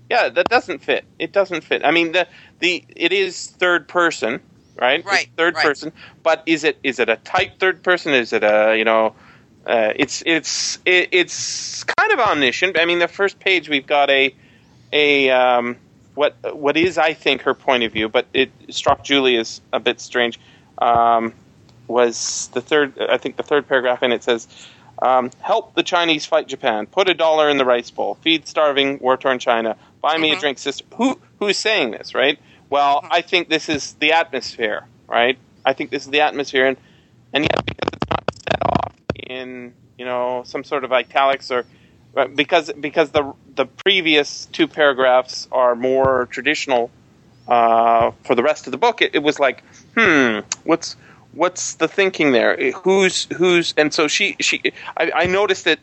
Yeah, 0.09 0.29
that 0.29 0.49
doesn't 0.49 0.79
fit. 0.79 1.05
It 1.17 1.31
doesn't 1.31 1.63
fit. 1.63 1.83
I 1.83 1.91
mean, 1.91 2.11
the 2.11 2.27
the 2.59 2.83
it 2.95 3.13
is 3.13 3.47
third 3.47 3.87
person, 3.87 4.41
right? 4.75 5.03
Right. 5.05 5.23
It's 5.23 5.31
third 5.35 5.55
right. 5.55 5.65
person, 5.65 5.91
but 6.23 6.43
is 6.45 6.63
it 6.63 6.77
is 6.83 6.99
it 6.99 7.09
a 7.09 7.17
tight 7.17 7.53
third 7.59 7.83
person? 7.83 8.13
Is 8.13 8.33
it 8.33 8.43
a 8.43 8.75
you 8.77 8.85
know? 8.85 9.15
Uh, 9.65 9.93
it's 9.95 10.21
it's 10.27 10.77
it, 10.85 11.09
it's 11.11 11.83
kind 11.83 12.11
of 12.11 12.19
omniscient. 12.19 12.79
I 12.79 12.85
mean, 12.85 12.99
the 12.99 13.07
first 13.07 13.39
page 13.39 13.67
we've 13.67 13.87
got 13.87 14.11
a 14.11 14.35
a 14.93 15.29
um, 15.31 15.77
what 16.13 16.35
what 16.55 16.77
is 16.77 16.97
I 16.97 17.13
think 17.13 17.41
her 17.43 17.53
point 17.53 17.83
of 17.83 17.91
view, 17.91 18.09
but 18.09 18.25
it 18.33 18.51
struck 18.69 19.03
Julie 19.03 19.37
as 19.37 19.61
a 19.73 19.79
bit 19.79 19.99
strange 19.99 20.39
um, 20.77 21.33
was 21.87 22.49
the 22.53 22.61
third. 22.61 22.99
I 22.99 23.17
think 23.17 23.37
the 23.37 23.43
third 23.43 23.67
paragraph, 23.67 23.99
and 24.01 24.13
it 24.13 24.23
says, 24.23 24.47
um, 25.01 25.31
"Help 25.41 25.75
the 25.75 25.83
Chinese 25.83 26.25
fight 26.25 26.47
Japan. 26.47 26.87
Put 26.87 27.09
a 27.09 27.13
dollar 27.13 27.49
in 27.49 27.57
the 27.57 27.65
rice 27.65 27.91
bowl. 27.91 28.15
Feed 28.21 28.47
starving 28.47 28.99
war-torn 28.99 29.39
China. 29.39 29.75
Buy 30.01 30.17
me 30.17 30.29
mm-hmm. 30.29 30.37
a 30.37 30.41
drink, 30.41 30.57
sister." 30.57 30.85
Who 30.95 31.19
who's 31.39 31.57
saying 31.57 31.91
this, 31.91 32.15
right? 32.15 32.39
Well, 32.69 33.01
mm-hmm. 33.01 33.13
I 33.13 33.21
think 33.21 33.49
this 33.49 33.69
is 33.69 33.93
the 33.93 34.13
atmosphere, 34.13 34.85
right? 35.07 35.37
I 35.65 35.73
think 35.73 35.89
this 35.89 36.03
is 36.03 36.09
the 36.09 36.21
atmosphere, 36.21 36.67
and 36.67 36.77
and 37.33 37.43
yet 37.43 37.65
because 37.65 37.89
it's 37.93 38.09
not 38.09 38.23
set 38.33 38.61
off 38.65 38.93
in 39.15 39.73
you 39.97 40.05
know 40.05 40.43
some 40.45 40.63
sort 40.63 40.83
of 40.83 40.91
italics 40.91 41.51
or 41.51 41.65
because 42.35 42.71
because 42.73 43.11
the 43.11 43.33
the 43.55 43.65
previous 43.65 44.45
two 44.47 44.67
paragraphs 44.67 45.47
are 45.51 45.75
more 45.75 46.27
traditional 46.31 46.89
uh, 47.47 48.11
for 48.23 48.35
the 48.35 48.43
rest 48.43 48.67
of 48.67 48.71
the 48.71 48.77
book, 48.77 49.01
it, 49.01 49.13
it, 49.13 49.19
was 49.19 49.39
like, 49.39 49.63
hmm, 49.95 50.39
what's 50.63 50.95
what's 51.33 51.75
the 51.75 51.87
thinking 51.87 52.31
there? 52.31 52.71
Who's 52.71 53.25
who's? 53.37 53.73
And 53.77 53.93
so 53.93 54.07
she 54.07 54.35
she 54.39 54.61
I, 54.97 55.11
I 55.13 55.25
noticed 55.25 55.67
it 55.67 55.79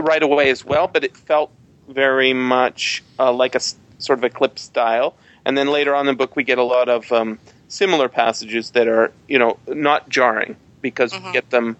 right 0.00 0.22
away 0.22 0.50
as 0.50 0.64
well, 0.64 0.88
but 0.88 1.04
it 1.04 1.16
felt 1.16 1.50
very 1.88 2.32
much 2.32 3.02
uh, 3.18 3.32
like 3.32 3.54
a 3.54 3.60
sort 3.98 4.18
of 4.18 4.24
eclipse 4.24 4.62
style. 4.62 5.14
And 5.46 5.56
then 5.56 5.68
later 5.68 5.94
on 5.94 6.08
in 6.08 6.14
the 6.14 6.16
book, 6.16 6.36
we 6.36 6.44
get 6.44 6.58
a 6.58 6.62
lot 6.62 6.88
of 6.88 7.10
um, 7.12 7.38
similar 7.68 8.08
passages 8.08 8.70
that 8.70 8.88
are 8.88 9.12
you 9.28 9.38
know 9.38 9.58
not 9.66 10.08
jarring 10.08 10.56
because 10.80 11.12
mm-hmm. 11.12 11.26
we 11.26 11.32
get 11.32 11.50
them. 11.50 11.76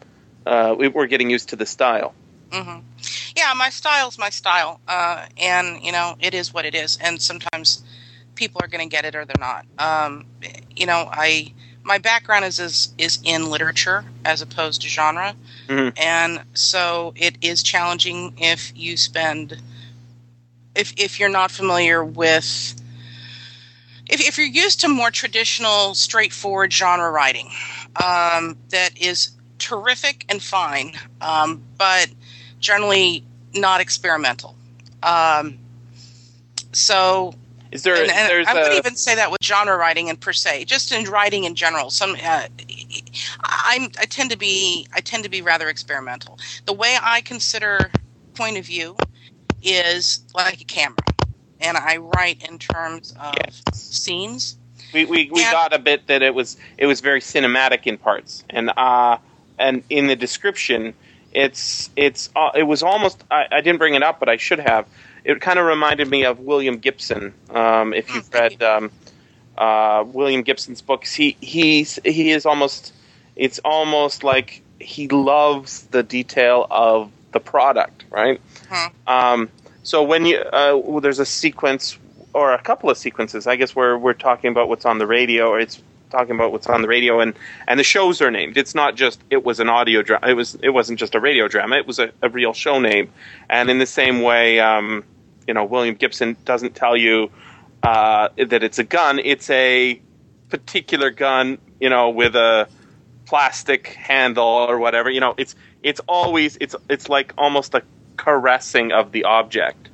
Uh, 0.46 0.74
we, 0.76 0.88
are 0.88 1.06
getting 1.06 1.30
used 1.30 1.48
to 1.48 1.56
the 1.56 1.64
style. 1.64 2.14
Mm-hmm. 2.50 2.80
Yeah, 3.36 3.52
my 3.56 3.70
style's 3.70 4.18
my 4.18 4.30
style, 4.30 4.80
uh, 4.86 5.26
and 5.38 5.82
you 5.82 5.92
know 5.92 6.16
it 6.20 6.34
is 6.34 6.52
what 6.52 6.64
it 6.64 6.74
is. 6.74 6.98
And 7.00 7.20
sometimes 7.20 7.82
people 8.34 8.60
are 8.62 8.68
going 8.68 8.88
to 8.88 8.94
get 8.94 9.04
it 9.04 9.14
or 9.14 9.24
they're 9.24 9.34
not. 9.38 9.66
Um, 9.78 10.26
you 10.74 10.86
know, 10.86 11.08
I 11.10 11.52
my 11.82 11.98
background 11.98 12.44
is, 12.44 12.58
is 12.58 12.92
is 12.98 13.18
in 13.22 13.50
literature 13.50 14.04
as 14.24 14.42
opposed 14.42 14.82
to 14.82 14.88
genre, 14.88 15.34
mm-hmm. 15.68 15.96
and 15.96 16.42
so 16.54 17.12
it 17.16 17.36
is 17.40 17.62
challenging 17.62 18.34
if 18.38 18.72
you 18.76 18.96
spend 18.96 19.60
if 20.74 20.92
if 20.96 21.20
you're 21.20 21.28
not 21.28 21.50
familiar 21.50 22.04
with 22.04 22.80
if 24.08 24.20
if 24.20 24.38
you're 24.38 24.46
used 24.46 24.80
to 24.80 24.88
more 24.88 25.10
traditional, 25.10 25.94
straightforward 25.94 26.72
genre 26.72 27.10
writing, 27.10 27.50
um, 27.96 28.56
that 28.70 28.90
is 29.00 29.30
terrific 29.58 30.24
and 30.28 30.42
fine, 30.42 30.94
um, 31.20 31.62
but 31.78 32.08
generally 32.60 33.24
not 33.54 33.80
experimental. 33.80 34.56
Um, 35.02 35.58
so 36.72 37.34
is 37.74 37.82
there? 37.82 37.96
And, 37.96 38.10
and 38.10 38.46
I 38.46 38.54
would 38.54 38.72
even 38.74 38.94
say 38.94 39.16
that 39.16 39.32
with 39.32 39.42
genre 39.42 39.76
writing 39.76 40.08
and 40.08 40.18
per 40.18 40.32
se, 40.32 40.64
just 40.66 40.92
in 40.92 41.04
writing 41.10 41.42
in 41.42 41.56
general. 41.56 41.90
Some 41.90 42.12
uh, 42.22 42.46
i 43.42 43.88
I 43.98 44.04
tend 44.06 44.30
to 44.30 44.38
be 44.38 44.86
I 44.94 45.00
tend 45.00 45.24
to 45.24 45.30
be 45.30 45.42
rather 45.42 45.68
experimental. 45.68 46.38
The 46.66 46.72
way 46.72 46.96
I 47.02 47.20
consider 47.20 47.90
point 48.34 48.58
of 48.58 48.64
view 48.64 48.96
is 49.62 50.24
like 50.34 50.60
a 50.60 50.64
camera, 50.64 50.96
and 51.60 51.76
I 51.76 51.98
write 51.98 52.48
in 52.48 52.58
terms 52.58 53.14
of 53.20 53.34
yes. 53.44 53.62
scenes. 53.72 54.56
We 54.92 55.04
we, 55.04 55.30
we 55.30 55.42
and, 55.42 55.52
got 55.52 55.72
a 55.72 55.78
bit 55.78 56.06
that 56.08 56.22
it 56.22 56.34
was 56.34 56.56
it 56.78 56.86
was 56.86 57.00
very 57.00 57.20
cinematic 57.20 57.86
in 57.86 57.98
parts, 57.98 58.44
and 58.50 58.70
uh 58.76 59.18
and 59.58 59.82
in 59.88 60.06
the 60.06 60.16
description, 60.16 60.94
it's 61.32 61.90
it's 61.96 62.30
uh, 62.36 62.50
it 62.54 62.64
was 62.64 62.82
almost 62.82 63.22
I, 63.30 63.46
I 63.50 63.60
didn't 63.60 63.78
bring 63.78 63.94
it 63.94 64.02
up, 64.02 64.20
but 64.20 64.28
I 64.28 64.36
should 64.36 64.60
have 64.60 64.86
it 65.24 65.40
kind 65.40 65.58
of 65.58 65.66
reminded 65.66 66.08
me 66.08 66.24
of 66.24 66.38
William 66.38 66.78
Gibson. 66.78 67.32
Um, 67.50 67.94
if 67.94 68.14
you've 68.14 68.32
read 68.32 68.62
um, 68.62 68.90
uh, 69.56 70.04
William 70.06 70.42
Gibson's 70.42 70.82
books, 70.82 71.14
he 71.14 71.36
he's 71.40 71.98
he 72.04 72.30
is 72.30 72.46
almost 72.46 72.92
it's 73.34 73.58
almost 73.64 74.22
like 74.22 74.62
he 74.78 75.08
loves 75.08 75.82
the 75.84 76.02
detail 76.02 76.66
of 76.70 77.10
the 77.32 77.40
product, 77.40 78.04
right? 78.10 78.40
Huh. 78.68 78.90
Um, 79.06 79.48
so 79.84 80.02
when 80.02 80.26
you 80.26 80.38
uh, 80.38 80.80
well, 80.82 81.00
there's 81.00 81.20
a 81.20 81.26
sequence 81.26 81.96
or 82.32 82.52
a 82.52 82.60
couple 82.60 82.90
of 82.90 82.98
sequences, 82.98 83.46
I 83.46 83.56
guess, 83.56 83.76
where 83.76 83.96
we're 83.96 84.14
talking 84.14 84.50
about 84.50 84.68
what's 84.68 84.84
on 84.84 84.98
the 84.98 85.06
radio, 85.06 85.48
or 85.48 85.60
it's 85.60 85.80
talking 86.10 86.34
about 86.34 86.52
what's 86.52 86.66
on 86.66 86.82
the 86.82 86.88
radio, 86.88 87.20
and 87.20 87.34
and 87.68 87.78
the 87.78 87.84
shows 87.84 88.20
are 88.22 88.30
named. 88.30 88.56
It's 88.56 88.74
not 88.74 88.96
just 88.96 89.20
it 89.30 89.44
was 89.44 89.60
an 89.60 89.68
audio 89.68 90.02
drama. 90.02 90.26
It 90.28 90.34
was 90.34 90.56
it 90.56 90.70
wasn't 90.70 90.98
just 90.98 91.14
a 91.14 91.20
radio 91.20 91.48
drama. 91.48 91.76
It 91.76 91.86
was 91.86 91.98
a, 91.98 92.10
a 92.22 92.28
real 92.28 92.54
show 92.54 92.80
name. 92.80 93.10
And 93.48 93.70
in 93.70 93.78
the 93.78 93.86
same 93.86 94.22
way, 94.22 94.58
um, 94.58 95.04
you 95.46 95.54
know 95.54 95.64
William 95.64 95.94
Gibson 95.94 96.36
doesn't 96.44 96.74
tell 96.74 96.96
you 96.96 97.30
uh, 97.82 98.30
that 98.38 98.62
it's 98.62 98.78
a 98.78 98.84
gun. 98.84 99.18
It's 99.18 99.50
a 99.50 100.00
particular 100.48 101.10
gun, 101.10 101.58
you 101.78 101.90
know, 101.90 102.10
with 102.10 102.34
a 102.36 102.68
plastic 103.26 103.88
handle 103.88 104.44
or 104.46 104.78
whatever. 104.78 105.10
You 105.10 105.20
know, 105.20 105.34
it's 105.36 105.54
it's 105.82 106.00
always 106.08 106.56
it's 106.60 106.74
it's 106.88 107.08
like 107.08 107.34
almost 107.36 107.74
a 107.74 107.82
caressing 108.16 108.92
of 108.92 109.12
the 109.12 109.24
object. 109.24 109.88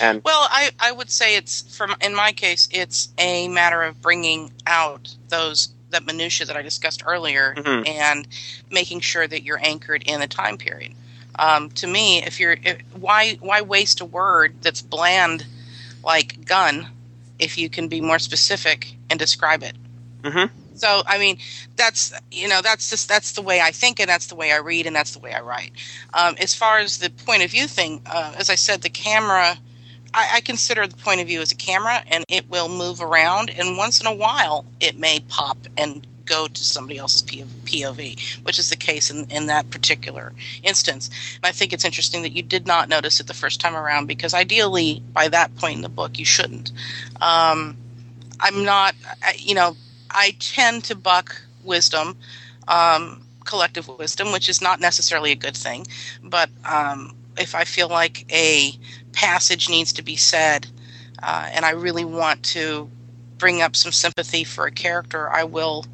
And 0.00 0.22
well, 0.24 0.46
I 0.50 0.70
I 0.80 0.92
would 0.92 1.10
say 1.10 1.36
it's 1.36 1.76
from 1.76 1.94
in 2.00 2.14
my 2.14 2.32
case 2.32 2.68
it's 2.70 3.08
a 3.18 3.48
matter 3.48 3.82
of 3.82 4.00
bringing 4.00 4.52
out 4.66 5.14
those 5.28 5.68
that 5.90 6.04
minutia 6.04 6.46
that 6.46 6.56
I 6.56 6.62
discussed 6.62 7.02
earlier 7.06 7.54
mm-hmm. 7.56 7.86
and 7.86 8.26
making 8.70 9.00
sure 9.00 9.26
that 9.26 9.42
you're 9.44 9.60
anchored 9.62 10.02
in 10.06 10.20
the 10.20 10.26
time 10.26 10.58
period. 10.58 10.92
Um, 11.38 11.70
to 11.70 11.86
me, 11.86 12.22
if 12.22 12.40
you're 12.40 12.56
if, 12.62 12.80
why 12.94 13.34
why 13.40 13.60
waste 13.60 14.00
a 14.00 14.04
word 14.04 14.54
that's 14.62 14.82
bland 14.82 15.46
like 16.02 16.44
gun 16.44 16.88
if 17.38 17.58
you 17.58 17.68
can 17.68 17.88
be 17.88 18.00
more 18.00 18.18
specific 18.18 18.94
and 19.10 19.18
describe 19.18 19.62
it. 19.62 19.76
Mm-hmm. 20.22 20.54
So 20.76 21.02
I 21.06 21.18
mean, 21.18 21.38
that's 21.76 22.12
you 22.30 22.48
know 22.48 22.62
that's 22.62 22.90
just 22.90 23.08
that's 23.08 23.32
the 23.32 23.42
way 23.42 23.60
I 23.60 23.70
think 23.70 24.00
and 24.00 24.08
that's 24.08 24.26
the 24.26 24.34
way 24.34 24.52
I 24.52 24.58
read 24.58 24.86
and 24.86 24.94
that's 24.94 25.12
the 25.12 25.18
way 25.18 25.32
I 25.32 25.40
write. 25.40 25.72
Um, 26.14 26.36
as 26.38 26.54
far 26.54 26.78
as 26.78 26.98
the 26.98 27.10
point 27.10 27.42
of 27.42 27.50
view 27.50 27.66
thing, 27.66 28.02
uh, 28.06 28.34
as 28.36 28.50
I 28.50 28.54
said, 28.54 28.82
the 28.82 28.90
camera. 28.90 29.58
I, 30.14 30.36
I 30.36 30.40
consider 30.40 30.86
the 30.86 30.96
point 30.96 31.20
of 31.20 31.26
view 31.26 31.40
as 31.40 31.50
a 31.50 31.56
camera, 31.56 32.02
and 32.06 32.24
it 32.28 32.48
will 32.48 32.68
move 32.68 33.02
around, 33.02 33.50
and 33.50 33.76
once 33.76 34.00
in 34.00 34.06
a 34.06 34.14
while, 34.14 34.64
it 34.80 34.96
may 34.96 35.20
pop 35.28 35.58
and 35.76 36.06
go 36.26 36.46
to 36.46 36.64
somebody 36.64 36.98
else's 36.98 37.22
POV, 37.22 38.44
which 38.44 38.58
is 38.58 38.68
the 38.68 38.76
case 38.76 39.10
in, 39.10 39.30
in 39.30 39.46
that 39.46 39.70
particular 39.70 40.32
instance. 40.62 41.08
And 41.36 41.46
I 41.46 41.52
think 41.52 41.72
it's 41.72 41.84
interesting 41.84 42.22
that 42.22 42.32
you 42.32 42.42
did 42.42 42.66
not 42.66 42.88
notice 42.88 43.20
it 43.20 43.26
the 43.26 43.34
first 43.34 43.60
time 43.60 43.76
around 43.76 44.06
because 44.06 44.34
ideally, 44.34 45.02
by 45.12 45.28
that 45.28 45.56
point 45.56 45.76
in 45.76 45.82
the 45.82 45.88
book, 45.88 46.18
you 46.18 46.24
shouldn't. 46.24 46.72
Um, 47.20 47.76
I'm 48.40 48.64
not, 48.64 48.94
you 49.36 49.54
know, 49.54 49.76
I 50.16 50.34
tend 50.40 50.84
to 50.84 50.94
buck 50.94 51.42
wisdom, 51.62 52.16
um, 52.68 53.20
collective 53.44 53.86
wisdom, 53.86 54.32
which 54.32 54.48
is 54.48 54.62
not 54.62 54.80
necessarily 54.80 55.30
a 55.30 55.36
good 55.36 55.56
thing. 55.56 55.86
But 56.24 56.48
um, 56.64 57.14
if 57.36 57.54
I 57.54 57.64
feel 57.64 57.88
like 57.88 58.24
a 58.32 58.72
passage 59.12 59.68
needs 59.68 59.92
to 59.92 60.02
be 60.02 60.16
said, 60.16 60.66
uh, 61.22 61.50
and 61.52 61.66
I 61.66 61.70
really 61.72 62.06
want 62.06 62.42
to 62.44 62.90
bring 63.36 63.60
up 63.60 63.76
some 63.76 63.92
sympathy 63.92 64.42
for 64.42 64.66
a 64.66 64.72
character, 64.72 65.30
I 65.30 65.44
will 65.44 65.84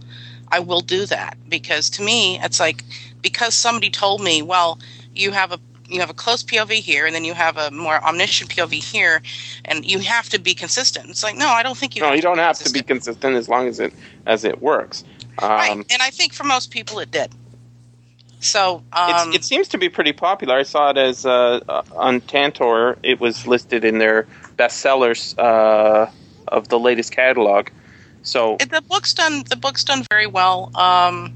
I 0.53 0.61
will 0.61 0.83
do 0.83 1.07
that 1.07 1.37
because 1.49 1.91
to 1.91 2.03
me 2.03 2.39
it's 2.41 2.61
like 2.61 2.85
because 3.23 3.55
somebody 3.55 3.91
told 3.91 4.23
me, 4.23 4.41
well, 4.43 4.79
you 5.15 5.33
have 5.33 5.51
a 5.51 5.59
you 5.93 6.01
have 6.01 6.11
a 6.11 6.15
close 6.15 6.43
POV 6.43 6.73
here, 6.75 7.07
and 7.07 7.15
then 7.15 7.25
you 7.25 7.35
have 7.35 7.57
a 7.57 7.71
more 7.71 8.03
omniscient 8.03 8.51
POV 8.51 8.73
here, 8.83 9.23
and 9.65 9.85
you 9.85 9.99
have 9.99 10.29
to 10.31 10.41
be 10.41 10.55
consistent. 10.55 11.11
It's 11.11 11.23
like, 11.23 11.37
no, 11.37 11.49
I 11.49 11.63
don't 11.63 11.77
think 11.77 11.97
you. 11.97 12.03
No, 12.03 12.13
you 12.13 12.23
don't 12.23 12.39
have 12.39 12.59
to 12.59 12.73
be 12.73 12.83
consistent 12.83 13.37
as 13.37 13.49
long 13.49 13.69
as 13.69 13.81
it 13.81 13.93
as 14.27 14.45
it 14.45 14.61
works. 14.61 15.05
Um, 15.39 15.51
right, 15.51 15.71
and 15.71 16.03
I 16.03 16.11
think 16.11 16.33
for 16.33 16.45
most 16.45 16.71
people 16.71 16.99
it 16.99 17.11
did. 17.11 17.31
So 18.41 18.83
um, 18.93 19.33
it 19.33 19.45
seems 19.45 19.69
to 19.69 19.79
be 19.79 19.89
pretty 19.89 20.13
popular. 20.13 20.57
I 20.57 20.65
saw 20.65 20.91
it 20.91 20.99
as 20.99 21.25
uh, 21.25 21.61
on 21.95 22.21
Tantor. 22.23 22.99
It 23.03 23.21
was 23.21 23.47
listed 23.47 23.85
in 23.85 23.99
their 23.99 24.27
bestsellers 24.57 25.39
uh, 25.39 26.11
of 26.49 26.69
the 26.69 26.79
latest 26.79 27.13
catalog. 27.13 27.69
So 28.23 28.57
the 28.59 28.83
book's 28.83 29.15
done. 29.15 29.45
The 29.49 29.57
book's 29.57 29.85
done 29.85 30.05
very 30.11 30.27
well 30.27 30.71
um, 30.75 31.33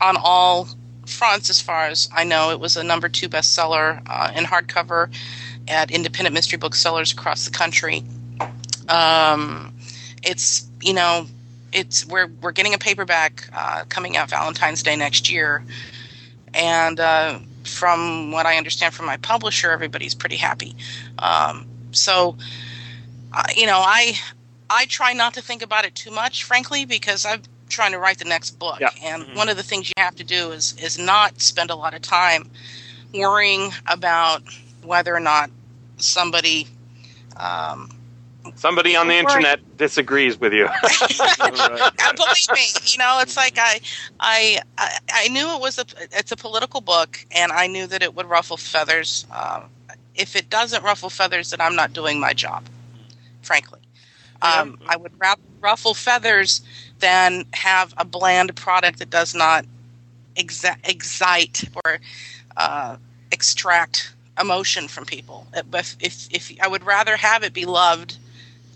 on 0.00 0.16
all 0.16 0.68
fronts, 1.12 1.50
as 1.50 1.60
far 1.60 1.86
as 1.86 2.08
I 2.14 2.24
know. 2.24 2.50
It 2.50 2.60
was 2.60 2.76
a 2.76 2.84
number 2.84 3.08
two 3.08 3.28
bestseller 3.28 4.02
uh, 4.06 4.32
in 4.34 4.44
hardcover 4.44 5.12
at 5.68 5.90
independent 5.90 6.34
mystery 6.34 6.58
booksellers 6.58 7.12
across 7.12 7.44
the 7.44 7.50
country. 7.50 8.04
Um, 8.88 9.72
it's 10.22 10.68
you 10.80 10.94
know, 10.94 11.26
it's 11.72 12.06
we're 12.06 12.28
we're 12.42 12.52
getting 12.52 12.74
a 12.74 12.78
paperback 12.78 13.48
uh, 13.52 13.84
coming 13.88 14.16
out 14.16 14.30
Valentine's 14.30 14.82
Day 14.82 14.96
next 14.96 15.30
year, 15.30 15.64
and 16.54 16.98
uh, 16.98 17.38
from 17.64 18.32
what 18.32 18.46
I 18.46 18.56
understand 18.56 18.94
from 18.94 19.06
my 19.06 19.16
publisher, 19.18 19.70
everybody's 19.70 20.14
pretty 20.14 20.36
happy. 20.36 20.74
Um, 21.18 21.66
so, 21.92 22.36
uh, 23.32 23.44
you 23.56 23.66
know, 23.66 23.78
I 23.78 24.18
I 24.68 24.86
try 24.86 25.12
not 25.12 25.34
to 25.34 25.42
think 25.42 25.62
about 25.62 25.84
it 25.84 25.94
too 25.94 26.10
much, 26.10 26.44
frankly, 26.44 26.84
because 26.84 27.24
I'm 27.24 27.42
trying 27.70 27.92
to 27.92 27.98
write 27.98 28.18
the 28.18 28.24
next 28.24 28.58
book. 28.58 28.80
Yeah. 28.80 28.90
And 29.02 29.22
mm-hmm. 29.22 29.36
one 29.36 29.48
of 29.48 29.56
the 29.56 29.62
things 29.62 29.88
you 29.88 30.02
have 30.02 30.16
to 30.16 30.24
do 30.24 30.50
is 30.52 30.76
is 30.78 30.98
not 30.98 31.40
spend 31.40 31.70
a 31.70 31.76
lot 31.76 31.94
of 31.94 32.02
time 32.02 32.50
worrying 33.14 33.72
about 33.86 34.42
whether 34.82 35.14
or 35.14 35.20
not 35.20 35.50
somebody 35.96 36.66
um, 37.36 37.90
somebody 38.54 38.96
on 38.96 39.08
the 39.08 39.14
internet 39.14 39.60
disagrees 39.76 40.38
with 40.38 40.52
you. 40.52 40.66
Believe 41.38 42.48
me, 42.52 42.66
you 42.84 42.98
know, 42.98 43.20
it's 43.20 43.36
like 43.36 43.54
I, 43.56 43.80
I, 44.18 44.60
I 45.12 45.28
knew 45.28 45.54
it 45.54 45.60
was 45.60 45.78
a, 45.78 45.84
it's 46.12 46.32
a 46.32 46.36
political 46.36 46.80
book, 46.80 47.24
and 47.30 47.52
I 47.52 47.66
knew 47.66 47.86
that 47.86 48.02
it 48.02 48.14
would 48.14 48.26
ruffle 48.26 48.56
feathers. 48.56 49.26
Uh, 49.32 49.62
if 50.14 50.36
it 50.36 50.50
doesn't 50.50 50.82
ruffle 50.82 51.10
feathers, 51.10 51.50
then 51.50 51.60
I'm 51.60 51.76
not 51.76 51.92
doing 51.92 52.20
my 52.20 52.32
job, 52.32 52.64
frankly. 53.42 53.80
Um, 54.42 54.78
I 54.88 54.96
would 54.96 55.12
rather 55.20 55.40
ruffle 55.60 55.92
feathers 55.92 56.62
than 57.00 57.46
have 57.52 57.94
a 57.96 58.04
bland 58.04 58.54
product 58.56 58.98
that 58.98 59.10
does 59.10 59.34
not 59.34 59.64
exa- 60.36 60.78
excite 60.84 61.64
or 61.84 61.98
uh, 62.56 62.96
extract 63.32 64.12
emotion 64.40 64.88
from 64.88 65.04
people. 65.04 65.46
If, 65.54 65.96
if, 66.00 66.28
if 66.30 66.52
I 66.62 66.68
would 66.68 66.84
rather 66.84 67.16
have 67.16 67.42
it 67.42 67.52
be 67.52 67.66
loved 67.66 68.16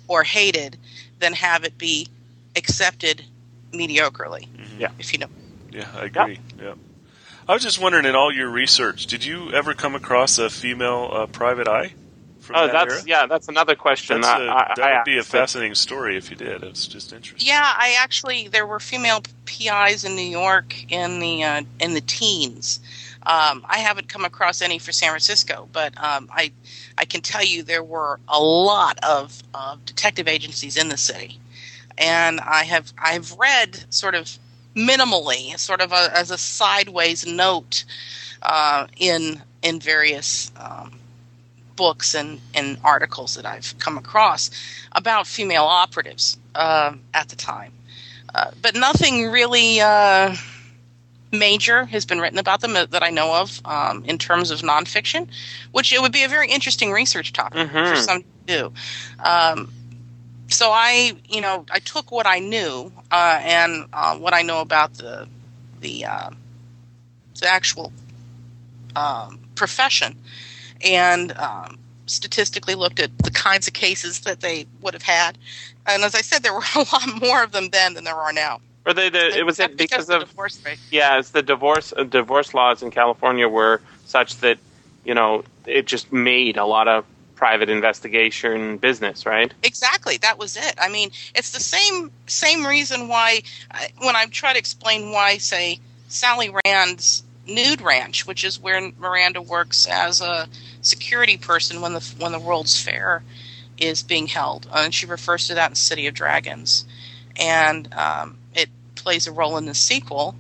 or 0.09 0.23
hated 0.23 0.77
than 1.21 1.33
have 1.35 1.65
it 1.65 1.79
be 1.79 2.09
accepted 2.57 3.25
mediocrely. 3.73 4.49
Mm-hmm. 4.49 4.81
Yeah, 4.81 4.91
if 4.99 5.13
you 5.13 5.19
know. 5.21 5.29
Yeah, 5.73 5.89
I 5.95 6.05
agree. 6.05 6.39
Yeah. 6.59 6.65
yeah. 6.65 6.75
I 7.49 7.53
was 7.53 7.63
just 7.63 7.81
wondering, 7.81 8.07
in 8.07 8.15
all 8.15 8.33
your 8.33 8.49
research, 8.49 9.07
did 9.07 9.25
you 9.25 9.53
ever 9.53 9.75
come 9.75 9.95
across 9.95 10.39
a 10.39 10.49
female 10.49 11.11
uh, 11.13 11.27
private 11.27 11.69
eye? 11.69 11.93
Oh, 12.53 12.67
that 12.67 12.73
that's 12.73 12.95
era? 12.95 13.03
yeah, 13.07 13.27
that's 13.27 13.49
another 13.49 13.75
question. 13.75 14.21
That's 14.21 14.41
a, 14.41 14.45
I, 14.45 14.73
that 14.77 14.85
I 14.85 14.97
would 14.99 15.05
be 15.05 15.19
a 15.19 15.23
fascinating 15.23 15.75
story 15.75 16.17
if 16.17 16.31
you 16.31 16.37
did. 16.37 16.63
It's 16.63 16.87
just 16.87 17.13
interesting. 17.13 17.47
Yeah, 17.47 17.73
I 17.77 17.97
actually 17.99 18.49
there 18.49 18.67
were 18.67 18.81
female 18.81 19.23
PIs 19.47 20.05
in 20.05 20.17
New 20.17 20.23
York 20.23 20.91
in 20.91 21.21
the 21.21 21.43
uh, 21.43 21.63
in 21.81 21.95
the 21.95 22.01
teens. 22.01 22.81
Um, 23.27 23.65
I 23.67 23.79
haven't 23.79 24.09
come 24.09 24.25
across 24.25 24.61
any 24.61 24.79
for 24.79 24.93
San 24.93 25.09
Francisco, 25.09 25.69
but 25.73 25.97
um, 26.03 26.29
I 26.31 26.53
I 26.99 27.05
can 27.05 27.23
tell 27.23 27.43
you 27.43 27.63
there 27.63 27.83
were 27.83 28.21
a 28.29 28.39
lot 28.39 28.99
of, 29.03 29.43
of 29.55 29.85
detective 29.85 30.29
agencies 30.29 30.77
in 30.77 30.89
the 30.89 30.99
city, 30.99 31.41
and 31.97 32.41
I 32.41 32.65
have 32.65 32.93
I've 32.99 33.33
read 33.33 33.85
sort 33.89 34.15
of 34.15 34.39
minimally, 34.75 35.59
sort 35.59 35.81
of 35.81 35.93
a, 35.93 36.11
as 36.15 36.31
a 36.31 36.39
sideways 36.39 37.27
note 37.27 37.85
uh, 38.43 38.89
in 38.99 39.41
in 39.63 39.81
various 39.81 40.53
um, 40.57 40.93
books 41.77 42.15
and, 42.15 42.41
and 42.55 42.79
articles 42.85 43.35
that 43.35 43.47
I've 43.47 43.75
come 43.79 43.99
across 43.99 44.51
about 44.93 45.27
female 45.27 45.65
operatives 45.65 46.37
uh, 46.55 46.95
at 47.13 47.29
the 47.29 47.37
time. 47.37 47.73
Uh, 48.35 48.51
but 48.61 48.75
nothing 48.75 49.31
really 49.31 49.81
uh, 49.81 50.35
major 51.31 51.85
has 51.85 52.05
been 52.05 52.21
written 52.21 52.39
about 52.39 52.61
them 52.61 52.73
that 52.75 53.03
I 53.03 53.11
know 53.11 53.35
of 53.35 53.61
um, 53.65 54.05
in 54.05 54.19
terms 54.19 54.51
of 54.51 54.61
nonfiction, 54.61 55.29
which 55.73 55.93
it 55.93 56.01
would 56.01 56.13
be 56.13 56.25
a 56.25 56.29
very 56.29 56.49
interesting 56.49 56.93
research 56.93 57.33
topic 57.33 57.69
mm-hmm. 57.69 57.91
for 57.91 57.97
some 57.97 58.23
to 58.23 58.27
do. 58.47 58.73
Um, 59.23 59.73
so 60.49 60.71
I, 60.71 61.13
you 61.29 61.41
know, 61.41 61.65
I 61.71 61.79
took 61.79 62.11
what 62.11 62.27
I 62.27 62.39
knew 62.39 62.93
uh, 63.11 63.41
and 63.43 63.87
uh, 63.93 64.17
what 64.17 64.35
I 64.35 64.43
know 64.43 64.61
about 64.61 64.95
the 64.95 65.29
the 65.81 66.07
uh, 66.07 66.31
the 67.41 67.49
actual 67.49 67.93
um, 68.97 69.41
profession, 69.55 70.17
and 70.85 71.33
um, 71.39 71.79
statistically 72.07 72.75
looked 72.75 73.01
at 73.01 73.17
the 73.19 73.31
kinds 73.31 73.67
of 73.67 73.75
cases 73.75 74.21
that 74.21 74.41
they 74.41 74.67
would 74.81 74.95
have 74.95 75.03
had. 75.03 75.39
And 75.87 76.03
as 76.03 76.15
I 76.15 76.21
said, 76.21 76.43
there 76.43 76.53
were 76.55 76.63
a 76.75 76.87
lot 76.93 77.21
more 77.21 77.43
of 77.43 77.53
them 77.53 77.71
then 77.71 77.95
than 77.95 78.05
there 78.05 78.17
are 78.17 78.33
now. 78.33 78.61
Or 78.87 78.93
they, 78.93 79.09
the, 79.09 79.39
it 79.39 79.47
was 79.47 79.59
it 79.59 79.77
because, 79.77 80.11
of 80.11 80.29
divorce 80.29 80.63
rate. 80.65 80.79
Yeah, 80.91 81.19
it's 81.19 81.31
the 81.31 81.43
divorce 81.43 81.95
uh, 81.97 82.05
divorce 82.05 82.53
laws 82.53 82.83
in 82.83 82.91
California 82.91 83.49
were 83.49 83.81
such 84.05 84.37
that 84.39 84.59
you 85.07 85.15
know 85.15 85.43
it 85.65 85.87
just 85.87 86.13
made 86.13 86.59
a 86.59 86.67
lot 86.67 86.87
of 86.87 87.07
private 87.35 87.71
investigation 87.71 88.77
business, 88.77 89.25
right? 89.25 89.53
Exactly, 89.63 90.19
that 90.19 90.39
was 90.39 90.57
it. 90.57 90.75
I 90.79 90.91
mean, 90.91 91.11
it's 91.35 91.53
the 91.53 91.61
same 91.61 92.11
same 92.27 92.67
reason 92.67 93.09
why 93.09 93.43
I, 93.71 93.89
when 93.99 94.17
I 94.17 94.27
try 94.27 94.53
to 94.53 94.59
explain 94.59 95.13
why, 95.13 95.39
say, 95.39 95.81
Sally 96.09 96.55
Rand's 96.65 97.23
Nude 97.47 97.81
Ranch, 97.81 98.27
which 98.27 98.45
is 98.45 98.61
where 98.61 98.91
Miranda 98.99 99.41
works 99.41 99.87
as 99.87 100.21
a 100.21 100.47
security 100.85 101.37
person 101.37 101.81
when 101.81 101.93
the 101.93 102.15
when 102.19 102.33
the 102.33 102.39
World's 102.39 102.81
Fair 102.81 103.23
is 103.79 104.03
being 104.03 104.29
held, 104.29 104.69
uh, 104.71 104.83
and 104.85 104.95
she 104.95 105.07
refers 105.07 105.49
to 105.49 105.55
that 105.55 105.71
in 105.71 105.75
City 105.75 106.07
of 106.07 106.15
Dragons, 106.15 106.85
and 107.37 107.93
um, 107.95 108.39
it 108.55 108.69
plays 108.95 109.27
a 109.27 109.33
role 109.33 109.57
in 109.57 109.67
the 109.67 109.75
sequel. 109.75 110.37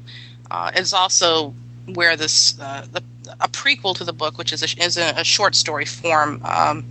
Uh, 0.51 0.71
it's 0.75 0.93
also 0.93 1.53
where 1.95 2.17
this 2.17 2.59
uh, 2.61 2.87
the, 2.93 3.03
a 3.41 3.49
prequel 3.49 3.97
to 3.97 4.05
the 4.05 4.13
book, 4.13 4.39
which 4.39 4.53
is 4.53 4.63
a, 4.63 4.83
is 4.83 4.97
a, 4.97 5.15
a 5.17 5.25
short 5.25 5.55
story 5.55 5.85
form, 5.85 6.41
um, 6.45 6.85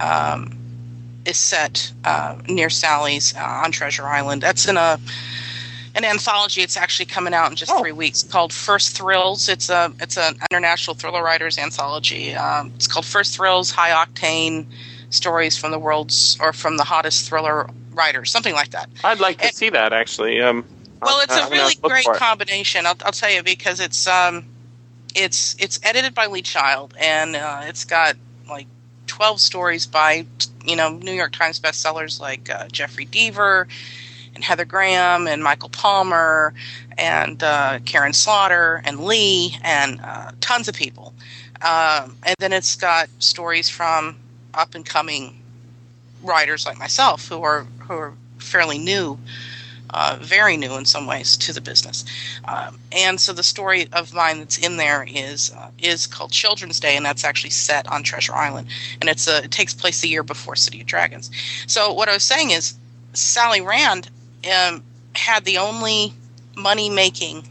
um, 0.00 0.58
is 1.24 1.36
set 1.36 1.92
uh, 2.04 2.36
near 2.48 2.68
Sally's 2.68 3.34
uh, 3.36 3.62
on 3.64 3.72
Treasure 3.72 4.04
Island. 4.04 4.42
That's 4.42 4.68
in 4.68 4.76
a 4.76 4.98
an 5.94 6.04
anthology. 6.04 6.62
It's 6.62 6.76
actually 6.76 7.06
coming 7.06 7.34
out 7.34 7.50
in 7.50 7.56
just 7.56 7.72
oh. 7.72 7.80
three 7.80 7.92
weeks. 7.92 8.22
Called 8.22 8.52
First 8.52 8.96
Thrills. 8.96 9.48
It's 9.48 9.68
a 9.68 9.92
it's 10.00 10.16
an 10.16 10.36
international 10.50 10.94
thriller 10.94 11.22
writers 11.22 11.58
anthology. 11.58 12.34
Um, 12.34 12.72
it's 12.74 12.86
called 12.86 13.06
First 13.06 13.36
Thrills, 13.36 13.70
High 13.70 13.90
Octane 13.90 14.66
stories 15.10 15.56
from 15.56 15.70
the 15.70 15.78
world's 15.78 16.38
or 16.40 16.52
from 16.52 16.76
the 16.76 16.84
hottest 16.84 17.28
thriller 17.28 17.68
writers, 17.92 18.30
something 18.30 18.54
like 18.54 18.70
that. 18.70 18.88
I'd 19.04 19.20
like 19.20 19.38
to 19.38 19.46
and, 19.46 19.54
see 19.54 19.70
that 19.70 19.92
actually. 19.92 20.40
Um, 20.40 20.64
well, 21.00 21.20
it's 21.20 21.36
a 21.36 21.50
really 21.50 21.74
great 21.74 22.06
combination. 22.06 22.86
I'll, 22.86 22.96
I'll, 23.04 23.12
tell 23.12 23.30
you 23.30 23.42
because 23.42 23.80
it's 23.80 24.06
um, 24.06 24.44
it's 25.14 25.56
it's 25.58 25.80
edited 25.82 26.14
by 26.14 26.26
Lee 26.26 26.42
Child 26.42 26.94
and 26.98 27.36
uh, 27.36 27.62
it's 27.64 27.84
got 27.84 28.16
like 28.48 28.66
twelve 29.06 29.40
stories 29.40 29.86
by 29.86 30.26
you 30.64 30.76
know 30.76 30.90
New 30.90 31.12
York 31.12 31.32
Times 31.32 31.60
bestsellers 31.60 32.20
like 32.20 32.48
uh, 32.48 32.68
Jeffrey 32.68 33.06
Deaver 33.06 33.66
and 34.34 34.44
Heather 34.44 34.64
Graham 34.64 35.26
and 35.26 35.42
Michael 35.42 35.68
Palmer 35.68 36.54
and 36.98 37.42
uh, 37.42 37.78
Karin 37.84 38.12
Slaughter 38.12 38.82
and 38.84 39.00
Lee 39.00 39.56
and 39.62 40.00
uh, 40.02 40.32
tons 40.40 40.68
of 40.68 40.74
people. 40.74 41.14
Um, 41.62 42.16
and 42.24 42.34
then 42.38 42.52
it's 42.52 42.76
got 42.76 43.08
stories 43.18 43.68
from 43.68 44.16
up 44.54 44.74
and 44.74 44.84
coming 44.84 45.38
writers 46.22 46.66
like 46.66 46.78
myself 46.78 47.28
who 47.28 47.42
are 47.42 47.66
who 47.80 47.94
are 47.94 48.14
fairly 48.38 48.78
new, 48.78 49.18
uh, 49.90 50.18
very 50.20 50.56
new 50.56 50.74
in 50.74 50.84
some 50.84 51.06
ways 51.06 51.36
to 51.36 51.52
the 51.52 51.60
business. 51.60 52.04
Um, 52.44 52.78
and 52.90 53.20
so 53.20 53.32
the 53.32 53.42
story 53.42 53.88
of 53.92 54.12
mine 54.12 54.40
that's 54.40 54.58
in 54.58 54.76
there 54.76 55.06
is 55.08 55.52
uh, 55.52 55.70
is 55.78 56.06
called 56.06 56.32
Children's 56.32 56.80
Day, 56.80 56.96
and 56.96 57.06
that's 57.06 57.24
actually 57.24 57.50
set 57.50 57.86
on 57.86 58.02
Treasure 58.02 58.34
Island, 58.34 58.68
and 59.00 59.08
it's 59.08 59.28
a, 59.28 59.44
it 59.44 59.50
takes 59.50 59.74
place 59.74 60.00
the 60.00 60.08
year 60.08 60.22
before 60.24 60.56
City 60.56 60.80
of 60.80 60.86
Dragons. 60.86 61.30
So 61.66 61.92
what 61.92 62.08
I 62.08 62.14
was 62.14 62.24
saying 62.24 62.50
is, 62.50 62.74
Sally 63.12 63.60
Rand 63.60 64.10
um, 64.50 64.82
had 65.14 65.44
the 65.44 65.58
only 65.58 66.12
money 66.56 66.90
making 66.90 67.48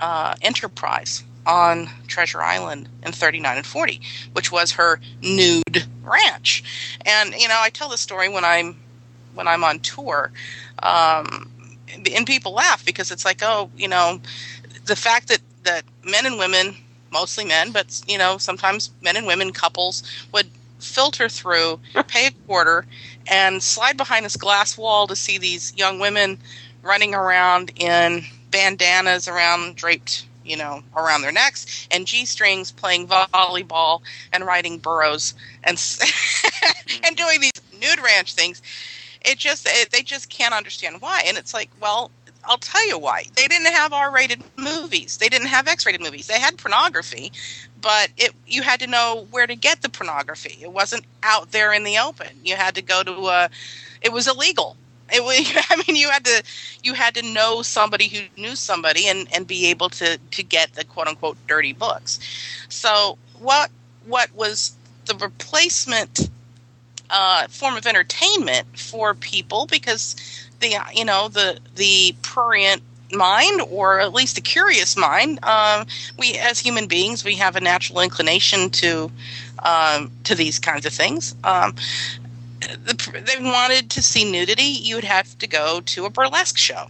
uh, 0.00 0.34
enterprise 0.42 1.24
on 1.46 1.88
Treasure 2.06 2.42
Island 2.42 2.88
in 3.04 3.12
39 3.12 3.56
and 3.56 3.66
40, 3.66 4.00
which 4.32 4.52
was 4.52 4.72
her 4.72 5.00
nude 5.22 5.86
ranch. 6.02 6.98
And 7.04 7.34
you 7.34 7.48
know, 7.48 7.58
I 7.58 7.70
tell 7.70 7.88
the 7.88 7.96
story 7.98 8.28
when 8.28 8.44
I'm 8.44 8.76
when 9.34 9.48
I'm 9.48 9.64
on 9.64 9.80
tour, 9.80 10.30
um, 10.82 11.50
and 12.14 12.26
people 12.26 12.52
laugh 12.52 12.84
because 12.84 13.10
it's 13.10 13.24
like, 13.24 13.40
oh, 13.42 13.70
you 13.76 13.88
know, 13.88 14.20
the 14.84 14.96
fact 14.96 15.28
that 15.28 15.40
that 15.64 15.84
men 16.04 16.26
and 16.26 16.38
women, 16.38 16.76
mostly 17.12 17.44
men, 17.44 17.72
but 17.72 18.02
you 18.06 18.18
know, 18.18 18.38
sometimes 18.38 18.90
men 19.02 19.16
and 19.16 19.26
women 19.26 19.52
couples 19.52 20.02
would 20.32 20.48
filter 20.78 21.28
through, 21.28 21.80
pay 22.08 22.26
a 22.26 22.30
quarter, 22.46 22.86
and 23.26 23.62
slide 23.62 23.96
behind 23.96 24.24
this 24.24 24.36
glass 24.36 24.76
wall 24.76 25.06
to 25.06 25.16
see 25.16 25.38
these 25.38 25.72
young 25.76 25.98
women 25.98 26.38
running 26.82 27.14
around 27.14 27.72
in 27.76 28.24
bandanas 28.50 29.28
around 29.28 29.76
draped 29.76 30.26
you 30.44 30.56
know, 30.56 30.82
around 30.96 31.22
their 31.22 31.32
necks, 31.32 31.86
and 31.90 32.06
G 32.06 32.24
strings 32.24 32.72
playing 32.72 33.06
volleyball 33.06 34.00
and 34.32 34.44
riding 34.44 34.78
burros 34.78 35.34
and 35.62 35.78
and 37.04 37.16
doing 37.16 37.40
these 37.40 37.52
nude 37.80 38.00
ranch 38.00 38.34
things. 38.34 38.62
It 39.24 39.38
just 39.38 39.66
it, 39.68 39.90
they 39.90 40.02
just 40.02 40.28
can't 40.30 40.54
understand 40.54 41.00
why, 41.00 41.22
and 41.26 41.38
it's 41.38 41.54
like, 41.54 41.70
well, 41.80 42.10
I'll 42.44 42.58
tell 42.58 42.86
you 42.88 42.98
why. 42.98 43.24
They 43.36 43.46
didn't 43.46 43.72
have 43.72 43.92
R-rated 43.92 44.42
movies. 44.56 45.18
They 45.18 45.28
didn't 45.28 45.48
have 45.48 45.68
X-rated 45.68 46.00
movies. 46.00 46.26
They 46.26 46.40
had 46.40 46.58
pornography, 46.58 47.32
but 47.80 48.10
it 48.16 48.32
you 48.46 48.62
had 48.62 48.80
to 48.80 48.86
know 48.86 49.26
where 49.30 49.46
to 49.46 49.54
get 49.54 49.82
the 49.82 49.88
pornography. 49.88 50.58
It 50.60 50.72
wasn't 50.72 51.04
out 51.22 51.52
there 51.52 51.72
in 51.72 51.84
the 51.84 51.98
open. 51.98 52.28
You 52.44 52.56
had 52.56 52.74
to 52.74 52.82
go 52.82 53.02
to 53.02 53.12
a. 53.28 53.50
It 54.00 54.12
was 54.12 54.26
illegal 54.26 54.76
it 55.12 55.22
was, 55.22 55.52
I 55.70 55.76
mean, 55.86 55.96
you 55.96 56.10
had 56.10 56.24
to 56.24 56.42
you 56.82 56.94
had 56.94 57.14
to 57.14 57.22
know 57.22 57.62
somebody 57.62 58.08
who 58.08 58.40
knew 58.40 58.56
somebody 58.56 59.06
and, 59.08 59.28
and 59.32 59.46
be 59.46 59.66
able 59.66 59.90
to 59.90 60.18
to 60.18 60.42
get 60.42 60.72
the 60.72 60.84
quote 60.84 61.06
unquote 61.06 61.36
dirty 61.46 61.72
books. 61.72 62.18
So 62.68 63.18
what 63.38 63.70
what 64.06 64.32
was 64.34 64.74
the 65.06 65.14
replacement 65.16 66.30
uh, 67.10 67.46
form 67.48 67.76
of 67.76 67.86
entertainment 67.86 68.66
for 68.78 69.14
people 69.14 69.66
because 69.66 70.41
the 70.62 70.76
you 70.94 71.04
know 71.04 71.28
the 71.28 71.58
the 71.74 72.14
prurient 72.22 72.82
mind 73.12 73.60
or 73.70 74.00
at 74.00 74.14
least 74.14 74.38
a 74.38 74.40
curious 74.40 74.96
mind 74.96 75.38
um, 75.44 75.86
we 76.18 76.38
as 76.38 76.58
human 76.58 76.86
beings 76.86 77.24
we 77.24 77.34
have 77.34 77.56
a 77.56 77.60
natural 77.60 78.00
inclination 78.00 78.70
to 78.70 79.10
um, 79.62 80.10
to 80.24 80.34
these 80.34 80.58
kinds 80.58 80.86
of 80.86 80.92
things 80.94 81.34
um, 81.44 81.74
the, 82.68 83.22
they 83.26 83.42
wanted 83.42 83.90
to 83.90 84.02
see 84.02 84.30
nudity, 84.30 84.62
you 84.62 84.94
would 84.94 85.04
have 85.04 85.38
to 85.38 85.46
go 85.46 85.80
to 85.80 86.04
a 86.04 86.10
burlesque 86.10 86.58
show. 86.58 86.88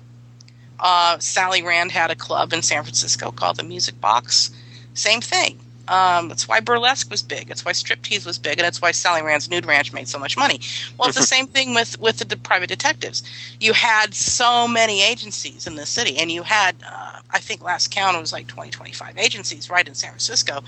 Uh, 0.79 1.19
Sally 1.19 1.63
Rand 1.63 1.93
had 1.93 2.11
a 2.11 2.17
club 2.17 2.53
in 2.53 2.63
San 2.63 2.83
Francisco 2.83 3.31
called 3.31 3.57
the 3.57 3.63
Music 3.63 4.01
Box. 4.01 4.51
Same 4.95 5.21
thing. 5.21 5.61
Um, 5.89 6.29
that's 6.29 6.47
why 6.47 6.61
burlesque 6.61 7.11
was 7.11 7.23
big. 7.23 7.49
That's 7.49 7.65
why 7.65 7.73
striptease 7.73 8.25
was 8.25 8.39
big, 8.39 8.59
and 8.59 8.65
that's 8.65 8.81
why 8.81 8.93
Sally 8.93 9.23
Rand's 9.23 9.51
Nude 9.51 9.67
Ranch 9.67 9.93
made 9.93 10.09
so 10.09 10.19
much 10.19 10.37
money. 10.37 10.61
Well, 10.97 11.09
it's 11.09 11.19
the 11.19 11.25
same 11.27 11.47
thing 11.47 11.75
with 11.75 12.01
with 12.01 12.19
the, 12.19 12.25
the, 12.25 12.37
private 12.37 12.69
detectives. 12.69 13.23
You 13.59 13.73
had 13.73 14.15
so 14.15 14.69
many 14.69 15.03
agencies 15.03 15.67
in 15.67 15.75
the 15.75 15.87
city, 15.87 16.19
and 16.19 16.31
you 16.31 16.45
had, 16.45 16.77
uh, 16.87 17.21
I 17.31 17.39
think, 17.39 17.63
last 17.63 17.91
count 17.91 18.17
it 18.17 18.21
was 18.21 18.33
like 18.33 18.47
20, 18.47 18.71
25 18.71 19.19
agencies 19.19 19.71
right 19.71 19.87
in 19.87 19.95
San 19.95 20.11
Francisco, 20.11 20.63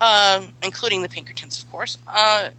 uh, 0.00 0.46
including 0.62 1.02
the 1.02 1.08
Pinkertons, 1.08 1.62
of 1.62 1.70
course, 1.70 1.98
uh, 2.06 2.50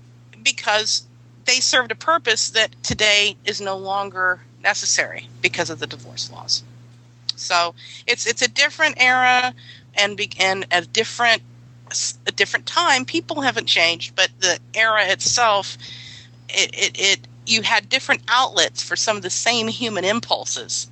because 0.44 1.04
they 1.46 1.60
served 1.60 1.92
a 1.92 1.96
purpose 1.96 2.52
that 2.52 2.72
today 2.84 3.36
is 3.46 3.60
no 3.60 3.78
longer 3.78 4.42
necessary 4.64 5.28
because 5.42 5.70
of 5.70 5.80
the 5.80 5.88
divorce 5.88 6.32
laws. 6.32 6.64
So 7.36 7.74
it's 8.06 8.28
it's 8.28 8.42
a 8.42 8.48
different 8.48 8.96
era 9.00 9.54
and 9.96 10.18
be, 10.18 10.32
and 10.40 10.66
a 10.72 10.82
different 10.82 11.42
a 12.26 12.32
different 12.32 12.66
time. 12.66 13.06
People 13.06 13.42
haven't 13.42 13.66
changed, 13.68 14.16
but 14.16 14.30
the 14.40 14.60
era 14.74 15.06
itself, 15.08 15.78
it, 16.50 16.74
it, 16.74 17.00
it 17.00 17.28
you 17.46 17.62
had 17.62 17.90
different 17.90 18.22
outlets 18.28 18.82
for 18.82 18.96
some 18.96 19.18
of 19.18 19.24
the 19.24 19.30
same 19.30 19.68
human 19.68 20.06
impulses. 20.06 20.90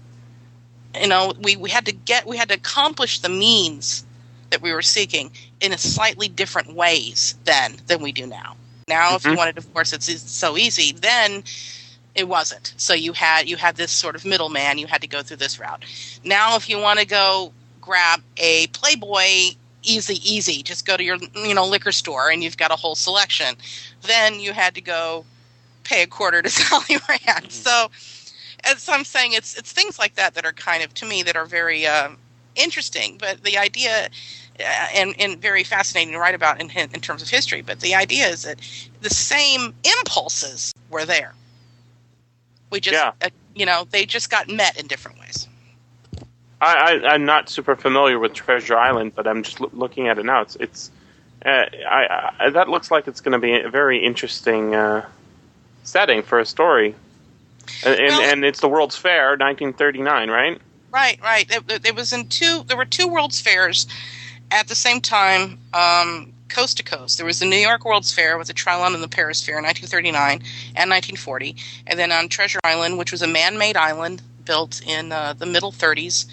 You 0.99 1.07
know, 1.07 1.33
we, 1.41 1.55
we 1.55 1.69
had 1.69 1.85
to 1.85 1.91
get 1.91 2.25
we 2.25 2.37
had 2.37 2.49
to 2.49 2.55
accomplish 2.55 3.19
the 3.19 3.29
means 3.29 4.05
that 4.49 4.61
we 4.61 4.73
were 4.73 4.81
seeking 4.81 5.31
in 5.61 5.73
a 5.73 5.77
slightly 5.77 6.27
different 6.27 6.73
ways 6.73 7.35
then 7.45 7.77
than 7.87 8.01
we 8.01 8.11
do 8.11 8.25
now. 8.25 8.55
Now, 8.87 9.07
mm-hmm. 9.07 9.15
if 9.15 9.23
you 9.23 9.29
mm-hmm. 9.31 9.37
wanted 9.37 9.55
to 9.55 9.61
divorce, 9.61 9.93
it's, 9.93 10.09
it's 10.09 10.31
so 10.31 10.57
easy. 10.57 10.91
Then 10.93 11.43
it 12.15 12.27
wasn't. 12.27 12.73
So 12.77 12.93
you 12.93 13.13
had 13.13 13.47
you 13.47 13.55
had 13.55 13.75
this 13.75 13.91
sort 13.91 14.15
of 14.15 14.25
middleman. 14.25 14.79
You 14.79 14.87
had 14.87 15.01
to 15.01 15.07
go 15.07 15.21
through 15.21 15.37
this 15.37 15.59
route. 15.59 15.85
Now, 16.23 16.55
if 16.55 16.67
you 16.69 16.79
want 16.79 16.99
to 16.99 17.05
go 17.05 17.53
grab 17.89 18.21
a 18.37 18.67
Playboy, 18.67 19.55
easy, 19.81 20.19
easy. 20.23 20.61
Just 20.61 20.85
go 20.85 20.95
to 20.95 21.03
your 21.03 21.17
you 21.35 21.55
know 21.55 21.65
liquor 21.65 21.91
store 21.91 22.29
and 22.29 22.43
you've 22.43 22.57
got 22.57 22.71
a 22.71 22.75
whole 22.75 22.95
selection. 22.95 23.55
Then 24.03 24.39
you 24.39 24.53
had 24.53 24.75
to 24.75 24.81
go 24.81 25.25
pay 25.83 26.03
a 26.03 26.07
quarter 26.07 26.43
to 26.43 26.49
Sally 26.59 26.99
Rand. 27.09 27.45
Mm-hmm. 27.45 27.49
So, 27.49 27.89
as 28.63 28.87
I'm 28.87 29.03
saying, 29.03 29.33
it's 29.33 29.57
it's 29.57 29.71
things 29.71 29.97
like 29.97 30.13
that 30.15 30.35
that 30.35 30.45
are 30.45 30.53
kind 30.53 30.83
of 30.83 30.93
to 30.95 31.05
me 31.05 31.23
that 31.23 31.35
are 31.35 31.47
very 31.47 31.87
uh, 31.87 32.09
interesting. 32.55 33.17
But 33.19 33.43
the 33.43 33.57
idea 33.57 34.09
uh, 34.59 34.87
and, 34.93 35.15
and 35.17 35.41
very 35.41 35.63
fascinating 35.63 36.13
to 36.13 36.19
write 36.19 36.35
about 36.35 36.61
in, 36.61 36.69
in 36.69 37.01
terms 37.01 37.23
of 37.23 37.29
history. 37.29 37.63
But 37.63 37.79
the 37.79 37.95
idea 37.95 38.27
is 38.27 38.43
that 38.43 38.59
the 39.01 39.09
same 39.09 39.73
impulses 39.83 40.73
were 40.91 41.05
there. 41.05 41.33
We 42.69 42.81
just, 42.81 42.93
yeah. 42.93 43.13
uh, 43.25 43.29
you 43.55 43.65
know, 43.65 43.87
they 43.89 44.05
just 44.05 44.29
got 44.29 44.47
met 44.47 44.77
in 44.79 44.85
different 44.85 45.17
ways. 45.19 45.48
I, 46.61 47.01
I, 47.03 47.15
am 47.15 47.25
not 47.25 47.49
super 47.49 47.75
familiar 47.75 48.19
with 48.19 48.33
Treasure 48.33 48.77
Island, 48.77 49.13
but 49.15 49.27
I'm 49.27 49.43
just 49.43 49.61
lo- 49.61 49.69
looking 49.73 50.07
at 50.07 50.17
it 50.17 50.25
now. 50.25 50.41
It's, 50.41 50.55
it's 50.57 50.91
uh, 51.45 51.49
I, 51.49 52.33
I, 52.39 52.49
that 52.49 52.69
looks 52.69 52.91
like 52.91 53.07
it's 53.07 53.21
going 53.21 53.33
to 53.33 53.39
be 53.39 53.59
a 53.59 53.69
very 53.69 54.03
interesting 54.03 54.75
uh, 54.75 55.05
setting 55.83 56.21
for 56.21 56.39
a 56.39 56.45
story. 56.45 56.95
And, 57.85 57.99
well, 57.99 58.21
and, 58.21 58.31
and 58.31 58.45
it's 58.45 58.59
the 58.59 58.67
World's 58.67 58.97
Fair, 58.97 59.29
1939, 59.31 60.29
right? 60.29 60.59
Right, 60.91 61.21
right. 61.21 61.45
It, 61.49 61.85
it 61.85 61.95
was 61.95 62.11
in 62.11 62.27
two. 62.27 62.63
There 62.67 62.75
were 62.75 62.85
two 62.85 63.07
World's 63.07 63.39
Fairs 63.39 63.87
at 64.51 64.67
the 64.67 64.75
same 64.75 65.01
time, 65.01 65.59
um, 65.73 66.33
coast 66.49 66.77
to 66.77 66.83
coast, 66.83 67.17
there 67.17 67.25
was 67.25 67.39
the 67.39 67.45
New 67.45 67.57
York 67.57 67.85
World's 67.85 68.11
Fair 68.11 68.37
with 68.37 68.47
the 68.47 68.53
Trylon 68.53 68.93
and 68.93 69.03
the 69.03 69.07
Perisphere 69.07 69.57
in 69.57 69.63
1939 69.63 70.31
and 70.75 70.89
1940, 70.89 71.55
and 71.87 71.99
then 71.99 72.11
on 72.11 72.27
Treasure 72.27 72.59
Island, 72.63 72.97
which 72.97 73.11
was 73.11 73.21
a 73.21 73.27
man-made 73.27 73.77
island 73.77 74.21
built 74.49 74.81
in 74.81 75.11
uh, 75.11 75.31
the 75.33 75.45
middle 75.45 75.71
30s, 75.71 76.25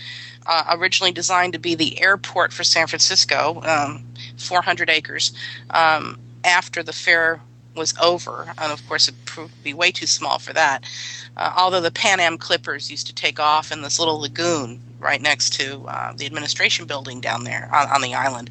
uh, 0.46 0.74
originally 0.78 1.12
designed 1.12 1.52
to 1.52 1.58
be 1.58 1.74
the 1.74 2.00
airport 2.00 2.50
for 2.50 2.64
San 2.64 2.86
Francisco, 2.86 3.60
um, 3.62 4.06
400 4.38 4.88
acres. 4.88 5.32
Um, 5.68 6.18
after 6.42 6.82
the 6.82 6.94
fair 6.94 7.42
was 7.74 7.92
over, 8.00 8.54
and 8.56 8.72
of 8.72 8.80
course 8.88 9.06
it 9.06 9.14
proved 9.26 9.54
to 9.54 9.62
be 9.62 9.74
way 9.74 9.90
too 9.90 10.06
small 10.06 10.38
for 10.38 10.54
that. 10.54 10.82
Uh, 11.36 11.52
although 11.58 11.82
the 11.82 11.90
Pan 11.90 12.18
Am 12.18 12.38
Clippers 12.38 12.90
used 12.90 13.06
to 13.08 13.14
take 13.14 13.38
off 13.38 13.70
in 13.70 13.82
this 13.82 13.98
little 13.98 14.18
lagoon 14.18 14.80
right 14.98 15.20
next 15.20 15.52
to 15.60 15.82
uh, 15.86 16.14
the 16.14 16.24
administration 16.24 16.86
building 16.86 17.20
down 17.20 17.44
there 17.44 17.68
on, 17.70 17.86
on, 17.90 18.00
the 18.00 18.14
island 18.14 18.48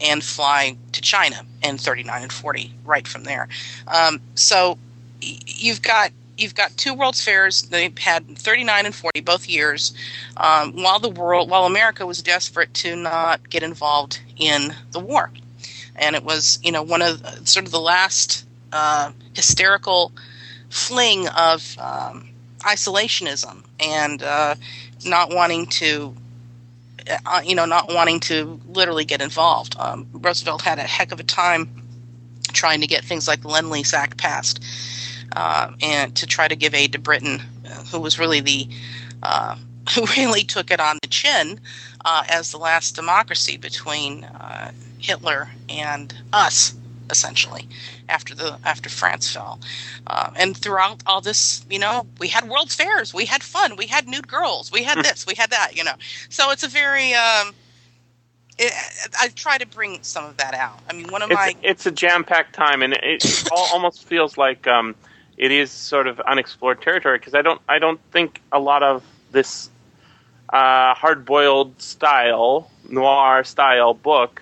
and 0.00 0.24
fly 0.24 0.74
to 0.92 1.02
China 1.02 1.44
in 1.62 1.76
39 1.76 2.22
and 2.22 2.32
40 2.32 2.72
right 2.86 3.06
from 3.06 3.24
there. 3.24 3.46
Um, 3.86 4.22
so 4.36 4.78
you've 5.20 5.82
got 5.82 6.12
you've 6.36 6.54
got 6.54 6.76
two 6.76 6.94
World's 6.94 7.22
Fairs. 7.22 7.62
They 7.62 7.92
had 7.98 8.36
39 8.36 8.86
and 8.86 8.94
40 8.94 9.20
both 9.20 9.48
years, 9.48 9.94
um, 10.36 10.82
while 10.82 10.98
the 10.98 11.08
world, 11.08 11.50
while 11.50 11.64
America 11.66 12.06
was 12.06 12.22
desperate 12.22 12.72
to 12.74 12.96
not 12.96 13.48
get 13.48 13.62
involved 13.62 14.20
in 14.36 14.74
the 14.92 15.00
war, 15.00 15.30
and 15.96 16.16
it 16.16 16.24
was 16.24 16.58
you 16.62 16.72
know 16.72 16.82
one 16.82 17.02
of 17.02 17.20
sort 17.48 17.66
of 17.66 17.72
the 17.72 17.80
last 17.80 18.46
uh, 18.72 19.12
hysterical 19.34 20.12
fling 20.70 21.28
of 21.28 21.76
um, 21.78 22.28
isolationism 22.60 23.62
and 23.80 24.22
uh, 24.22 24.54
not 25.04 25.34
wanting 25.34 25.66
to 25.66 26.14
uh, 27.26 27.42
you 27.44 27.54
know 27.54 27.66
not 27.66 27.92
wanting 27.92 28.20
to 28.20 28.60
literally 28.68 29.04
get 29.04 29.20
involved. 29.20 29.76
Um, 29.78 30.06
roosevelt 30.12 30.62
had 30.62 30.78
a 30.78 30.82
heck 30.82 31.12
of 31.12 31.20
a 31.20 31.24
time 31.24 31.68
trying 32.52 32.80
to 32.82 32.86
get 32.86 33.04
things 33.04 33.26
like 33.26 33.42
the 33.42 33.48
lend 33.48 33.70
lease 33.70 33.94
act 33.94 34.18
passed 34.18 34.62
uh, 35.34 35.72
and 35.80 36.14
to 36.16 36.26
try 36.26 36.48
to 36.48 36.56
give 36.56 36.74
aid 36.74 36.92
to 36.92 36.98
britain 36.98 37.42
uh, 37.66 37.84
who 37.84 38.00
was 38.00 38.18
really 38.18 38.40
the 38.40 38.68
uh, 39.22 39.56
who 39.94 40.04
really 40.16 40.44
took 40.44 40.70
it 40.70 40.80
on 40.80 40.98
the 41.02 41.08
chin 41.08 41.60
uh, 42.04 42.24
as 42.28 42.50
the 42.50 42.58
last 42.58 42.94
democracy 42.94 43.56
between 43.56 44.26
hitler 44.98 45.48
and 45.68 46.14
us 46.32 46.74
essentially 47.10 47.68
after 48.08 48.34
the 48.34 48.58
after 48.64 48.88
France 48.88 49.32
fell. 49.32 49.60
Um, 50.06 50.34
and 50.36 50.56
throughout 50.56 51.02
all 51.06 51.20
this, 51.20 51.64
you 51.70 51.78
know, 51.78 52.06
we 52.18 52.28
had 52.28 52.48
world 52.48 52.72
fairs, 52.72 53.14
we 53.14 53.26
had 53.26 53.42
fun, 53.42 53.76
we 53.76 53.86
had 53.86 54.08
nude 54.08 54.28
girls, 54.28 54.72
we 54.72 54.82
had 54.82 54.98
this, 55.04 55.26
we 55.26 55.34
had 55.34 55.50
that, 55.50 55.76
you 55.76 55.84
know. 55.84 55.94
So 56.28 56.50
it's 56.50 56.62
a 56.62 56.68
very 56.68 57.14
um, 57.14 57.54
it, 58.58 58.72
I 59.20 59.28
try 59.28 59.58
to 59.58 59.66
bring 59.66 60.02
some 60.02 60.24
of 60.24 60.36
that 60.36 60.54
out. 60.54 60.80
I 60.88 60.92
mean, 60.92 61.08
one 61.08 61.22
of 61.22 61.30
it's, 61.30 61.36
my 61.36 61.54
it's 61.62 61.86
a 61.86 61.90
jam-packed 61.90 62.54
time, 62.54 62.82
and 62.82 62.94
it 62.94 63.44
all, 63.52 63.68
almost 63.72 64.04
feels 64.04 64.36
like 64.36 64.66
um, 64.66 64.94
it 65.42 65.50
is 65.50 65.72
sort 65.72 66.06
of 66.06 66.20
unexplored 66.20 66.80
territory 66.80 67.18
because 67.18 67.34
I 67.34 67.42
don't 67.42 67.60
I 67.68 67.80
don't 67.80 68.00
think 68.12 68.40
a 68.52 68.60
lot 68.60 68.84
of 68.84 69.02
this 69.32 69.68
uh, 70.50 70.94
hard-boiled 70.94 71.82
style 71.82 72.70
noir 72.88 73.42
style 73.42 73.92
book 73.92 74.40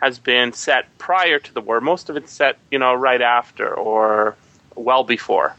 has 0.00 0.18
been 0.18 0.54
set 0.54 0.86
prior 0.96 1.38
to 1.38 1.52
the 1.52 1.60
war. 1.60 1.82
Most 1.82 2.08
of 2.08 2.16
it's 2.16 2.32
set, 2.32 2.56
you 2.70 2.78
know, 2.78 2.94
right 2.94 3.20
after 3.20 3.74
or 3.74 4.36
well 4.74 5.04
before. 5.04 5.54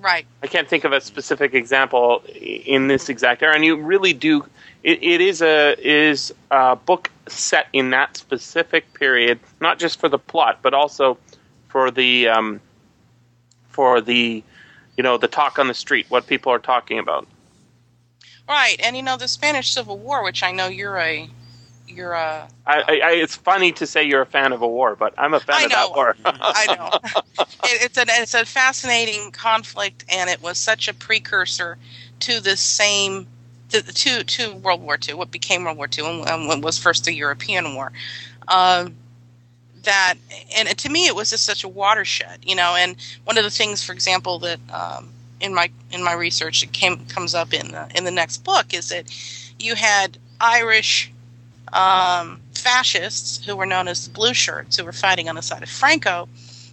right. 0.00 0.26
I 0.42 0.48
can't 0.48 0.68
think 0.68 0.84
of 0.84 0.92
a 0.92 1.00
specific 1.00 1.54
example 1.54 2.22
in 2.34 2.88
this 2.88 3.08
exact 3.08 3.42
era, 3.42 3.54
and 3.54 3.64
you 3.64 3.76
really 3.76 4.12
do. 4.12 4.44
It, 4.82 5.02
it 5.02 5.22
is 5.22 5.40
a 5.40 5.76
is 5.78 6.34
a 6.50 6.76
book 6.76 7.10
set 7.26 7.68
in 7.72 7.88
that 7.90 8.18
specific 8.18 8.92
period, 8.92 9.40
not 9.60 9.78
just 9.78 9.98
for 9.98 10.10
the 10.10 10.18
plot, 10.18 10.58
but 10.60 10.74
also 10.74 11.16
for 11.68 11.90
the 11.90 12.28
um, 12.28 12.60
for 13.80 14.02
the 14.02 14.44
you 14.98 15.02
know 15.02 15.16
the 15.16 15.26
talk 15.26 15.58
on 15.58 15.66
the 15.66 15.72
street, 15.72 16.04
what 16.10 16.26
people 16.26 16.52
are 16.52 16.58
talking 16.58 16.98
about. 16.98 17.26
Right, 18.46 18.76
and 18.84 18.94
you 18.94 19.02
know 19.02 19.16
the 19.16 19.26
Spanish 19.26 19.72
Civil 19.72 19.96
War, 19.96 20.22
which 20.22 20.42
I 20.42 20.52
know 20.52 20.66
you're 20.66 20.98
a 20.98 21.30
you're 21.88 22.12
a 22.12 22.46
I, 22.66 22.80
I, 22.82 23.00
I, 23.02 23.10
it's 23.12 23.36
funny 23.36 23.72
to 23.72 23.86
say 23.86 24.04
you're 24.04 24.20
a 24.20 24.26
fan 24.26 24.52
of 24.52 24.60
a 24.60 24.68
war, 24.68 24.96
but 24.96 25.14
I'm 25.16 25.32
a 25.32 25.40
fan 25.40 25.56
I 25.60 25.64
of 25.64 25.70
that 25.70 25.90
war. 25.92 26.14
I 26.26 26.66
know. 26.76 26.90
it, 27.64 27.84
it's 27.84 27.96
a 27.96 28.04
it's 28.06 28.34
a 28.34 28.44
fascinating 28.44 29.30
conflict, 29.30 30.04
and 30.10 30.28
it 30.28 30.42
was 30.42 30.58
such 30.58 30.86
a 30.86 30.92
precursor 30.92 31.78
to 32.18 32.38
the 32.38 32.58
same 32.58 33.26
to 33.70 33.80
to, 33.80 34.24
to 34.24 34.56
World 34.56 34.82
War 34.82 34.98
II, 35.08 35.14
what 35.14 35.30
became 35.30 35.64
World 35.64 35.78
War 35.78 35.88
II, 35.90 36.04
and, 36.04 36.28
and 36.28 36.48
what 36.48 36.60
was 36.60 36.76
first 36.76 37.06
the 37.06 37.14
European 37.14 37.74
War. 37.74 37.92
Um, 38.46 38.94
that 39.84 40.14
and 40.56 40.68
to 40.76 40.88
me, 40.88 41.06
it 41.06 41.14
was 41.14 41.30
just 41.30 41.44
such 41.44 41.64
a 41.64 41.68
watershed, 41.68 42.40
you 42.42 42.54
know. 42.54 42.74
And 42.76 42.96
one 43.24 43.38
of 43.38 43.44
the 43.44 43.50
things, 43.50 43.82
for 43.82 43.92
example, 43.92 44.38
that 44.40 44.60
um, 44.72 45.10
in 45.40 45.54
my 45.54 45.70
in 45.90 46.02
my 46.02 46.12
research 46.12 46.60
that 46.60 46.72
came 46.72 47.04
comes 47.06 47.34
up 47.34 47.52
in 47.52 47.72
the 47.72 47.88
in 47.94 48.04
the 48.04 48.10
next 48.10 48.38
book 48.44 48.74
is 48.74 48.88
that 48.90 49.06
you 49.58 49.74
had 49.74 50.18
Irish 50.40 51.12
um, 51.72 52.40
fascists 52.54 53.44
who 53.44 53.56
were 53.56 53.66
known 53.66 53.88
as 53.88 54.06
the 54.06 54.10
Blue 54.12 54.34
Shirts 54.34 54.76
who 54.76 54.84
were 54.84 54.92
fighting 54.92 55.28
on 55.28 55.34
the 55.34 55.42
side 55.42 55.62
of 55.62 55.68
Franco, 55.68 56.28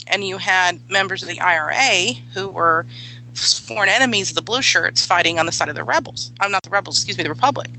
and 0.08 0.24
you 0.24 0.38
had 0.38 0.90
members 0.90 1.22
of 1.22 1.30
the 1.30 1.40
IRA 1.40 2.14
who 2.34 2.50
were 2.50 2.86
sworn 3.34 3.90
enemies 3.90 4.30
of 4.30 4.36
the 4.36 4.42
Blue 4.42 4.62
Shirts 4.62 5.06
fighting 5.06 5.40
on 5.40 5.46
the 5.46 5.52
side 5.52 5.70
of 5.70 5.76
the 5.76 5.84
rebels. 5.84 6.32
I'm 6.40 6.52
not 6.52 6.64
the 6.64 6.70
rebels, 6.70 6.98
excuse 6.98 7.18
me, 7.18 7.24
the 7.24 7.30
Republic. 7.30 7.70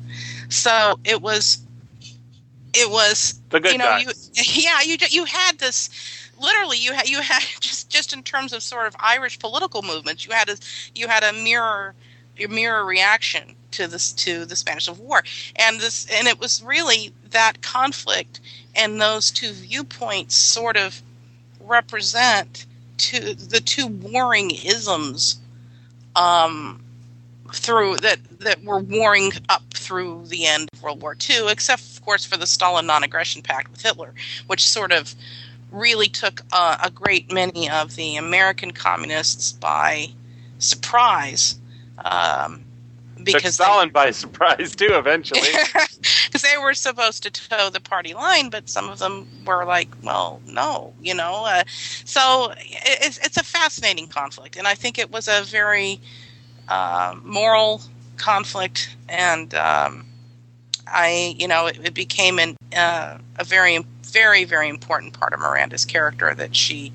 So 0.49 0.99
it 1.05 1.21
was, 1.21 1.59
it 2.81 2.91
was 2.91 3.41
The 3.51 3.61
good 3.61 3.73
you 3.73 3.79
know, 3.79 3.85
guys. 3.85 4.05
you 4.35 4.43
yeah, 4.63 4.81
you 4.83 4.97
you 5.11 5.25
had 5.25 5.59
this 5.59 5.91
literally 6.41 6.79
you 6.79 6.93
had 6.93 7.09
you 7.09 7.21
had 7.21 7.43
just 7.61 7.91
just 7.91 8.13
in 8.13 8.23
terms 8.23 8.53
of 8.53 8.63
sort 8.63 8.87
of 8.87 8.97
Irish 9.01 9.39
political 9.39 9.83
movements, 9.83 10.27
you 10.27 10.33
had 10.33 10.49
a 10.49 10.57
you 10.95 11.09
had 11.09 11.23
a 11.25 11.33
mirror 11.33 11.95
a 12.41 12.47
mirror 12.47 12.85
reaction 12.85 13.57
to 13.73 13.87
this 13.89 14.13
to 14.13 14.45
the 14.45 14.57
Spanish 14.57 14.87
Civil 14.87 15.05
War, 15.05 15.23
and 15.57 15.81
this 15.81 16.07
and 16.13 16.27
it 16.29 16.39
was 16.41 16.63
really 16.63 17.13
that 17.31 17.63
conflict 17.63 18.41
and 18.75 19.01
those 19.01 19.31
two 19.31 19.53
viewpoints 19.53 20.35
sort 20.37 20.77
of 20.77 21.03
represent 21.61 22.67
to 22.99 23.35
the 23.35 23.61
two 23.61 23.87
warring 23.87 24.51
isms 24.51 25.39
um, 26.17 26.81
through 27.55 27.97
that 27.97 28.19
that 28.41 28.63
were 28.65 28.81
warring 28.81 29.33
up 29.49 29.63
through 29.75 30.25
the 30.27 30.47
end 30.47 30.69
of 30.73 30.83
World 30.83 31.03
War 31.03 31.17
II, 31.29 31.49
except 31.51 31.83
of 31.83 32.05
course 32.05 32.25
for 32.25 32.37
the 32.37 32.47
Stalin 32.47 32.87
non-aggression 32.87 33.43
pact 33.43 33.71
with 33.71 33.83
Hitler, 33.83 34.15
which 34.47 34.67
sort 34.67 34.93
of 34.93 35.15
really 35.71 36.09
took 36.09 36.43
uh, 36.53 36.79
a 36.83 36.91
great 36.91 37.33
many 37.33 37.69
of 37.69 37.97
the 37.97 38.17
American 38.17 38.71
communists 38.71 39.53
by 39.53 40.09
surprise. 40.59 41.59
Um, 42.05 42.65
Took 43.17 43.25
because 43.25 43.57
they- 43.57 43.65
Stalin 43.65 43.91
by 43.91 44.11
surprise 44.13 44.77
too. 44.77 44.91
Eventually, 44.93 45.41
because 46.27 46.43
they 46.43 46.57
were 46.63 46.73
supposed 46.75 47.25
to 47.25 47.31
toe 47.31 47.69
the 47.69 47.81
party 47.81 48.15
line, 48.15 48.49
but 48.49 48.69
some 48.69 48.89
of 48.89 49.01
them 49.01 49.27
were 49.45 49.65
like, 49.65 49.89
"Well, 50.03 50.41
no," 50.47 50.95
you 51.03 51.15
know. 51.15 51.45
Uh, 51.45 51.65
so 52.05 52.53
it, 52.59 52.99
it's, 53.03 53.19
it's 53.19 53.37
a 53.37 53.43
fascinating 53.45 54.07
conflict, 54.07 54.57
and 54.57 54.69
I 54.69 54.75
think 54.77 54.99
it 54.99 55.11
was 55.11 55.27
a 55.27 55.43
very 55.43 56.01
uh, 56.69 57.17
moral 57.25 57.83
conflict, 58.17 58.97
and 59.09 59.55
um, 59.55 60.07
I, 60.87 61.35
you 61.39 61.49
know, 61.49 61.67
it, 61.67 61.79
it 61.83 61.95
became 61.95 62.39
an, 62.39 62.57
uh, 62.77 63.19
a 63.37 63.45
very, 63.45 63.85
very, 64.05 64.45
very 64.45 64.69
important 64.69 65.19
part 65.19 65.33
of 65.33 65.41
Miranda's 65.41 65.85
character 65.85 66.35
that 66.35 66.55
she 66.55 66.93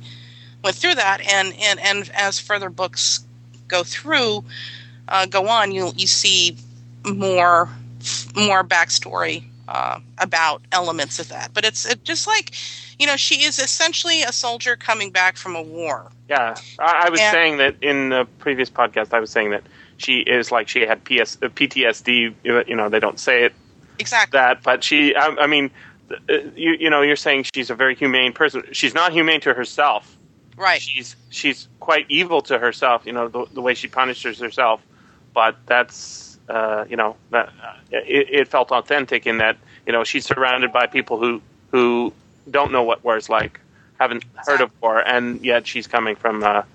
went 0.64 0.76
through 0.76 0.96
that, 0.96 1.22
and 1.22 1.54
and 1.60 1.80
and 1.80 2.12
as 2.14 2.40
further 2.40 2.70
books 2.70 3.26
go 3.68 3.84
through, 3.84 4.44
uh, 5.08 5.26
go 5.26 5.48
on, 5.48 5.72
you 5.72 5.92
you 5.96 6.08
see 6.08 6.58
more 7.06 7.70
more 8.36 8.64
backstory 8.64 9.44
uh, 9.68 10.00
about 10.18 10.62
elements 10.72 11.20
of 11.20 11.30
that. 11.30 11.54
But 11.54 11.66
it's 11.66 11.86
it, 11.86 12.04
just 12.04 12.28
like, 12.28 12.52
you 13.00 13.08
know, 13.08 13.16
she 13.18 13.44
is 13.44 13.60
essentially 13.60 14.24
a 14.24 14.32
soldier 14.32 14.76
coming 14.76 15.10
back 15.12 15.38
from 15.38 15.56
a 15.56 15.62
war. 15.62 16.12
yeah. 16.30 16.56
I, 16.80 17.04
I 17.06 17.10
was 17.10 17.20
And- 17.20 17.32
saying 17.32 17.58
that 17.58 17.76
in 17.82 18.10
the 18.10 18.26
previous 18.40 18.70
podcast. 18.70 19.14
I 19.14 19.20
was 19.20 19.30
saying 19.32 19.52
that 19.52 19.64
she 19.98 20.20
is 20.20 20.52
like 20.52 20.68
she 20.68 20.82
had 20.82 21.04
PS, 21.06 21.38
uh, 21.42 21.48
PTSD. 21.50 22.34
You 22.44 22.76
know, 22.76 22.90
they 22.90 23.00
don't 23.00 23.20
say 23.20 23.44
it 23.46 23.54
Exactly. 24.00 24.38
that, 24.38 24.64
but 24.64 24.84
she. 24.84 25.16
I, 25.16 25.28
I 25.40 25.48
mean, 25.48 25.72
uh, 26.12 26.34
you 26.56 26.76
you 26.80 26.90
know, 26.90 27.02
you're 27.02 27.16
saying 27.16 27.46
she's 27.54 27.70
a 27.70 27.76
very 27.76 27.96
humane 27.96 28.34
person. 28.34 28.64
She's 28.72 28.94
not 28.94 29.14
humane 29.14 29.40
to 29.42 29.54
herself. 29.54 30.18
right. 30.58 30.82
She's 30.82 31.16
she's 31.30 31.68
quite 31.80 32.06
evil 32.10 32.42
to 32.44 32.58
herself. 32.60 33.06
You 33.06 33.14
know, 33.14 33.28
the, 33.30 33.46
the 33.54 33.62
way 33.62 33.74
she 33.76 33.88
punishes 33.88 34.40
herself. 34.40 34.82
But 35.34 35.58
that's 35.68 36.33
uh, 36.50 36.86
you 36.90 36.96
know 36.98 37.16
that 37.32 37.50
uh, 37.64 37.74
it, 37.92 38.28
it 38.30 38.48
felt 38.48 38.72
authentic 38.72 39.26
in 39.26 39.38
that 39.38 39.58
you 39.86 39.94
know 39.94 40.04
she's 40.04 40.26
surrounded 40.26 40.72
by 40.72 40.88
people 40.88 41.18
who 41.18 41.42
who 41.72 42.14
don't 42.50 42.72
know 42.72 42.84
what 42.84 43.04
war's 43.04 43.30
like, 43.30 43.60
haven't 44.00 44.24
heard 44.36 44.62
of 44.62 44.72
war, 44.82 45.00
and 45.00 45.44
yet 45.44 45.66
she's 45.66 45.88
coming 45.88 46.16
from 46.16 46.44
a 46.44 46.66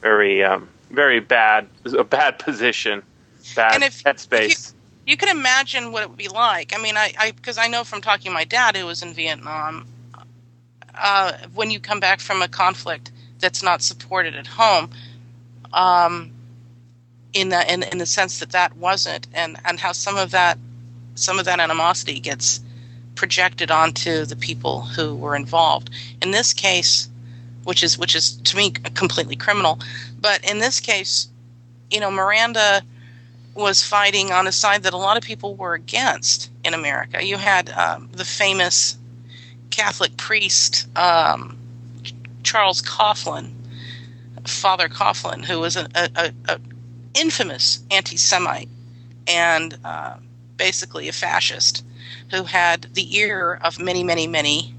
very 0.00 0.44
um, 0.44 0.68
very 0.90 1.20
bad 1.20 1.68
a 1.96 2.04
bad 2.04 2.38
position, 2.38 3.02
bad 3.54 3.82
if- 3.82 4.02
headspace. 4.04 4.72
You 5.04 5.16
can 5.16 5.36
imagine 5.36 5.90
what 5.90 6.04
it 6.04 6.08
would 6.10 6.18
be 6.18 6.28
like. 6.28 6.72
I 6.72 6.80
mean, 6.80 6.96
I 6.96 7.32
because 7.34 7.58
I, 7.58 7.66
know 7.66 7.82
from 7.82 8.00
talking 8.00 8.30
to 8.30 8.30
my 8.30 8.44
dad 8.44 8.76
who 8.76 8.86
was 8.86 9.02
in 9.02 9.12
Vietnam, 9.14 9.84
uh, 10.94 11.32
when 11.54 11.70
you 11.70 11.80
come 11.80 11.98
back 11.98 12.20
from 12.20 12.40
a 12.40 12.46
conflict 12.46 13.10
that's 13.40 13.64
not 13.64 13.82
supported 13.82 14.36
at 14.36 14.46
home, 14.46 14.90
um, 15.72 16.30
in 17.32 17.48
the 17.48 17.72
in, 17.72 17.82
in 17.84 17.98
the 17.98 18.06
sense 18.06 18.38
that 18.40 18.50
that 18.50 18.76
wasn't, 18.76 19.26
and 19.34 19.56
and 19.64 19.80
how 19.80 19.92
some 19.92 20.16
of 20.16 20.30
that 20.30 20.58
some 21.14 21.38
of 21.38 21.44
that 21.44 21.60
animosity 21.60 22.20
gets 22.20 22.60
projected 23.14 23.70
onto 23.70 24.24
the 24.24 24.36
people 24.36 24.82
who 24.82 25.14
were 25.14 25.36
involved. 25.36 25.90
In 26.22 26.30
this 26.30 26.52
case, 26.52 27.08
which 27.64 27.82
is 27.82 27.98
which 27.98 28.14
is 28.14 28.36
to 28.36 28.56
me 28.56 28.70
completely 28.70 29.36
criminal, 29.36 29.78
but 30.20 30.44
in 30.48 30.58
this 30.58 30.80
case, 30.80 31.28
you 31.90 32.00
know, 32.00 32.10
Miranda 32.10 32.82
was 33.54 33.82
fighting 33.82 34.32
on 34.32 34.46
a 34.46 34.52
side 34.52 34.82
that 34.82 34.94
a 34.94 34.98
lot 34.98 35.16
of 35.16 35.22
people 35.22 35.54
were 35.54 35.74
against 35.74 36.50
in 36.64 36.74
America. 36.74 37.22
You 37.24 37.36
had 37.36 37.70
um, 37.70 38.08
the 38.12 38.24
famous 38.24 38.96
Catholic 39.70 40.16
priest 40.16 40.86
um, 40.96 41.58
Charles 42.42 42.82
Coughlin, 42.82 43.52
Father 44.46 44.88
Coughlin, 44.88 45.44
who 45.44 45.60
was 45.60 45.76
a, 45.76 45.86
a, 45.94 46.32
a 46.48 46.60
infamous 47.14 47.82
anti-Semite 47.90 48.68
and 49.26 49.78
uh, 49.84 50.16
basically 50.56 51.08
a 51.08 51.12
fascist, 51.12 51.84
who 52.30 52.44
had 52.44 52.82
the 52.94 53.16
ear 53.16 53.58
of 53.62 53.78
many, 53.78 54.02
many, 54.02 54.26
many 54.26 54.74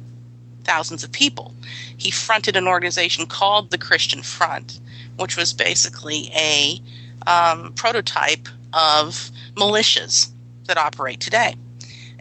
thousands 0.63 1.03
of 1.03 1.11
people. 1.11 1.53
He 1.97 2.11
fronted 2.11 2.55
an 2.55 2.67
organization 2.67 3.25
called 3.25 3.69
the 3.69 3.77
Christian 3.77 4.23
Front, 4.23 4.79
which 5.17 5.37
was 5.37 5.53
basically 5.53 6.31
a 6.33 6.81
um, 7.27 7.73
prototype 7.73 8.47
of 8.73 9.29
militias 9.55 10.31
that 10.65 10.77
operate 10.77 11.19
today. 11.19 11.55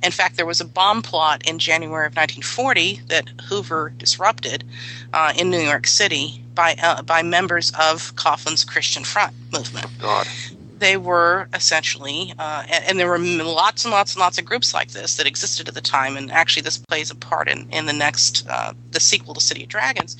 In 0.02 0.10
fact, 0.10 0.36
there 0.36 0.46
was 0.46 0.60
a 0.60 0.64
bomb 0.64 1.02
plot 1.02 1.46
in 1.46 1.58
January 1.58 2.06
of 2.06 2.16
1940 2.16 3.02
that 3.08 3.28
Hoover 3.48 3.92
disrupted 3.96 4.64
uh, 5.12 5.32
in 5.36 5.50
New 5.50 5.60
York 5.60 5.86
City 5.86 6.42
by 6.54 6.76
uh, 6.82 7.02
by 7.02 7.22
members 7.22 7.72
of 7.78 8.14
Coughlin's 8.16 8.64
Christian 8.64 9.04
Front 9.04 9.32
movement. 9.52 9.86
God, 10.00 10.26
they 10.82 10.96
were 10.96 11.48
essentially, 11.54 12.34
uh, 12.40 12.64
and, 12.68 12.84
and, 12.84 12.98
there 12.98 13.06
were 13.06 13.18
lots 13.18 13.84
and 13.84 13.92
lots 13.92 14.14
and 14.14 14.20
lots 14.20 14.36
of 14.36 14.44
groups 14.44 14.74
like 14.74 14.90
this 14.90 15.16
that 15.16 15.28
existed 15.28 15.68
at 15.68 15.74
the 15.74 15.80
time, 15.80 16.16
and 16.16 16.32
actually 16.32 16.62
this 16.62 16.76
plays 16.76 17.08
a 17.08 17.14
part 17.14 17.48
in, 17.48 17.70
in 17.70 17.86
the 17.86 17.92
next, 17.92 18.44
uh, 18.50 18.72
the 18.90 18.98
sequel 18.98 19.32
to 19.32 19.40
City 19.40 19.62
of 19.62 19.68
Dragons. 19.68 20.16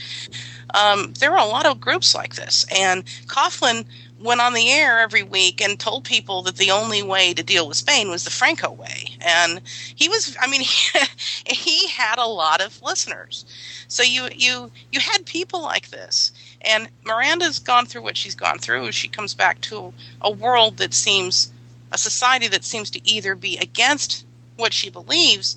Um, 0.72 1.14
there 1.18 1.32
were 1.32 1.38
a 1.38 1.44
lot 1.44 1.66
of 1.66 1.80
groups 1.80 2.14
like 2.14 2.36
this, 2.36 2.64
and 2.70 3.04
Coughlin 3.26 3.84
went 4.22 4.40
on 4.40 4.54
the 4.54 4.70
air 4.70 5.00
every 5.00 5.22
week 5.22 5.60
and 5.60 5.78
told 5.78 6.04
people 6.04 6.42
that 6.42 6.56
the 6.56 6.70
only 6.70 7.02
way 7.02 7.34
to 7.34 7.42
deal 7.42 7.66
with 7.66 7.76
Spain 7.76 8.08
was 8.08 8.24
the 8.24 8.30
Franco 8.30 8.70
way. 8.70 9.16
And 9.20 9.60
he 9.94 10.08
was, 10.08 10.36
I 10.40 10.46
mean, 10.46 10.60
he, 10.62 10.98
he 11.46 11.88
had 11.88 12.18
a 12.18 12.26
lot 12.26 12.60
of 12.60 12.80
listeners. 12.82 13.44
So 13.88 14.02
you, 14.02 14.28
you, 14.34 14.70
you 14.90 15.00
had 15.00 15.26
people 15.26 15.62
like 15.62 15.90
this. 15.90 16.32
And 16.60 16.88
Miranda's 17.04 17.58
gone 17.58 17.86
through 17.86 18.02
what 18.02 18.16
she's 18.16 18.34
gone 18.34 18.58
through. 18.58 18.92
She 18.92 19.08
comes 19.08 19.34
back 19.34 19.60
to 19.62 19.92
a 20.20 20.30
world 20.30 20.76
that 20.78 20.94
seems, 20.94 21.52
a 21.90 21.98
society 21.98 22.48
that 22.48 22.64
seems 22.64 22.90
to 22.90 23.08
either 23.08 23.34
be 23.34 23.58
against 23.58 24.24
what 24.56 24.72
she 24.72 24.90
believes 24.90 25.56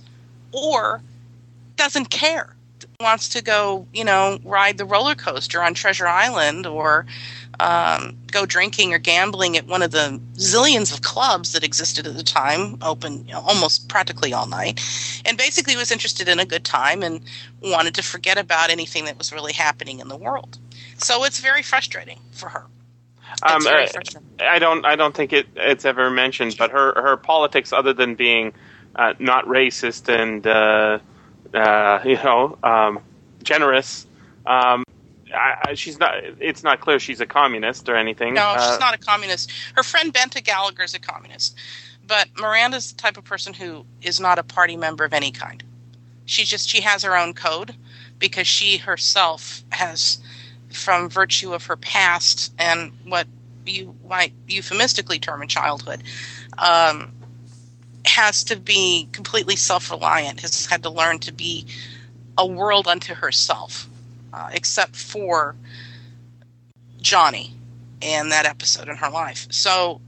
or 0.51 1.01
doesn't 1.75 2.09
care 2.09 2.55
wants 2.99 3.29
to 3.29 3.41
go, 3.41 3.87
you 3.93 4.03
know, 4.03 4.39
ride 4.43 4.77
the 4.77 4.85
roller 4.85 5.15
coaster 5.15 5.61
on 5.61 5.73
Treasure 5.73 6.07
Island 6.07 6.65
or 6.65 7.05
um, 7.59 8.17
go 8.31 8.45
drinking 8.45 8.93
or 8.93 8.97
gambling 8.97 9.57
at 9.57 9.65
one 9.67 9.81
of 9.81 9.91
the 9.91 10.19
zillions 10.33 10.93
of 10.93 11.01
clubs 11.01 11.51
that 11.53 11.63
existed 11.63 12.07
at 12.07 12.15
the 12.15 12.23
time, 12.23 12.77
open 12.81 13.25
you 13.25 13.33
know, 13.33 13.41
almost 13.41 13.89
practically 13.89 14.33
all 14.33 14.47
night, 14.47 14.79
and 15.25 15.37
basically 15.37 15.75
was 15.75 15.91
interested 15.91 16.27
in 16.27 16.39
a 16.39 16.45
good 16.45 16.63
time 16.63 17.03
and 17.03 17.21
wanted 17.61 17.95
to 17.95 18.03
forget 18.03 18.37
about 18.37 18.69
anything 18.69 19.05
that 19.05 19.17
was 19.17 19.31
really 19.31 19.53
happening 19.53 19.99
in 19.99 20.07
the 20.07 20.17
world. 20.17 20.57
So 20.97 21.23
it's 21.23 21.39
very 21.39 21.61
frustrating 21.61 22.19
for 22.31 22.49
her. 22.49 22.65
Um, 23.43 23.61
I, 23.67 23.87
I, 24.39 24.59
don't. 24.59 24.85
I 24.85 24.95
don't 24.95 25.13
think 25.13 25.33
it, 25.33 25.47
it's 25.55 25.83
ever 25.83 26.09
mentioned, 26.09 26.55
but 26.57 26.71
her 26.71 26.93
her 27.01 27.17
politics, 27.17 27.73
other 27.73 27.91
than 27.91 28.15
being 28.15 28.53
uh, 28.95 29.13
not 29.19 29.45
racist 29.45 30.07
and 30.07 30.45
uh, 30.47 30.99
uh, 31.53 31.99
you 32.05 32.15
know 32.15 32.57
um, 32.63 32.99
generous, 33.43 34.07
um, 34.45 34.84
I, 35.33 35.69
I, 35.69 35.73
she's 35.73 35.99
not. 35.99 36.15
It's 36.39 36.63
not 36.63 36.81
clear 36.81 36.99
she's 36.99 37.21
a 37.21 37.25
communist 37.25 37.89
or 37.89 37.95
anything. 37.95 38.33
No, 38.33 38.41
uh, 38.41 38.69
she's 38.69 38.79
not 38.79 38.93
a 38.93 38.97
communist. 38.97 39.51
Her 39.75 39.83
friend 39.83 40.13
Benta 40.13 40.43
Gallagher 40.43 40.83
is 40.83 40.93
a 40.93 40.99
communist, 40.99 41.57
but 42.05 42.27
Miranda's 42.35 42.91
the 42.91 42.97
type 42.97 43.17
of 43.17 43.23
person 43.23 43.53
who 43.53 43.85
is 44.01 44.19
not 44.19 44.37
a 44.37 44.43
party 44.43 44.77
member 44.77 45.03
of 45.03 45.13
any 45.13 45.31
kind. 45.31 45.63
She 46.25 46.43
just 46.43 46.69
she 46.69 46.81
has 46.81 47.03
her 47.03 47.17
own 47.17 47.33
code 47.33 47.75
because 48.19 48.47
she 48.47 48.77
herself 48.77 49.63
has, 49.69 50.19
from 50.71 51.09
virtue 51.09 51.53
of 51.53 51.65
her 51.65 51.75
past 51.75 52.53
and 52.59 52.91
what 53.05 53.27
you 53.65 53.95
might 54.07 54.33
euphemistically 54.47 55.19
term 55.19 55.41
a 55.41 55.47
childhood, 55.47 56.03
um, 56.57 57.11
has 58.05 58.43
to 58.45 58.55
be 58.55 59.09
completely 59.11 59.55
self-reliant. 59.55 60.41
Has 60.41 60.67
had 60.67 60.83
to 60.83 60.89
learn 60.89 61.19
to 61.19 61.31
be 61.31 61.65
a 62.37 62.45
world 62.45 62.87
unto 62.87 63.15
herself 63.15 63.87
uh, 64.35 64.49
except 64.53 64.95
for 64.95 65.55
Johnny 67.01 67.53
and 68.01 68.31
that 68.31 68.45
episode 68.45 68.89
in 68.89 68.97
her 68.97 69.09
life. 69.09 69.47
So, 69.49 70.01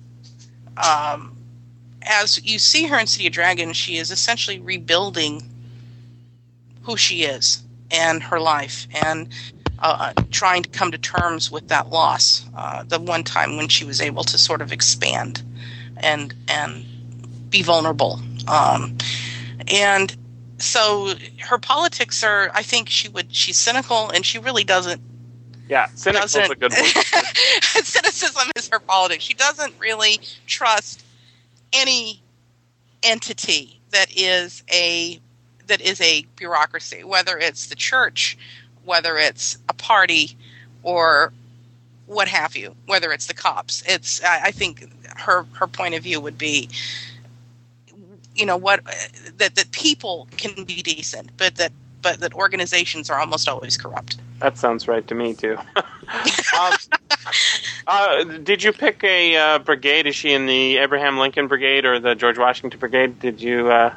um, 0.76 1.36
as 2.02 2.44
you 2.44 2.60
see 2.60 2.88
her 2.88 3.00
in 3.00 3.08
City 3.08 3.28
of 3.28 3.34
Dragons, 3.34 3.78
she 3.78 3.98
is 3.98 4.12
essentially 4.12 4.60
rebuilding 4.60 5.50
who 6.84 6.98
she 6.98 7.24
is 7.24 7.64
and 7.90 8.22
her 8.22 8.40
life 8.40 8.88
and 9.04 9.30
uh, 9.80 10.14
trying 10.32 10.64
to 10.64 10.70
come 10.70 10.92
to 10.92 10.98
terms 10.98 11.50
with 11.50 11.70
that 11.70 11.90
loss. 11.90 12.46
Uh, 12.56 12.84
the 12.84 13.00
one 13.00 13.24
time 13.24 13.56
when 13.56 13.70
she 13.70 13.86
was 13.86 14.02
able 14.02 14.24
to 14.26 14.38
sort 14.38 14.62
of 14.62 14.74
expand 14.74 15.42
and 15.98 16.34
and 16.50 16.86
be 17.50 17.62
vulnerable. 17.62 18.20
Um, 18.48 18.98
and 19.68 20.16
so 20.58 21.14
her 21.40 21.58
politics 21.58 22.24
are 22.24 22.50
i 22.54 22.62
think 22.62 22.90
she 22.90 23.10
would 23.10 23.34
she's 23.34 23.58
cynical 23.58 24.10
and 24.10 24.26
she 24.26 24.40
really 24.40 24.64
doesn't 24.64 25.02
yeah 25.70 25.88
cynical 25.96 26.26
is 26.26 26.36
a 26.36 26.56
good 26.56 26.72
word. 26.72 27.04
Cynicism 27.84 28.52
is 28.56 28.70
her 28.70 28.80
politics. 28.80 29.24
She 29.24 29.34
doesn't 29.34 29.74
really 29.80 30.20
trust 30.46 31.04
any 31.74 32.22
entity 33.04 33.80
that 33.92 34.08
is 34.16 34.64
a 34.72 35.20
that 35.68 35.82
is 35.82 36.02
a 36.02 36.26
bureaucracy 36.36 37.04
whether 37.04 37.38
it's 37.38 37.68
the 37.68 37.76
church 37.76 38.38
whether 38.86 39.18
it's 39.18 39.58
a 39.70 39.74
party 39.74 40.36
or 40.84 41.32
what 42.06 42.28
have 42.28 42.56
you 42.56 42.76
whether 42.86 43.12
it's 43.12 43.28
the 43.28 43.34
cops. 43.34 43.84
It's 43.88 44.24
i, 44.24 44.46
I 44.46 44.52
think 44.52 44.90
her 45.18 45.46
her 45.54 45.68
point 45.68 45.96
of 45.96 46.04
view 46.04 46.20
would 46.20 46.38
be 46.38 46.70
you 48.38 48.46
know 48.46 48.58
what 48.58 48.82
that 49.38 49.56
that 49.56 49.72
people 49.72 50.28
can 50.38 50.64
be 50.64 50.82
decent, 50.82 51.32
but 51.38 51.56
that 51.56 51.72
but 52.02 52.20
that 52.20 52.34
organizations 52.34 53.10
are 53.10 53.20
almost 53.20 53.50
always 53.50 53.78
corrupt. 53.78 54.18
That 54.40 54.58
sounds 54.58 54.88
right 54.88 55.06
to 55.08 55.16
me 55.16 55.34
too. 55.34 55.58
um, 56.60 56.74
uh, 57.88 58.24
did 58.24 58.64
you 58.64 58.72
pick 58.72 59.04
a 59.04 59.36
uh, 59.36 59.60
brigade? 59.60 60.08
Is 60.08 60.16
she 60.16 60.34
in 60.34 60.46
the 60.46 60.78
Abraham 60.78 61.18
Lincoln 61.18 61.48
Brigade 61.48 61.86
or 61.86 62.00
the 62.00 62.16
George 62.16 62.38
Washington 62.38 62.80
Brigade? 62.80 63.20
Did 63.20 63.42
you? 63.42 63.70
Uh, 63.70 63.94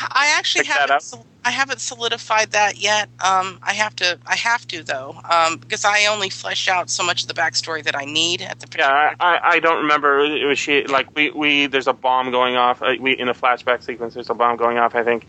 I 0.00 0.34
actually 0.36 0.66
haven't. 0.66 1.24
I 1.44 1.50
haven't 1.50 1.80
solidified 1.80 2.50
that 2.50 2.78
yet. 2.78 3.08
Um, 3.24 3.58
I 3.62 3.72
have 3.72 3.96
to. 3.96 4.18
I 4.26 4.36
have 4.36 4.66
to 4.68 4.82
though, 4.82 5.20
um, 5.30 5.56
because 5.56 5.84
I 5.84 6.06
only 6.06 6.28
flesh 6.30 6.68
out 6.68 6.90
so 6.90 7.02
much 7.02 7.22
of 7.22 7.28
the 7.28 7.34
backstory 7.34 7.82
that 7.84 7.96
I 7.96 8.04
need 8.04 8.42
at 8.42 8.60
the. 8.60 8.68
Yeah, 8.76 9.14
I, 9.18 9.38
I 9.42 9.60
don't 9.60 9.78
remember. 9.78 10.20
It 10.20 10.44
was 10.44 10.58
she 10.58 10.84
like 10.84 11.14
we 11.16 11.30
we 11.30 11.66
there's 11.66 11.86
a 11.86 11.92
bomb 11.92 12.30
going 12.30 12.56
off. 12.56 12.82
Uh, 12.82 12.94
we 13.00 13.12
in 13.12 13.28
a 13.28 13.34
flashback 13.34 13.82
sequence. 13.82 14.14
There's 14.14 14.30
a 14.30 14.34
bomb 14.34 14.56
going 14.56 14.78
off. 14.78 14.94
I 14.94 15.04
think. 15.04 15.26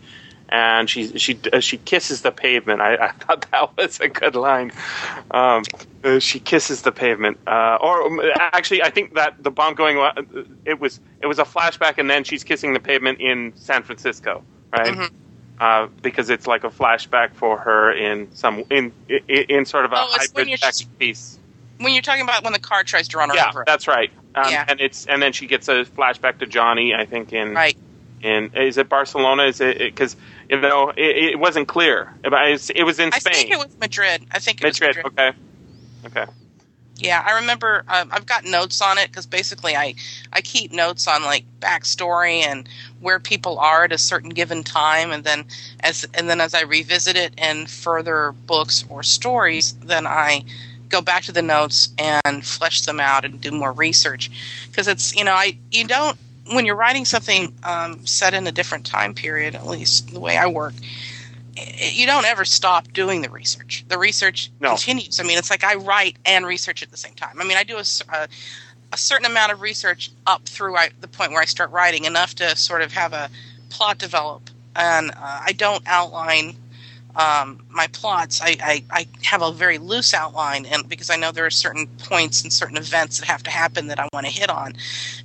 And 0.50 0.90
she 0.90 1.16
she 1.18 1.38
uh, 1.52 1.60
she 1.60 1.78
kisses 1.78 2.22
the 2.22 2.32
pavement. 2.32 2.80
I, 2.80 2.96
I 2.96 3.12
thought 3.12 3.46
that 3.50 3.76
was 3.78 4.00
a 4.00 4.08
good 4.08 4.34
line. 4.34 4.72
Um, 5.30 5.62
uh, 6.02 6.18
she 6.18 6.40
kisses 6.40 6.82
the 6.82 6.92
pavement, 6.92 7.38
uh, 7.46 7.78
or 7.80 8.02
um, 8.02 8.20
actually, 8.36 8.82
I 8.82 8.90
think 8.90 9.14
that 9.14 9.42
the 9.42 9.50
bomb 9.50 9.74
going. 9.74 9.96
It 10.64 10.80
was 10.80 10.98
it 11.20 11.26
was 11.26 11.38
a 11.38 11.44
flashback, 11.44 11.98
and 11.98 12.10
then 12.10 12.24
she's 12.24 12.42
kissing 12.42 12.72
the 12.72 12.80
pavement 12.80 13.20
in 13.20 13.52
San 13.54 13.84
Francisco, 13.84 14.42
right? 14.72 14.92
Mm-hmm 14.92 15.16
uh, 15.60 15.88
because 16.02 16.30
it's 16.30 16.46
like 16.46 16.64
a 16.64 16.70
flashback 16.70 17.34
for 17.34 17.58
her 17.58 17.92
in 17.92 18.34
some 18.34 18.64
in 18.70 18.92
in, 19.08 19.20
in 19.28 19.64
sort 19.66 19.84
of 19.84 19.92
a 19.92 19.96
oh, 19.96 20.06
hybrid 20.10 20.58
piece. 20.98 21.38
When 21.78 21.92
you're 21.92 22.02
talking 22.02 22.22
about 22.22 22.42
when 22.42 22.52
the 22.52 22.58
car 22.58 22.82
tries 22.82 23.08
to 23.08 23.18
run 23.18 23.28
her 23.28 23.36
yeah, 23.36 23.50
over. 23.50 23.64
that's 23.66 23.86
right. 23.86 24.10
Um, 24.34 24.50
yeah. 24.50 24.64
and 24.66 24.80
it's 24.80 25.06
and 25.06 25.20
then 25.20 25.32
she 25.32 25.46
gets 25.46 25.68
a 25.68 25.84
flashback 25.84 26.38
to 26.38 26.46
Johnny. 26.46 26.94
I 26.94 27.04
think 27.04 27.32
in 27.32 27.54
right. 27.54 27.76
In 28.22 28.50
is 28.54 28.76
it 28.76 28.88
Barcelona? 28.88 29.44
Is 29.44 29.60
it 29.60 29.78
because 29.78 30.16
you 30.48 30.60
know 30.60 30.90
it, 30.90 31.32
it, 31.32 31.38
wasn't 31.38 31.68
clear. 31.68 32.12
It 32.22 32.30
was, 32.30 32.70
it 32.70 32.82
was 32.82 32.98
in 32.98 33.12
Spain. 33.12 33.32
I 33.32 33.34
think 33.34 33.50
it 33.50 33.58
was 33.58 33.78
Madrid. 33.78 34.26
I 34.30 34.38
think 34.38 34.60
it 34.60 34.64
Madrid. 34.64 34.96
was 34.96 35.04
Madrid. 35.04 35.34
Okay. 36.04 36.18
Okay. 36.20 36.32
Yeah, 36.96 37.24
I 37.26 37.32
remember. 37.40 37.84
Um, 37.88 38.10
I've 38.12 38.26
got 38.26 38.44
notes 38.44 38.82
on 38.82 38.98
it 38.98 39.08
because 39.08 39.24
basically, 39.24 39.74
I 39.74 39.94
I 40.32 40.42
keep 40.42 40.70
notes 40.70 41.08
on 41.08 41.22
like 41.22 41.44
backstory 41.60 42.42
and 42.42 42.68
where 43.00 43.18
people 43.18 43.58
are 43.58 43.84
at 43.84 43.92
a 43.92 43.98
certain 43.98 44.30
given 44.30 44.62
time, 44.62 45.10
and 45.10 45.24
then 45.24 45.46
as 45.80 46.06
and 46.14 46.28
then 46.28 46.40
as 46.40 46.52
I 46.52 46.62
revisit 46.62 47.16
it 47.16 47.32
in 47.38 47.66
further 47.66 48.32
books 48.46 48.84
or 48.90 49.02
stories, 49.02 49.72
then 49.82 50.06
I 50.06 50.44
go 50.90 51.00
back 51.00 51.22
to 51.22 51.32
the 51.32 51.42
notes 51.42 51.88
and 51.96 52.44
flesh 52.44 52.82
them 52.82 53.00
out 53.00 53.24
and 53.24 53.40
do 53.40 53.50
more 53.50 53.72
research 53.72 54.30
because 54.66 54.86
it's 54.88 55.16
you 55.16 55.24
know 55.24 55.32
I 55.32 55.56
you 55.70 55.86
don't 55.86 56.18
when 56.52 56.66
you're 56.66 56.76
writing 56.76 57.04
something 57.04 57.52
um, 57.62 58.04
set 58.06 58.34
in 58.34 58.46
a 58.46 58.52
different 58.52 58.86
time 58.86 59.14
period, 59.14 59.54
at 59.54 59.66
least 59.66 60.12
the 60.12 60.20
way 60.20 60.36
I 60.36 60.46
work 60.46 60.74
you 61.56 62.06
don't 62.06 62.24
ever 62.24 62.44
stop 62.44 62.92
doing 62.92 63.22
the 63.22 63.30
research. 63.30 63.84
The 63.88 63.98
research 63.98 64.50
no. 64.60 64.70
continues. 64.70 65.20
I 65.20 65.24
mean, 65.24 65.38
it's 65.38 65.50
like 65.50 65.64
I 65.64 65.74
write 65.74 66.16
and 66.24 66.46
research 66.46 66.82
at 66.82 66.90
the 66.90 66.96
same 66.96 67.14
time. 67.14 67.40
I 67.40 67.44
mean, 67.44 67.56
I 67.56 67.64
do 67.64 67.76
a, 67.76 67.84
a, 68.12 68.28
a 68.92 68.96
certain 68.96 69.26
amount 69.26 69.52
of 69.52 69.60
research 69.60 70.10
up 70.26 70.48
through 70.48 70.76
I, 70.76 70.90
the 71.00 71.08
point 71.08 71.32
where 71.32 71.42
I 71.42 71.46
start 71.46 71.70
writing, 71.70 72.04
enough 72.04 72.34
to 72.36 72.56
sort 72.56 72.82
of 72.82 72.92
have 72.92 73.12
a 73.12 73.30
plot 73.68 73.98
develop. 73.98 74.50
And 74.76 75.10
uh, 75.10 75.14
I 75.46 75.52
don't 75.52 75.82
outline 75.86 76.56
um, 77.16 77.60
my 77.70 77.88
plots, 77.88 78.40
I, 78.40 78.56
I, 78.62 78.84
I, 78.90 79.06
have 79.24 79.42
a 79.42 79.50
very 79.50 79.78
loose 79.78 80.14
outline, 80.14 80.64
and 80.66 80.88
because 80.88 81.10
I 81.10 81.16
know 81.16 81.32
there 81.32 81.46
are 81.46 81.50
certain 81.50 81.86
points 81.86 82.42
and 82.42 82.52
certain 82.52 82.76
events 82.76 83.18
that 83.18 83.26
have 83.26 83.42
to 83.44 83.50
happen 83.50 83.88
that 83.88 83.98
I 83.98 84.08
want 84.12 84.26
to 84.26 84.32
hit 84.32 84.48
on, 84.48 84.74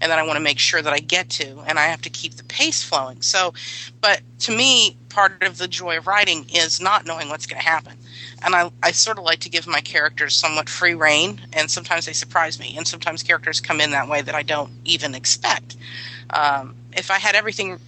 and 0.02 0.12
that 0.12 0.18
I 0.18 0.24
want 0.24 0.38
to 0.38 0.44
make 0.44 0.58
sure 0.58 0.82
that 0.82 0.94
I 0.94 1.00
get 1.00 1.30
to, 1.32 1.60
and 1.68 1.78
I 1.78 1.86
have 1.86 2.02
to 2.02 2.10
keep 2.10 2.36
the 2.36 2.44
pace 2.46 2.84
flowing. 2.84 3.22
So, 3.22 3.54
but 4.02 4.22
to 4.40 4.56
me, 4.56 4.98
part 5.10 5.44
of 5.44 5.58
the 5.58 5.68
joy 5.68 5.98
of 5.98 6.08
writing 6.08 6.46
is 6.54 6.82
not 6.82 7.06
knowing 7.06 7.30
what's 7.30 7.46
going 7.46 7.62
to 7.62 7.68
happen, 7.68 7.94
and 8.44 8.56
I, 8.56 8.72
I 8.82 8.92
sort 8.92 9.20
of 9.20 9.24
like 9.24 9.40
to 9.42 9.50
give 9.50 9.68
my 9.68 9.82
characters 9.82 10.36
somewhat 10.36 10.68
free 10.68 10.96
reign, 10.96 11.40
and 11.54 11.70
sometimes 11.70 12.08
they 12.08 12.14
surprise 12.14 12.60
me, 12.60 12.76
and 12.78 12.88
sometimes 12.88 13.22
characters 13.22 13.62
come 13.62 13.80
in 13.80 13.92
that 13.92 14.10
way 14.10 14.22
that 14.24 14.34
I 14.34 14.44
don't 14.44 14.72
even 14.86 15.14
expect. 15.14 15.78
Um, 16.32 16.76
if 16.94 17.12
I 17.12 17.20
had 17.20 17.36
everything 17.36 17.80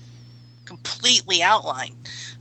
completely 0.66 1.42
outlined 1.42 1.96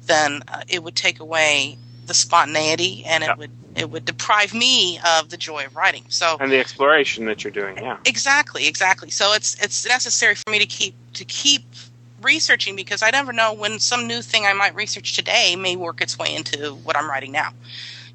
then 0.07 0.43
uh, 0.49 0.63
it 0.69 0.83
would 0.83 0.97
take 0.97 1.21
away 1.21 1.79
the 2.07 2.15
spontaneity 2.15 3.05
and 3.05 3.25
it 3.25 3.37
would 3.37 3.51
it 3.75 3.91
would 3.91 4.05
deprive 4.05 4.55
me 4.55 4.99
of 5.01 5.29
the 5.29 5.37
joy 5.37 5.67
of 5.67 5.77
writing. 5.77 6.05
So 6.09 6.37
and 6.41 6.51
the 6.51 6.59
exploration 6.59 7.27
that 7.27 7.45
you're 7.45 7.51
doing, 7.51 7.77
yeah. 7.77 7.99
Exactly, 8.07 8.67
exactly. 8.67 9.11
So 9.11 9.33
it's 9.33 9.63
it's 9.63 9.87
necessary 9.87 10.35
for 10.35 10.51
me 10.51 10.59
to 10.59 10.67
keep 10.67 10.95
to 11.15 11.25
keep 11.25 11.63
researching 12.23 12.75
because 12.77 13.03
I 13.03 13.11
never 13.11 13.33
know 13.33 13.53
when 13.53 13.79
some 13.79 14.07
new 14.07 14.23
thing 14.23 14.47
I 14.47 14.53
might 14.53 14.75
research 14.75 15.15
today 15.15 15.57
may 15.57 15.77
work 15.77 16.01
its 16.01 16.19
way 16.19 16.35
into 16.35 16.75
what 16.75 16.97
I'm 16.97 17.09
writing 17.09 17.33
now. 17.33 17.51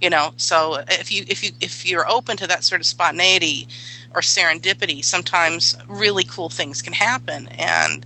You 0.01 0.09
know, 0.09 0.33
so 0.37 0.83
if 0.89 1.11
you 1.11 1.25
if 1.27 1.43
you 1.43 1.51
if 1.61 1.85
you're 1.85 2.09
open 2.09 2.37
to 2.37 2.47
that 2.47 2.63
sort 2.63 2.81
of 2.81 2.87
spontaneity 2.87 3.67
or 4.15 4.21
serendipity, 4.21 5.05
sometimes 5.05 5.77
really 5.87 6.23
cool 6.23 6.49
things 6.49 6.81
can 6.81 6.93
happen, 6.93 7.47
and 7.49 8.03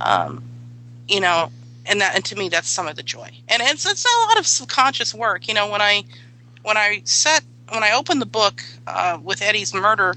um, 0.00 0.44
you 1.08 1.20
know, 1.20 1.50
and 1.86 2.00
that 2.00 2.14
and 2.14 2.24
to 2.26 2.36
me 2.36 2.48
that's 2.48 2.68
some 2.68 2.88
of 2.88 2.96
the 2.96 3.02
joy. 3.02 3.30
And 3.48 3.62
it's 3.62 3.86
it's 3.86 4.04
a 4.04 4.28
lot 4.28 4.38
of 4.38 4.46
subconscious 4.46 5.14
work. 5.14 5.48
You 5.48 5.54
know, 5.54 5.68
when 5.70 5.80
I 5.80 6.04
when 6.62 6.76
I 6.76 7.02
set 7.04 7.42
when 7.72 7.82
I 7.82 7.92
opened 7.92 8.20
the 8.20 8.26
book 8.26 8.62
uh, 8.86 9.18
with 9.22 9.42
Eddie's 9.42 9.74
murder 9.74 10.14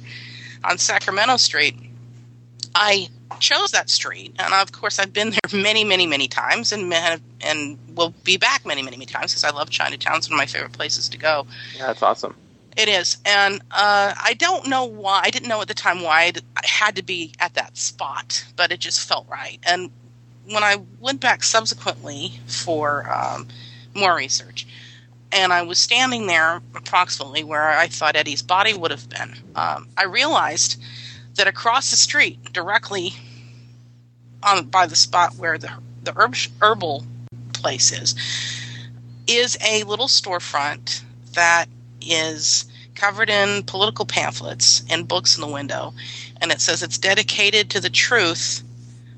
on 0.63 0.77
Sacramento 0.77 1.37
Street, 1.37 1.75
I 2.73 3.09
chose 3.39 3.71
that 3.71 3.89
street, 3.89 4.35
and 4.39 4.53
of 4.53 4.71
course 4.71 4.99
I've 4.99 5.13
been 5.13 5.31
there 5.31 5.61
many, 5.61 5.83
many, 5.83 6.05
many 6.05 6.27
times, 6.27 6.71
and 6.71 6.93
and 7.41 7.77
will 7.95 8.13
be 8.23 8.37
back 8.37 8.65
many, 8.65 8.81
many, 8.81 8.97
many 8.97 9.05
times 9.05 9.31
because 9.31 9.43
I 9.43 9.51
love 9.51 9.69
Chinatown. 9.69 10.17
It's 10.17 10.29
one 10.29 10.35
of 10.35 10.41
my 10.41 10.45
favorite 10.45 10.73
places 10.73 11.09
to 11.09 11.17
go. 11.17 11.47
Yeah, 11.75 11.87
that's 11.87 12.01
awesome. 12.01 12.35
It 12.77 12.89
is, 12.89 13.17
and 13.25 13.61
uh, 13.71 14.13
I 14.21 14.35
don't 14.37 14.67
know 14.67 14.83
why. 14.83 15.21
I 15.23 15.29
didn't 15.29 15.47
know 15.47 15.61
at 15.61 15.69
the 15.69 15.73
time 15.73 16.01
why 16.01 16.33
I 16.57 16.65
had 16.65 16.97
to 16.97 17.03
be 17.03 17.31
at 17.39 17.53
that 17.53 17.77
spot, 17.77 18.43
but 18.57 18.71
it 18.71 18.81
just 18.81 19.07
felt 19.07 19.27
right. 19.29 19.59
And 19.63 19.89
when 20.49 20.63
I 20.63 20.77
went 20.99 21.21
back 21.21 21.43
subsequently 21.43 22.33
for 22.47 23.11
um, 23.11 23.47
more 23.93 24.15
research, 24.15 24.67
and 25.31 25.51
I 25.51 25.63
was 25.63 25.79
standing 25.79 26.27
there 26.27 26.61
approximately 26.75 27.43
where 27.43 27.69
I 27.69 27.87
thought 27.87 28.15
Eddie's 28.15 28.41
body 28.41 28.73
would 28.73 28.91
have 28.91 29.09
been, 29.09 29.35
um, 29.55 29.87
I 29.97 30.05
realized 30.05 30.81
that 31.35 31.47
across 31.47 31.91
the 31.91 31.97
street, 31.97 32.53
directly 32.53 33.13
on 34.43 34.65
by 34.67 34.85
the 34.85 34.95
spot 34.95 35.35
where 35.35 35.57
the 35.57 35.71
the 36.03 36.13
herb, 36.15 36.35
herbal 36.61 37.03
place 37.53 37.91
is, 37.91 38.15
is 39.27 39.57
a 39.65 39.83
little 39.83 40.07
storefront 40.07 41.01
that 41.33 41.65
is 41.99 42.65
covered 42.93 43.29
in 43.29 43.63
political 43.63 44.05
pamphlets 44.05 44.83
and 44.89 45.07
books 45.07 45.35
in 45.35 45.41
the 45.41 45.47
window, 45.47 45.93
and 46.41 46.51
it 46.51 46.61
says 46.61 46.83
it's 46.83 46.97
dedicated 46.97 47.69
to 47.71 47.81
the 47.81 47.89
truth 47.89 48.63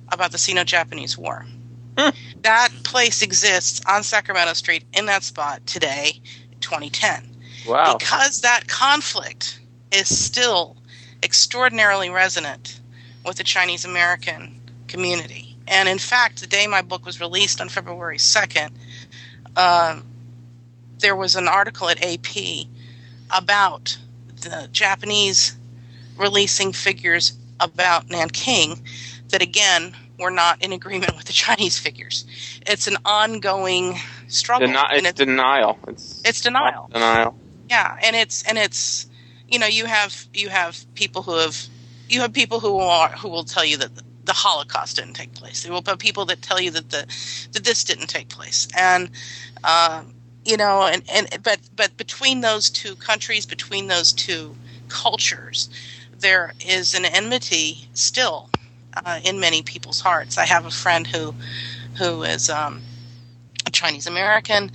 about 0.09 0.31
the 0.31 0.37
Sino-Japanese 0.37 1.17
War. 1.17 1.45
Hmm. 1.97 2.09
That 2.41 2.69
place 2.83 3.21
exists 3.21 3.81
on 3.87 4.03
Sacramento 4.03 4.53
Street 4.53 4.83
in 4.93 5.07
that 5.07 5.23
spot 5.23 5.65
today, 5.65 6.21
2010. 6.61 7.35
Wow! 7.67 7.97
Because 7.97 8.41
that 8.41 8.67
conflict 8.67 9.59
is 9.91 10.07
still 10.07 10.77
extraordinarily 11.23 12.09
resonant 12.09 12.79
with 13.25 13.37
the 13.37 13.43
Chinese 13.43 13.83
American 13.83 14.61
community. 14.87 15.57
And 15.67 15.89
in 15.89 15.97
fact, 15.97 16.39
the 16.39 16.47
day 16.47 16.67
my 16.67 16.81
book 16.81 17.05
was 17.05 17.19
released 17.19 17.59
on 17.59 17.67
February 17.67 18.17
2nd, 18.17 18.71
uh, 19.55 19.99
there 20.99 21.15
was 21.15 21.35
an 21.35 21.47
article 21.47 21.89
at 21.89 22.03
AP 22.03 22.67
about 23.35 23.97
the 24.41 24.69
Japanese 24.71 25.57
releasing 26.17 26.71
figures 26.71 27.37
about 27.59 28.09
Nanking 28.09 28.81
that, 29.29 29.41
again, 29.41 29.95
were 30.19 30.31
not 30.31 30.63
in 30.63 30.73
agreement 30.73 31.15
with 31.15 31.25
the 31.25 31.33
Chinese 31.33 31.77
figures. 31.77 32.25
It's 32.65 32.87
an 32.87 32.97
ongoing 33.05 33.95
struggle. 34.27 34.67
Deni- 34.67 34.93
it's, 34.93 35.07
it's, 35.07 35.17
denial. 35.17 35.77
It's, 35.87 36.21
it's 36.25 36.41
denial. 36.41 36.89
Denial. 36.91 37.35
Yeah, 37.69 37.97
and 38.01 38.15
it's 38.15 38.43
and 38.43 38.57
it's 38.57 39.07
you 39.47 39.59
know 39.59 39.67
you 39.67 39.85
have 39.85 40.25
you 40.33 40.49
have 40.49 40.85
people 40.95 41.21
who 41.21 41.33
have 41.37 41.67
you 42.07 42.21
have 42.21 42.33
people 42.33 42.59
who 42.59 42.77
are 42.77 43.09
who 43.09 43.27
will 43.27 43.43
tell 43.43 43.65
you 43.65 43.77
that 43.77 43.91
the 44.23 44.33
Holocaust 44.33 44.97
didn't 44.97 45.13
take 45.13 45.33
place. 45.33 45.63
There 45.63 45.71
will 45.71 45.81
be 45.81 45.95
people 45.97 46.25
that 46.25 46.41
tell 46.41 46.61
you 46.61 46.71
that 46.71 46.89
the 46.89 47.05
that 47.51 47.63
this 47.63 47.83
didn't 47.83 48.07
take 48.07 48.29
place, 48.29 48.67
and 48.75 49.09
uh, 49.63 50.03
you 50.45 50.55
know, 50.55 50.83
and, 50.83 51.03
and 51.11 51.27
but 51.43 51.59
but 51.75 51.95
between 51.97 52.41
those 52.41 52.69
two 52.69 52.95
countries, 52.95 53.45
between 53.45 53.87
those 53.87 54.13
two 54.13 54.55
cultures, 54.87 55.69
there 56.19 56.53
is 56.65 56.93
an 56.93 57.03
enmity 57.03 57.89
still 57.93 58.49
uh, 59.05 59.19
in 59.23 59.39
many 59.39 59.61
people's 59.61 59.99
hearts. 59.99 60.37
I 60.37 60.45
have 60.45 60.65
a 60.65 60.71
friend 60.71 61.07
who 61.07 61.33
who 61.97 62.23
is 62.23 62.49
um, 62.49 62.81
a 63.65 63.71
Chinese 63.71 64.07
American 64.07 64.71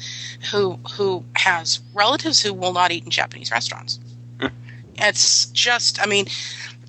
who 0.50 0.78
who 0.96 1.24
has 1.34 1.80
relatives 1.94 2.42
who 2.42 2.52
will 2.52 2.72
not 2.72 2.90
eat 2.90 3.04
in 3.04 3.10
Japanese 3.10 3.50
restaurants. 3.50 3.98
It's 4.96 5.46
just, 5.46 6.00
I 6.00 6.06
mean, 6.06 6.26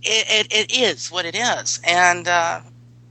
it, 0.03 0.47
it, 0.51 0.53
it 0.53 0.77
is 0.77 1.09
what 1.11 1.25
it 1.25 1.35
is, 1.35 1.79
and 1.83 2.27
uh, 2.27 2.61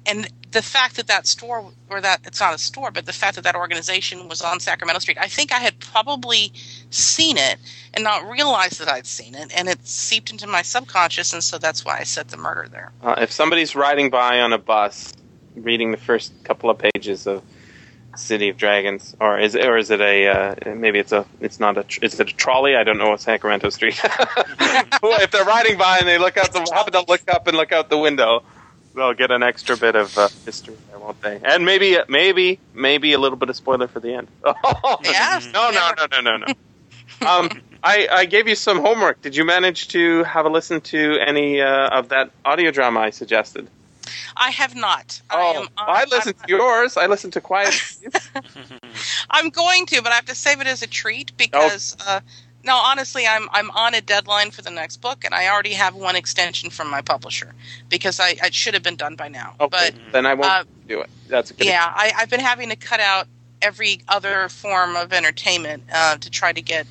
and 0.07 0.29
the 0.53 0.63
fact 0.63 0.97
that 0.97 1.07
that 1.09 1.27
store 1.27 1.73
or 1.91 2.01
that 2.01 2.21
it's 2.25 2.41
not 2.41 2.55
a 2.55 2.59
store, 2.59 2.91
but 2.91 3.07
the 3.07 3.13
fact 3.13 3.37
that 3.37 3.45
that 3.45 3.57
organization 3.57 4.29
was 4.29 4.43
on 4.43 4.61
Sacramento 4.61 5.01
Street, 5.01 5.19
I 5.19 5.27
think 5.29 5.53
I 5.53 5.59
had 5.59 5.79
probably 5.81 6.53
seen 6.91 7.37
it 7.39 7.57
and 7.95 8.05
not 8.05 8.29
realized 8.31 8.79
that 8.81 8.89
I'd 8.89 9.07
seen 9.07 9.35
it, 9.35 9.53
and 9.55 9.69
it 9.69 9.87
seeped 9.87 10.31
into 10.31 10.47
my 10.47 10.63
subconscious, 10.63 11.33
and 11.33 11.43
so 11.43 11.59
that's 11.59 11.85
why 11.85 11.99
I 11.99 12.05
set 12.05 12.29
the 12.29 12.37
murder 12.37 12.69
there. 12.71 12.93
Uh, 13.03 13.17
if 13.19 13.33
somebody's 13.33 13.75
riding 13.75 14.11
by 14.11 14.41
on 14.41 14.53
a 14.53 14.59
bus, 14.59 15.13
reading 15.57 15.91
the 15.91 15.99
first 15.99 16.33
couple 16.45 16.71
of 16.71 16.79
pages 16.79 17.27
of 17.27 17.43
City 18.17 18.51
of 18.51 18.59
Dragons, 18.59 19.17
or 19.21 19.39
is 19.39 19.55
it, 19.55 19.65
or 19.65 19.79
is 19.79 19.91
it 19.91 20.01
a 20.01 20.29
uh, 20.29 20.75
maybe 20.75 20.99
it's 20.99 21.13
a 21.13 21.25
it's 21.41 21.59
not 21.59 21.79
a 21.79 21.87
is 22.05 22.21
it 22.21 22.29
a 22.29 22.33
trolley? 22.33 22.77
I 22.77 22.85
don't 22.85 22.99
know 22.99 23.11
what 23.11 23.23
Sacramento 23.23 23.71
Street. 23.71 23.99
if 24.05 25.31
they're 25.31 25.45
riding 25.45 25.79
by 25.79 25.99
and 25.99 26.07
they 26.07 26.19
look 26.19 26.37
out, 26.37 26.53
the 26.53 26.61
happen 26.75 26.93
to 26.93 27.05
look 27.09 27.23
up 27.29 27.47
and 27.47 27.57
look 27.57 27.73
out 27.73 27.89
the 27.89 27.97
window, 27.97 28.43
they'll 28.95 29.15
get 29.15 29.31
an 29.31 29.43
extra 29.43 29.77
bit 29.77 29.95
of 29.95 30.17
uh, 30.17 30.29
history 30.45 30.77
there, 30.91 30.99
won't 30.99 31.21
they? 31.21 31.41
And 31.43 31.65
maybe 31.65 31.99
maybe 32.09 32.59
maybe 32.75 33.13
a 33.13 33.19
little 33.19 33.37
bit 33.37 33.49
of 33.49 33.57
spoiler 33.57 33.89
for 33.89 34.01
the 34.01 34.15
end. 34.15 34.29
yeah. 35.05 35.41
No, 35.53 35.71
no, 35.71 35.93
no, 35.97 36.07
no, 36.11 36.21
no, 36.21 36.37
no. 36.39 37.29
um, 37.29 37.51
I, 37.83 38.09
I 38.11 38.25
gave 38.27 38.49
you 38.49 38.55
some 38.55 38.81
homework. 38.81 39.21
Did 39.23 39.37
you 39.37 39.45
manage 39.45 39.89
to 39.89 40.23
have 40.25 40.47
a 40.47 40.49
listen 40.49 40.81
to 40.83 41.19
any 41.19 41.61
uh, 41.61 41.99
of 41.99 42.11
that 42.11 42.31
audio 42.45 42.71
drama 42.71 43.01
I 43.01 43.11
suggested? 43.11 43.69
I 44.37 44.51
have 44.51 44.75
not. 44.75 45.21
Oh, 45.31 45.37
I, 45.37 45.61
am, 45.61 45.69
I 45.77 46.05
listened 46.11 46.37
I'm, 46.41 46.47
to 46.47 46.55
yours. 46.55 46.97
I 46.97 47.07
listened 47.07 47.35
to 47.35 47.41
Quiet. 47.41 47.75
I'm 49.31 49.51
going 49.51 49.87
to, 49.87 50.03
but 50.03 50.13
I 50.13 50.17
have 50.17 50.27
to 50.27 50.35
save 50.35 50.61
it 50.61 50.67
as 50.67 50.83
a 50.83 50.87
treat 50.87 51.37
because. 51.37 51.97
Oh. 52.01 52.05
Uh, 52.17 52.21
no, 52.65 52.77
honestly, 52.77 53.27
I'm 53.27 53.49
I'm 53.53 53.71
on 53.73 53.95
a 53.95 54.01
deadline 54.01 54.51
for 54.51 54.63
the 54.63 54.71
next 54.71 54.99
book, 54.99 55.25
and 55.25 55.35
I 55.35 55.49
already 55.49 55.73
have 55.73 55.95
one 55.95 56.17
extension 56.17 56.71
from 56.71 56.91
my 56.91 57.03
publisher 57.03 57.55
because 57.89 58.21
I, 58.21 58.37
I 58.43 58.51
should 58.51 58.75
have 58.75 58.83
been 58.83 58.97
done 58.97 59.17
by 59.17 59.29
now. 59.29 59.55
Okay, 59.61 59.91
but 59.91 59.95
then 60.13 60.27
I 60.27 60.35
won't 60.35 60.51
uh, 60.51 60.65
do 60.87 61.01
it. 61.01 61.11
That's 61.29 61.51
a 61.51 61.55
good 61.55 61.67
yeah. 61.67 61.93
I, 61.95 62.13
I've 62.17 62.31
been 62.31 62.41
having 62.41 62.69
to 62.71 62.77
cut 62.77 63.01
out 63.01 63.27
every 63.61 64.01
other 64.09 64.49
form 64.49 64.97
of 64.97 65.13
entertainment 65.13 65.85
uh, 65.93 66.17
to 66.17 66.31
try 66.31 66.53
to 66.53 66.63
get 66.63 66.87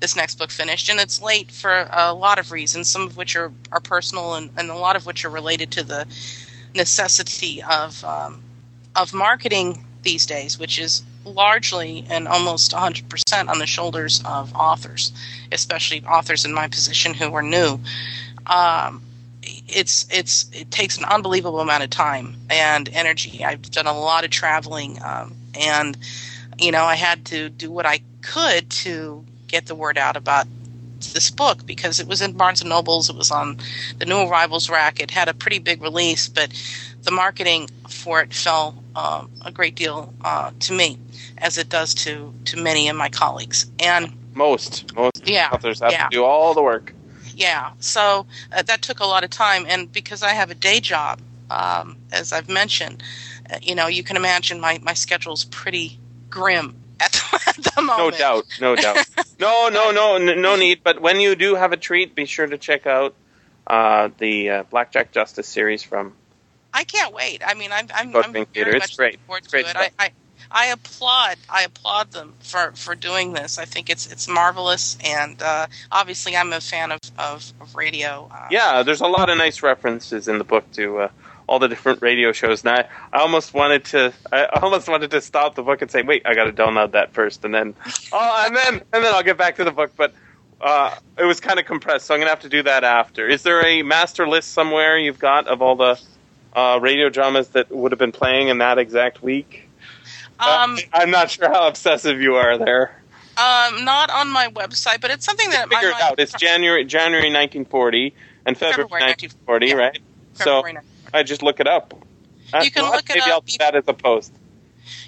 this 0.00 0.14
next 0.14 0.38
book 0.38 0.50
finished, 0.50 0.88
and 0.88 1.00
it's 1.00 1.20
late 1.20 1.50
for 1.50 1.88
a 1.92 2.12
lot 2.12 2.38
of 2.38 2.52
reasons, 2.52 2.88
some 2.88 3.02
of 3.02 3.16
which 3.16 3.34
are, 3.34 3.52
are 3.72 3.80
personal, 3.80 4.34
and, 4.34 4.50
and 4.56 4.70
a 4.70 4.74
lot 4.74 4.94
of 4.94 5.06
which 5.06 5.24
are 5.24 5.30
related 5.30 5.72
to 5.72 5.82
the 5.82 6.06
necessity 6.74 7.62
of 7.62 8.04
um, 8.04 8.40
of 8.94 9.12
marketing 9.12 9.84
these 10.02 10.26
days, 10.26 10.58
which 10.58 10.78
is 10.78 11.02
largely 11.32 12.04
and 12.10 12.28
almost 12.28 12.72
100% 12.72 13.48
on 13.48 13.58
the 13.58 13.66
shoulders 13.66 14.22
of 14.24 14.54
authors, 14.54 15.12
especially 15.52 16.02
authors 16.04 16.44
in 16.44 16.52
my 16.52 16.68
position 16.68 17.14
who 17.14 17.32
are 17.34 17.42
new. 17.42 17.78
Um, 18.46 19.02
it's 19.42 20.06
it's 20.10 20.50
it 20.52 20.70
takes 20.70 20.98
an 20.98 21.04
unbelievable 21.04 21.60
amount 21.60 21.82
of 21.82 21.90
time 21.90 22.36
and 22.50 22.88
energy. 22.92 23.44
I've 23.44 23.62
done 23.70 23.86
a 23.86 23.98
lot 23.98 24.24
of 24.24 24.30
traveling, 24.30 24.98
um, 25.02 25.34
and 25.54 25.96
you 26.58 26.72
know 26.72 26.84
I 26.84 26.96
had 26.96 27.24
to 27.26 27.48
do 27.48 27.70
what 27.70 27.86
I 27.86 28.00
could 28.20 28.68
to 28.70 29.24
get 29.46 29.66
the 29.66 29.74
word 29.74 29.96
out 29.96 30.16
about 30.16 30.46
this 31.00 31.30
book 31.30 31.64
because 31.64 32.00
it 32.00 32.06
was 32.06 32.20
in 32.20 32.32
Barnes 32.32 32.60
and 32.60 32.70
Nobles, 32.70 33.08
it 33.08 33.16
was 33.16 33.30
on 33.30 33.58
the 33.98 34.04
New 34.04 34.18
Arrivals 34.18 34.68
rack, 34.68 35.00
it 35.00 35.10
had 35.10 35.28
a 35.28 35.34
pretty 35.34 35.58
big 35.58 35.80
release, 35.80 36.28
but 36.28 36.52
the 37.02 37.10
marketing 37.10 37.68
for 37.88 38.20
it 38.20 38.34
fell 38.34 38.82
um, 38.98 39.30
a 39.44 39.52
great 39.52 39.76
deal 39.76 40.12
uh, 40.24 40.50
to 40.58 40.72
me, 40.72 40.98
as 41.38 41.56
it 41.56 41.68
does 41.68 41.94
to 41.94 42.34
to 42.46 42.56
many 42.56 42.88
of 42.88 42.96
my 42.96 43.08
colleagues. 43.08 43.70
And 43.78 44.12
most 44.34 44.94
most 44.94 45.28
yeah, 45.28 45.50
authors 45.52 45.80
have 45.80 45.92
yeah. 45.92 46.08
to 46.08 46.10
do 46.10 46.24
all 46.24 46.54
the 46.54 46.62
work. 46.62 46.92
Yeah, 47.34 47.72
so 47.78 48.26
uh, 48.52 48.62
that 48.62 48.82
took 48.82 48.98
a 48.98 49.06
lot 49.06 49.22
of 49.22 49.30
time, 49.30 49.64
and 49.68 49.90
because 49.92 50.24
I 50.24 50.30
have 50.30 50.50
a 50.50 50.56
day 50.56 50.80
job, 50.80 51.20
um, 51.50 51.96
as 52.10 52.32
I've 52.32 52.48
mentioned, 52.48 53.02
uh, 53.48 53.58
you 53.62 53.76
know, 53.76 53.86
you 53.86 54.02
can 54.02 54.16
imagine 54.16 54.60
my 54.60 54.78
my 54.82 54.94
schedule's 54.94 55.44
pretty 55.44 55.98
grim 56.28 56.74
at 56.98 57.12
the, 57.12 57.40
at 57.46 57.74
the 57.74 57.82
moment. 57.82 58.14
No 58.14 58.18
doubt, 58.18 58.44
no 58.60 58.74
doubt. 58.74 58.96
no, 59.38 59.68
no, 59.68 59.92
no, 59.92 60.18
no 60.18 60.56
need. 60.56 60.80
But 60.82 61.00
when 61.00 61.20
you 61.20 61.36
do 61.36 61.54
have 61.54 61.70
a 61.72 61.76
treat, 61.76 62.16
be 62.16 62.24
sure 62.24 62.46
to 62.46 62.58
check 62.58 62.86
out 62.88 63.14
uh, 63.68 64.08
the 64.18 64.50
uh, 64.50 64.62
Blackjack 64.64 65.12
Justice 65.12 65.46
series 65.46 65.84
from. 65.84 66.14
I 66.72 66.84
can't 66.84 67.14
wait. 67.14 67.42
I 67.44 67.54
mean, 67.54 67.72
I'm 67.72 67.88
I'm, 67.94 68.14
I'm 68.16 68.46
very 68.54 68.78
much 68.78 68.96
great. 68.96 69.12
looking 69.14 69.26
forward 69.26 69.44
it's 69.44 69.52
great 69.52 69.66
to 69.66 69.70
it. 69.70 69.92
I, 69.98 70.04
I, 70.04 70.10
I 70.50 70.66
applaud 70.66 71.36
I 71.48 71.62
applaud 71.64 72.12
them 72.12 72.34
for, 72.40 72.72
for 72.74 72.94
doing 72.94 73.32
this. 73.32 73.58
I 73.58 73.64
think 73.64 73.90
it's 73.90 74.10
it's 74.10 74.28
marvelous, 74.28 74.96
and 75.04 75.40
uh, 75.42 75.66
obviously 75.90 76.36
I'm 76.36 76.52
a 76.52 76.60
fan 76.60 76.92
of 76.92 77.00
of, 77.18 77.52
of 77.60 77.74
radio. 77.74 78.28
Uh, 78.32 78.48
Yeah, 78.50 78.82
there's 78.82 79.00
a 79.00 79.06
lot 79.06 79.30
of 79.30 79.38
nice 79.38 79.62
references 79.62 80.28
in 80.28 80.38
the 80.38 80.44
book 80.44 80.70
to 80.72 80.98
uh, 80.98 81.08
all 81.48 81.58
the 81.58 81.68
different 81.68 82.02
radio 82.02 82.32
shows. 82.32 82.64
And 82.64 82.70
I, 82.70 82.88
I 83.12 83.20
almost 83.20 83.54
wanted 83.54 83.84
to, 83.86 84.12
I 84.30 84.46
almost 84.46 84.88
wanted 84.88 85.10
to 85.12 85.20
stop 85.20 85.54
the 85.54 85.62
book 85.62 85.82
and 85.82 85.90
say, 85.90 86.02
"Wait, 86.02 86.22
I 86.24 86.34
got 86.34 86.44
to 86.44 86.52
download 86.52 86.92
that 86.92 87.12
first, 87.12 87.44
and 87.44 87.54
then, 87.54 87.74
oh, 88.12 88.44
and 88.46 88.56
then, 88.56 88.74
and 88.92 89.04
then 89.04 89.14
I'll 89.14 89.22
get 89.22 89.36
back 89.38 89.56
to 89.56 89.64
the 89.64 89.72
book." 89.72 89.92
But 89.96 90.14
uh, 90.60 90.94
it 91.18 91.24
was 91.24 91.40
kind 91.40 91.58
of 91.58 91.66
compressed, 91.66 92.06
so 92.06 92.14
I'm 92.14 92.20
gonna 92.20 92.30
have 92.30 92.40
to 92.40 92.48
do 92.48 92.62
that 92.62 92.84
after. 92.84 93.26
Is 93.28 93.42
there 93.42 93.64
a 93.64 93.82
master 93.82 94.28
list 94.28 94.52
somewhere 94.52 94.98
you've 94.98 95.18
got 95.18 95.46
of 95.46 95.62
all 95.62 95.76
the 95.76 96.00
uh, 96.54 96.78
radio 96.80 97.08
dramas 97.08 97.48
that 97.48 97.70
would 97.70 97.92
have 97.92 97.98
been 97.98 98.12
playing 98.12 98.48
in 98.48 98.58
that 98.58 98.78
exact 98.78 99.22
week? 99.22 99.68
Um, 100.40 100.76
Uh, 100.76 100.80
I'm 100.92 101.10
not 101.10 101.30
sure 101.30 101.48
how 101.48 101.68
obsessive 101.68 102.20
you 102.20 102.36
are 102.36 102.58
there. 102.58 103.02
um, 103.36 103.84
not 103.84 104.10
on 104.10 104.30
my 104.30 104.48
website, 104.48 105.00
but 105.00 105.10
it's 105.10 105.24
something 105.24 105.50
that 105.50 105.68
Figure 105.68 105.92
I 105.92 105.98
it 105.98 106.02
out. 106.02 106.18
It's 106.18 106.32
January 106.32 106.84
January 106.84 107.30
1940 107.30 108.14
and 108.46 108.56
February, 108.56 108.88
February 108.88 109.04
1940, 109.04 109.66
yeah. 109.66 109.74
right? 109.74 109.98
February 110.34 110.72
so 110.72 110.78
9th. 110.78 110.84
I 111.14 111.22
just 111.22 111.42
look 111.42 111.60
it 111.60 111.66
up. 111.66 111.94
Uh, 112.52 112.60
You 112.64 112.70
can 112.70 112.84
look 112.84 113.08
it 113.10 113.16
Maybe 113.16 113.20
up. 113.22 113.28
I'll 113.28 113.40
do 113.40 113.56
that 113.58 113.74
as 113.74 113.84
a 113.88 113.94
post. 113.94 114.32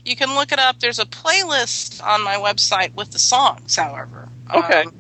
You 0.05 0.17
can 0.17 0.35
look 0.35 0.53
it 0.53 0.59
up. 0.59 0.79
There's 0.81 0.99
a 0.99 1.07
playlist 1.07 2.05
on 2.05 2.23
my 2.23 2.35
website 2.37 2.95
with 2.95 3.13
the 3.13 3.19
songs, 3.19 3.77
however. 3.77 4.29
Okay. 4.55 4.83
Um, 4.83 4.95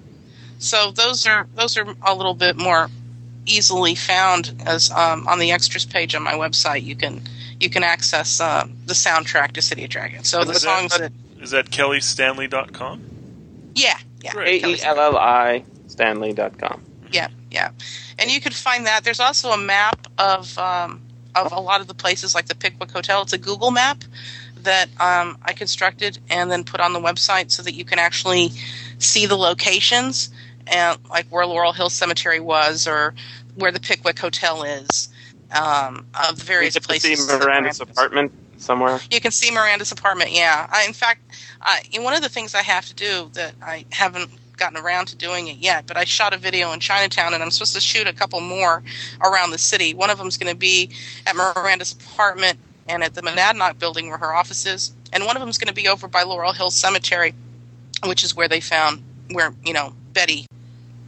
so 0.59 0.91
those 0.91 1.27
are 1.27 1.47
those 1.55 1.77
are 1.77 1.87
a 2.03 2.15
little 2.15 2.35
bit 2.35 2.57
more 2.57 2.89
easily 3.47 3.95
found 3.95 4.63
as 4.67 4.91
um, 4.91 5.27
on 5.29 5.39
the 5.39 5.51
extras 5.53 5.85
page 5.87 6.15
on 6.15 6.23
my 6.23 6.33
website. 6.35 6.83
You 6.85 6.97
can 6.97 7.23
you 7.59 7.69
can 7.71 7.83
access 7.85 8.41
uh, 8.41 8.67
the 8.87 8.95
soundtrack 8.95 9.53
to 9.53 9.63
City 9.63 9.85
of 9.85 9.91
Dragons. 9.91 10.29
So 10.29 10.45
the 10.45 10.53
Is 10.53 10.63
that- 10.63 10.91
songs 10.91 10.99
that 10.99 11.13
Is 11.41 11.51
that 11.51 11.71
kellistanley.com? 11.71 13.03
yeah 13.75 13.97
yeah 14.23 14.33
Great. 14.33 14.65
A 14.65 14.69
E 14.69 14.83
L 14.83 14.99
L 15.01 15.17
I 15.17 15.65
Stanley.com. 15.89 16.83
yeah 17.13 17.29
yeah, 17.51 17.71
and 18.19 18.31
you 18.31 18.41
can 18.41 18.53
find 18.53 18.87
that. 18.87 19.03
There's 19.03 19.19
also 19.19 19.51
a 19.51 19.57
map 19.59 20.07
of 20.19 20.57
um, 20.59 21.01
of 21.35 21.51
a 21.53 21.59
lot 21.61 21.81
of 21.81 21.89
the 21.89 21.95
places 21.95 22.33
like 22.35 22.47
the 22.47 22.55
Pickwick 22.55 22.91
Hotel. 22.93 23.23
It's 23.23 23.33
a 23.33 23.39
Google 23.39 23.71
map 23.73 24.05
that 24.63 24.89
um, 25.01 25.37
I 25.43 25.53
constructed 25.53 26.19
and 26.29 26.51
then 26.51 26.63
put 26.65 26.81
on 26.81 26.93
the 26.93 27.01
website 27.01 27.51
so 27.51 27.63
that 27.65 27.73
you 27.75 27.85
can 27.85 27.99
actually 27.99 28.51
see 28.99 29.27
the 29.27 29.37
locations 29.37 30.31
and 30.67 30.99
like 31.09 31.27
where 31.27 31.47
Laurel 31.47 31.73
Hill 31.73 31.91
Cemetery 31.91 32.41
was 32.41 32.87
or 32.87 33.15
where 33.57 33.73
the 33.73 33.81
Pickwick 33.81 34.19
Hotel 34.19 34.63
is 34.63 35.09
um, 35.55 36.07
of 36.29 36.39
the 36.39 36.45
various 36.45 36.75
to 36.75 36.81
places. 36.81 37.27
see 37.27 37.27
Miranda's 37.27 37.47
Miranda's- 37.47 37.81
apartment 37.81 38.33
somewhere. 38.59 39.01
You 39.11 39.21
can 39.21 39.31
see 39.31 39.51
Miranda's 39.51 39.91
apartment. 39.93 40.33
Yeah, 40.33 40.69
I, 40.71 40.85
in 40.87 40.93
fact, 40.93 41.23
I, 41.63 41.81
one 41.99 42.15
of 42.15 42.23
the 42.23 42.29
things 42.29 42.55
I 42.55 42.63
have 42.63 42.87
to 42.87 42.95
do 42.95 43.31
that 43.35 43.55
I 43.63 43.85
haven't 43.91 44.31
gotten 44.57 44.77
around 44.79 45.07
to 45.07 45.17
doing 45.17 45.49
it 45.49 45.57
yet, 45.57 45.87
but 45.87 45.97
I 45.97 46.05
shot 46.05 46.35
a 46.35 46.37
video 46.37 46.71
in 46.73 46.81
Chinatown, 46.81 47.33
and 47.33 47.43
I'm 47.43 47.51
supposed 47.51 47.75
to 47.75 47.81
shoot 47.81 48.07
a 48.07 48.13
couple 48.13 48.41
more 48.41 48.83
around 49.23 49.51
the 49.53 49.59
city. 49.59 49.95
One 49.95 50.11
of 50.11 50.19
them's 50.19 50.37
going 50.37 50.53
to 50.53 50.59
be 50.59 50.91
at 51.27 51.35
Miranda's 51.35 51.93
apartment 51.93 52.59
and 52.87 53.03
at 53.03 53.15
the 53.15 53.23
Monadnock 53.23 53.79
building 53.79 54.09
where 54.11 54.19
her 54.19 54.35
office 54.35 54.67
is, 54.67 54.93
and 55.13 55.25
one 55.25 55.37
of 55.37 55.41
them's 55.41 55.57
going 55.57 55.69
to 55.69 55.75
be 55.75 55.89
over 55.89 56.07
by 56.07 56.23
Laurel 56.23 56.53
Hill 56.53 56.71
Cemetery, 56.71 57.33
which 58.05 58.23
is 58.23 58.37
where 58.37 58.49
they 58.49 58.61
found 58.61 59.03
where 59.31 59.55
you 59.65 59.73
know 59.73 59.95
Betty 60.13 60.47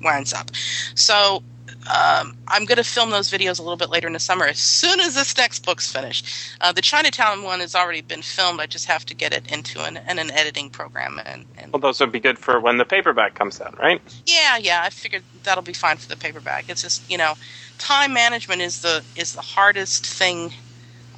winds 0.03 0.33
up. 0.33 0.51
So 0.95 1.43
um, 1.91 2.37
I'm 2.49 2.65
going 2.65 2.77
to 2.77 2.85
film 2.85 3.11
those 3.11 3.31
videos 3.31 3.59
a 3.59 3.63
little 3.63 3.77
bit 3.77 3.91
later 3.91 4.07
in 4.07 4.13
the 4.13 4.21
summer 4.21 4.47
as 4.47 4.59
soon 4.59 5.01
as 5.01 5.15
this 5.15 5.37
next 5.37 5.65
book's 5.65 5.91
finished. 5.91 6.29
Uh, 6.61 6.73
the 6.73 6.81
Chinatown 6.83 7.43
one 7.43 7.61
has 7.61 7.75
already 7.75 8.03
been 8.03 8.23
filmed. 8.23 8.61
I 8.61 8.67
just 8.67 8.87
have 8.87 9.05
to 9.07 9.15
get 9.15 9.33
it 9.33 9.51
into 9.51 9.83
an, 9.83 9.99
in 10.09 10.19
an 10.19 10.31
editing 10.31 10.71
program. 10.71 11.21
And, 11.25 11.45
and 11.59 11.73
Well, 11.73 11.81
those 11.81 11.99
would 12.01 12.13
be 12.13 12.21
good 12.21 12.39
for 12.39 12.61
when 12.61 12.79
the 12.79 12.85
paperback 12.85 13.35
comes 13.35 13.61
out, 13.61 13.79
right? 13.79 14.01
yeah, 14.27 14.57
yeah, 14.59 14.83
I 14.85 14.91
figured 14.91 15.25
that'll 15.43 15.63
be 15.63 15.73
fine 15.73 15.97
for 15.97 16.09
the 16.09 16.17
paperback. 16.17 16.67
It's 16.69 16.83
just 16.83 17.09
you 17.11 17.19
know, 17.19 17.35
time 17.79 18.13
management 18.13 18.61
is 18.63 18.83
the 18.83 19.03
is 19.17 19.35
the 19.35 19.41
hardest 19.41 20.07
thing. 20.07 20.53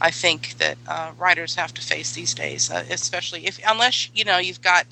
I 0.00 0.10
think 0.10 0.58
that 0.58 0.76
uh, 0.86 1.12
writers 1.18 1.54
have 1.54 1.72
to 1.74 1.82
face 1.82 2.12
these 2.12 2.34
days, 2.34 2.70
uh, 2.70 2.84
especially 2.90 3.46
if 3.46 3.58
unless 3.66 4.10
you 4.14 4.24
know 4.24 4.38
you've 4.38 4.62
got 4.62 4.86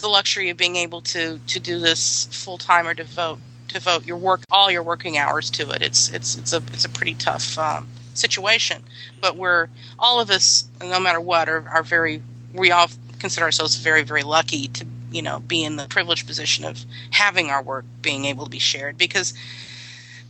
the 0.00 0.08
luxury 0.08 0.50
of 0.50 0.56
being 0.56 0.76
able 0.76 1.00
to 1.02 1.38
to 1.46 1.60
do 1.60 1.78
this 1.78 2.26
full 2.30 2.58
time 2.58 2.86
or 2.86 2.94
devote 2.94 3.38
devote 3.68 4.04
your 4.04 4.16
work 4.16 4.42
all 4.50 4.70
your 4.70 4.82
working 4.82 5.18
hours 5.18 5.50
to 5.50 5.70
it. 5.70 5.82
It's 5.82 6.08
it's 6.10 6.36
it's 6.36 6.52
a 6.52 6.62
it's 6.72 6.84
a 6.84 6.88
pretty 6.88 7.14
tough 7.14 7.58
um, 7.58 7.88
situation. 8.14 8.82
But 9.20 9.36
we're 9.36 9.68
all 9.98 10.20
of 10.20 10.30
us, 10.30 10.68
no 10.80 11.00
matter 11.00 11.20
what, 11.20 11.48
are, 11.48 11.68
are 11.68 11.82
very 11.82 12.22
we 12.52 12.70
all 12.70 12.88
consider 13.18 13.44
ourselves 13.44 13.76
very 13.76 14.02
very 14.02 14.22
lucky 14.22 14.68
to 14.68 14.86
you 15.10 15.22
know 15.22 15.40
be 15.40 15.62
in 15.62 15.76
the 15.76 15.86
privileged 15.86 16.26
position 16.26 16.64
of 16.64 16.84
having 17.10 17.50
our 17.50 17.62
work 17.62 17.84
being 18.00 18.24
able 18.24 18.44
to 18.44 18.50
be 18.50 18.58
shared 18.58 18.96
because 18.96 19.34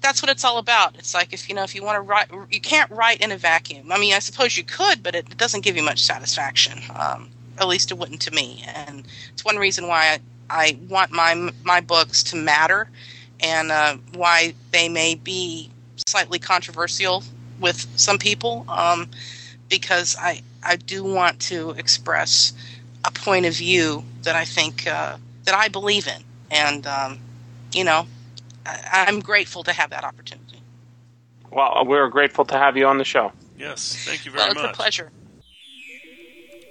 that's 0.01 0.23
what 0.23 0.31
it's 0.31 0.45
all 0.45 0.59
about. 0.59 0.97
It's 0.99 1.15
like 1.15 1.33
if 1.33 1.49
you 1.49 1.55
know 1.55 1.63
if 1.63 1.75
you 1.75 1.83
want 1.83 1.97
to 1.97 2.01
write, 2.01 2.29
you 2.51 2.61
can't 2.61 2.91
write 2.91 3.21
in 3.21 3.33
a 3.33 3.37
vacuum. 3.37 3.93
I 3.93 3.99
mean, 3.99 4.15
I 4.15 4.19
suppose 4.19 4.57
you 4.57 4.65
could, 4.65 5.03
but 5.03 5.15
it 5.15 5.37
doesn't 5.37 5.63
give 5.63 5.77
you 5.77 5.83
much 5.83 6.03
satisfaction. 6.03 6.79
Um, 6.95 7.31
at 7.61 7.69
least 7.69 7.91
it 7.91 7.99
wouldn't 7.99 8.21
to 8.23 8.31
me, 8.31 8.65
and 8.75 9.07
it's 9.33 9.45
one 9.45 9.57
reason 9.57 9.87
why 9.87 10.19
I, 10.51 10.69
I 10.69 10.79
want 10.89 11.13
my 11.13 11.53
my 11.63 11.81
books 11.81 12.23
to 12.25 12.37
matter, 12.37 12.89
and 13.41 13.71
uh, 13.71 13.97
why 14.15 14.55
they 14.73 14.89
may 14.89 15.15
be 15.15 15.71
slightly 16.09 16.39
controversial 16.39 17.23
with 17.61 17.87
some 17.97 18.19
people, 18.19 18.65
um, 18.69 19.09
because 19.69 20.17
I 20.19 20.43
I 20.63 20.77
do 20.77 21.05
want 21.05 21.41
to 21.41 21.71
express 21.73 22.53
a 23.05 23.11
point 23.11 23.47
of 23.47 23.55
view 23.55 24.05
that 24.23 24.37
I 24.37 24.45
think 24.45 24.87
uh, 24.87 25.17
that 25.45 25.55
I 25.55 25.69
believe 25.69 26.07
in, 26.07 26.23
and 26.51 26.87
um, 26.87 27.19
you 27.73 27.85
know, 27.85 28.07
I, 28.67 29.05
I'm 29.07 29.21
grateful 29.21 29.63
to 29.65 29.73
have 29.73 29.91
that 29.91 30.05
opportunity. 30.05 30.63
Well, 31.53 31.85
we're 31.85 32.09
grateful 32.09 32.45
to 32.47 32.55
have 32.57 32.77
you 32.77 32.87
on 32.87 32.99
the 32.99 33.05
show. 33.05 33.33
Yes, 33.59 33.97
thank 34.07 34.25
you 34.25 34.31
very 34.31 34.45
Well, 34.45 34.53
it's 34.53 34.63
much. 34.63 34.73
a 34.73 34.77
pleasure. 34.77 35.11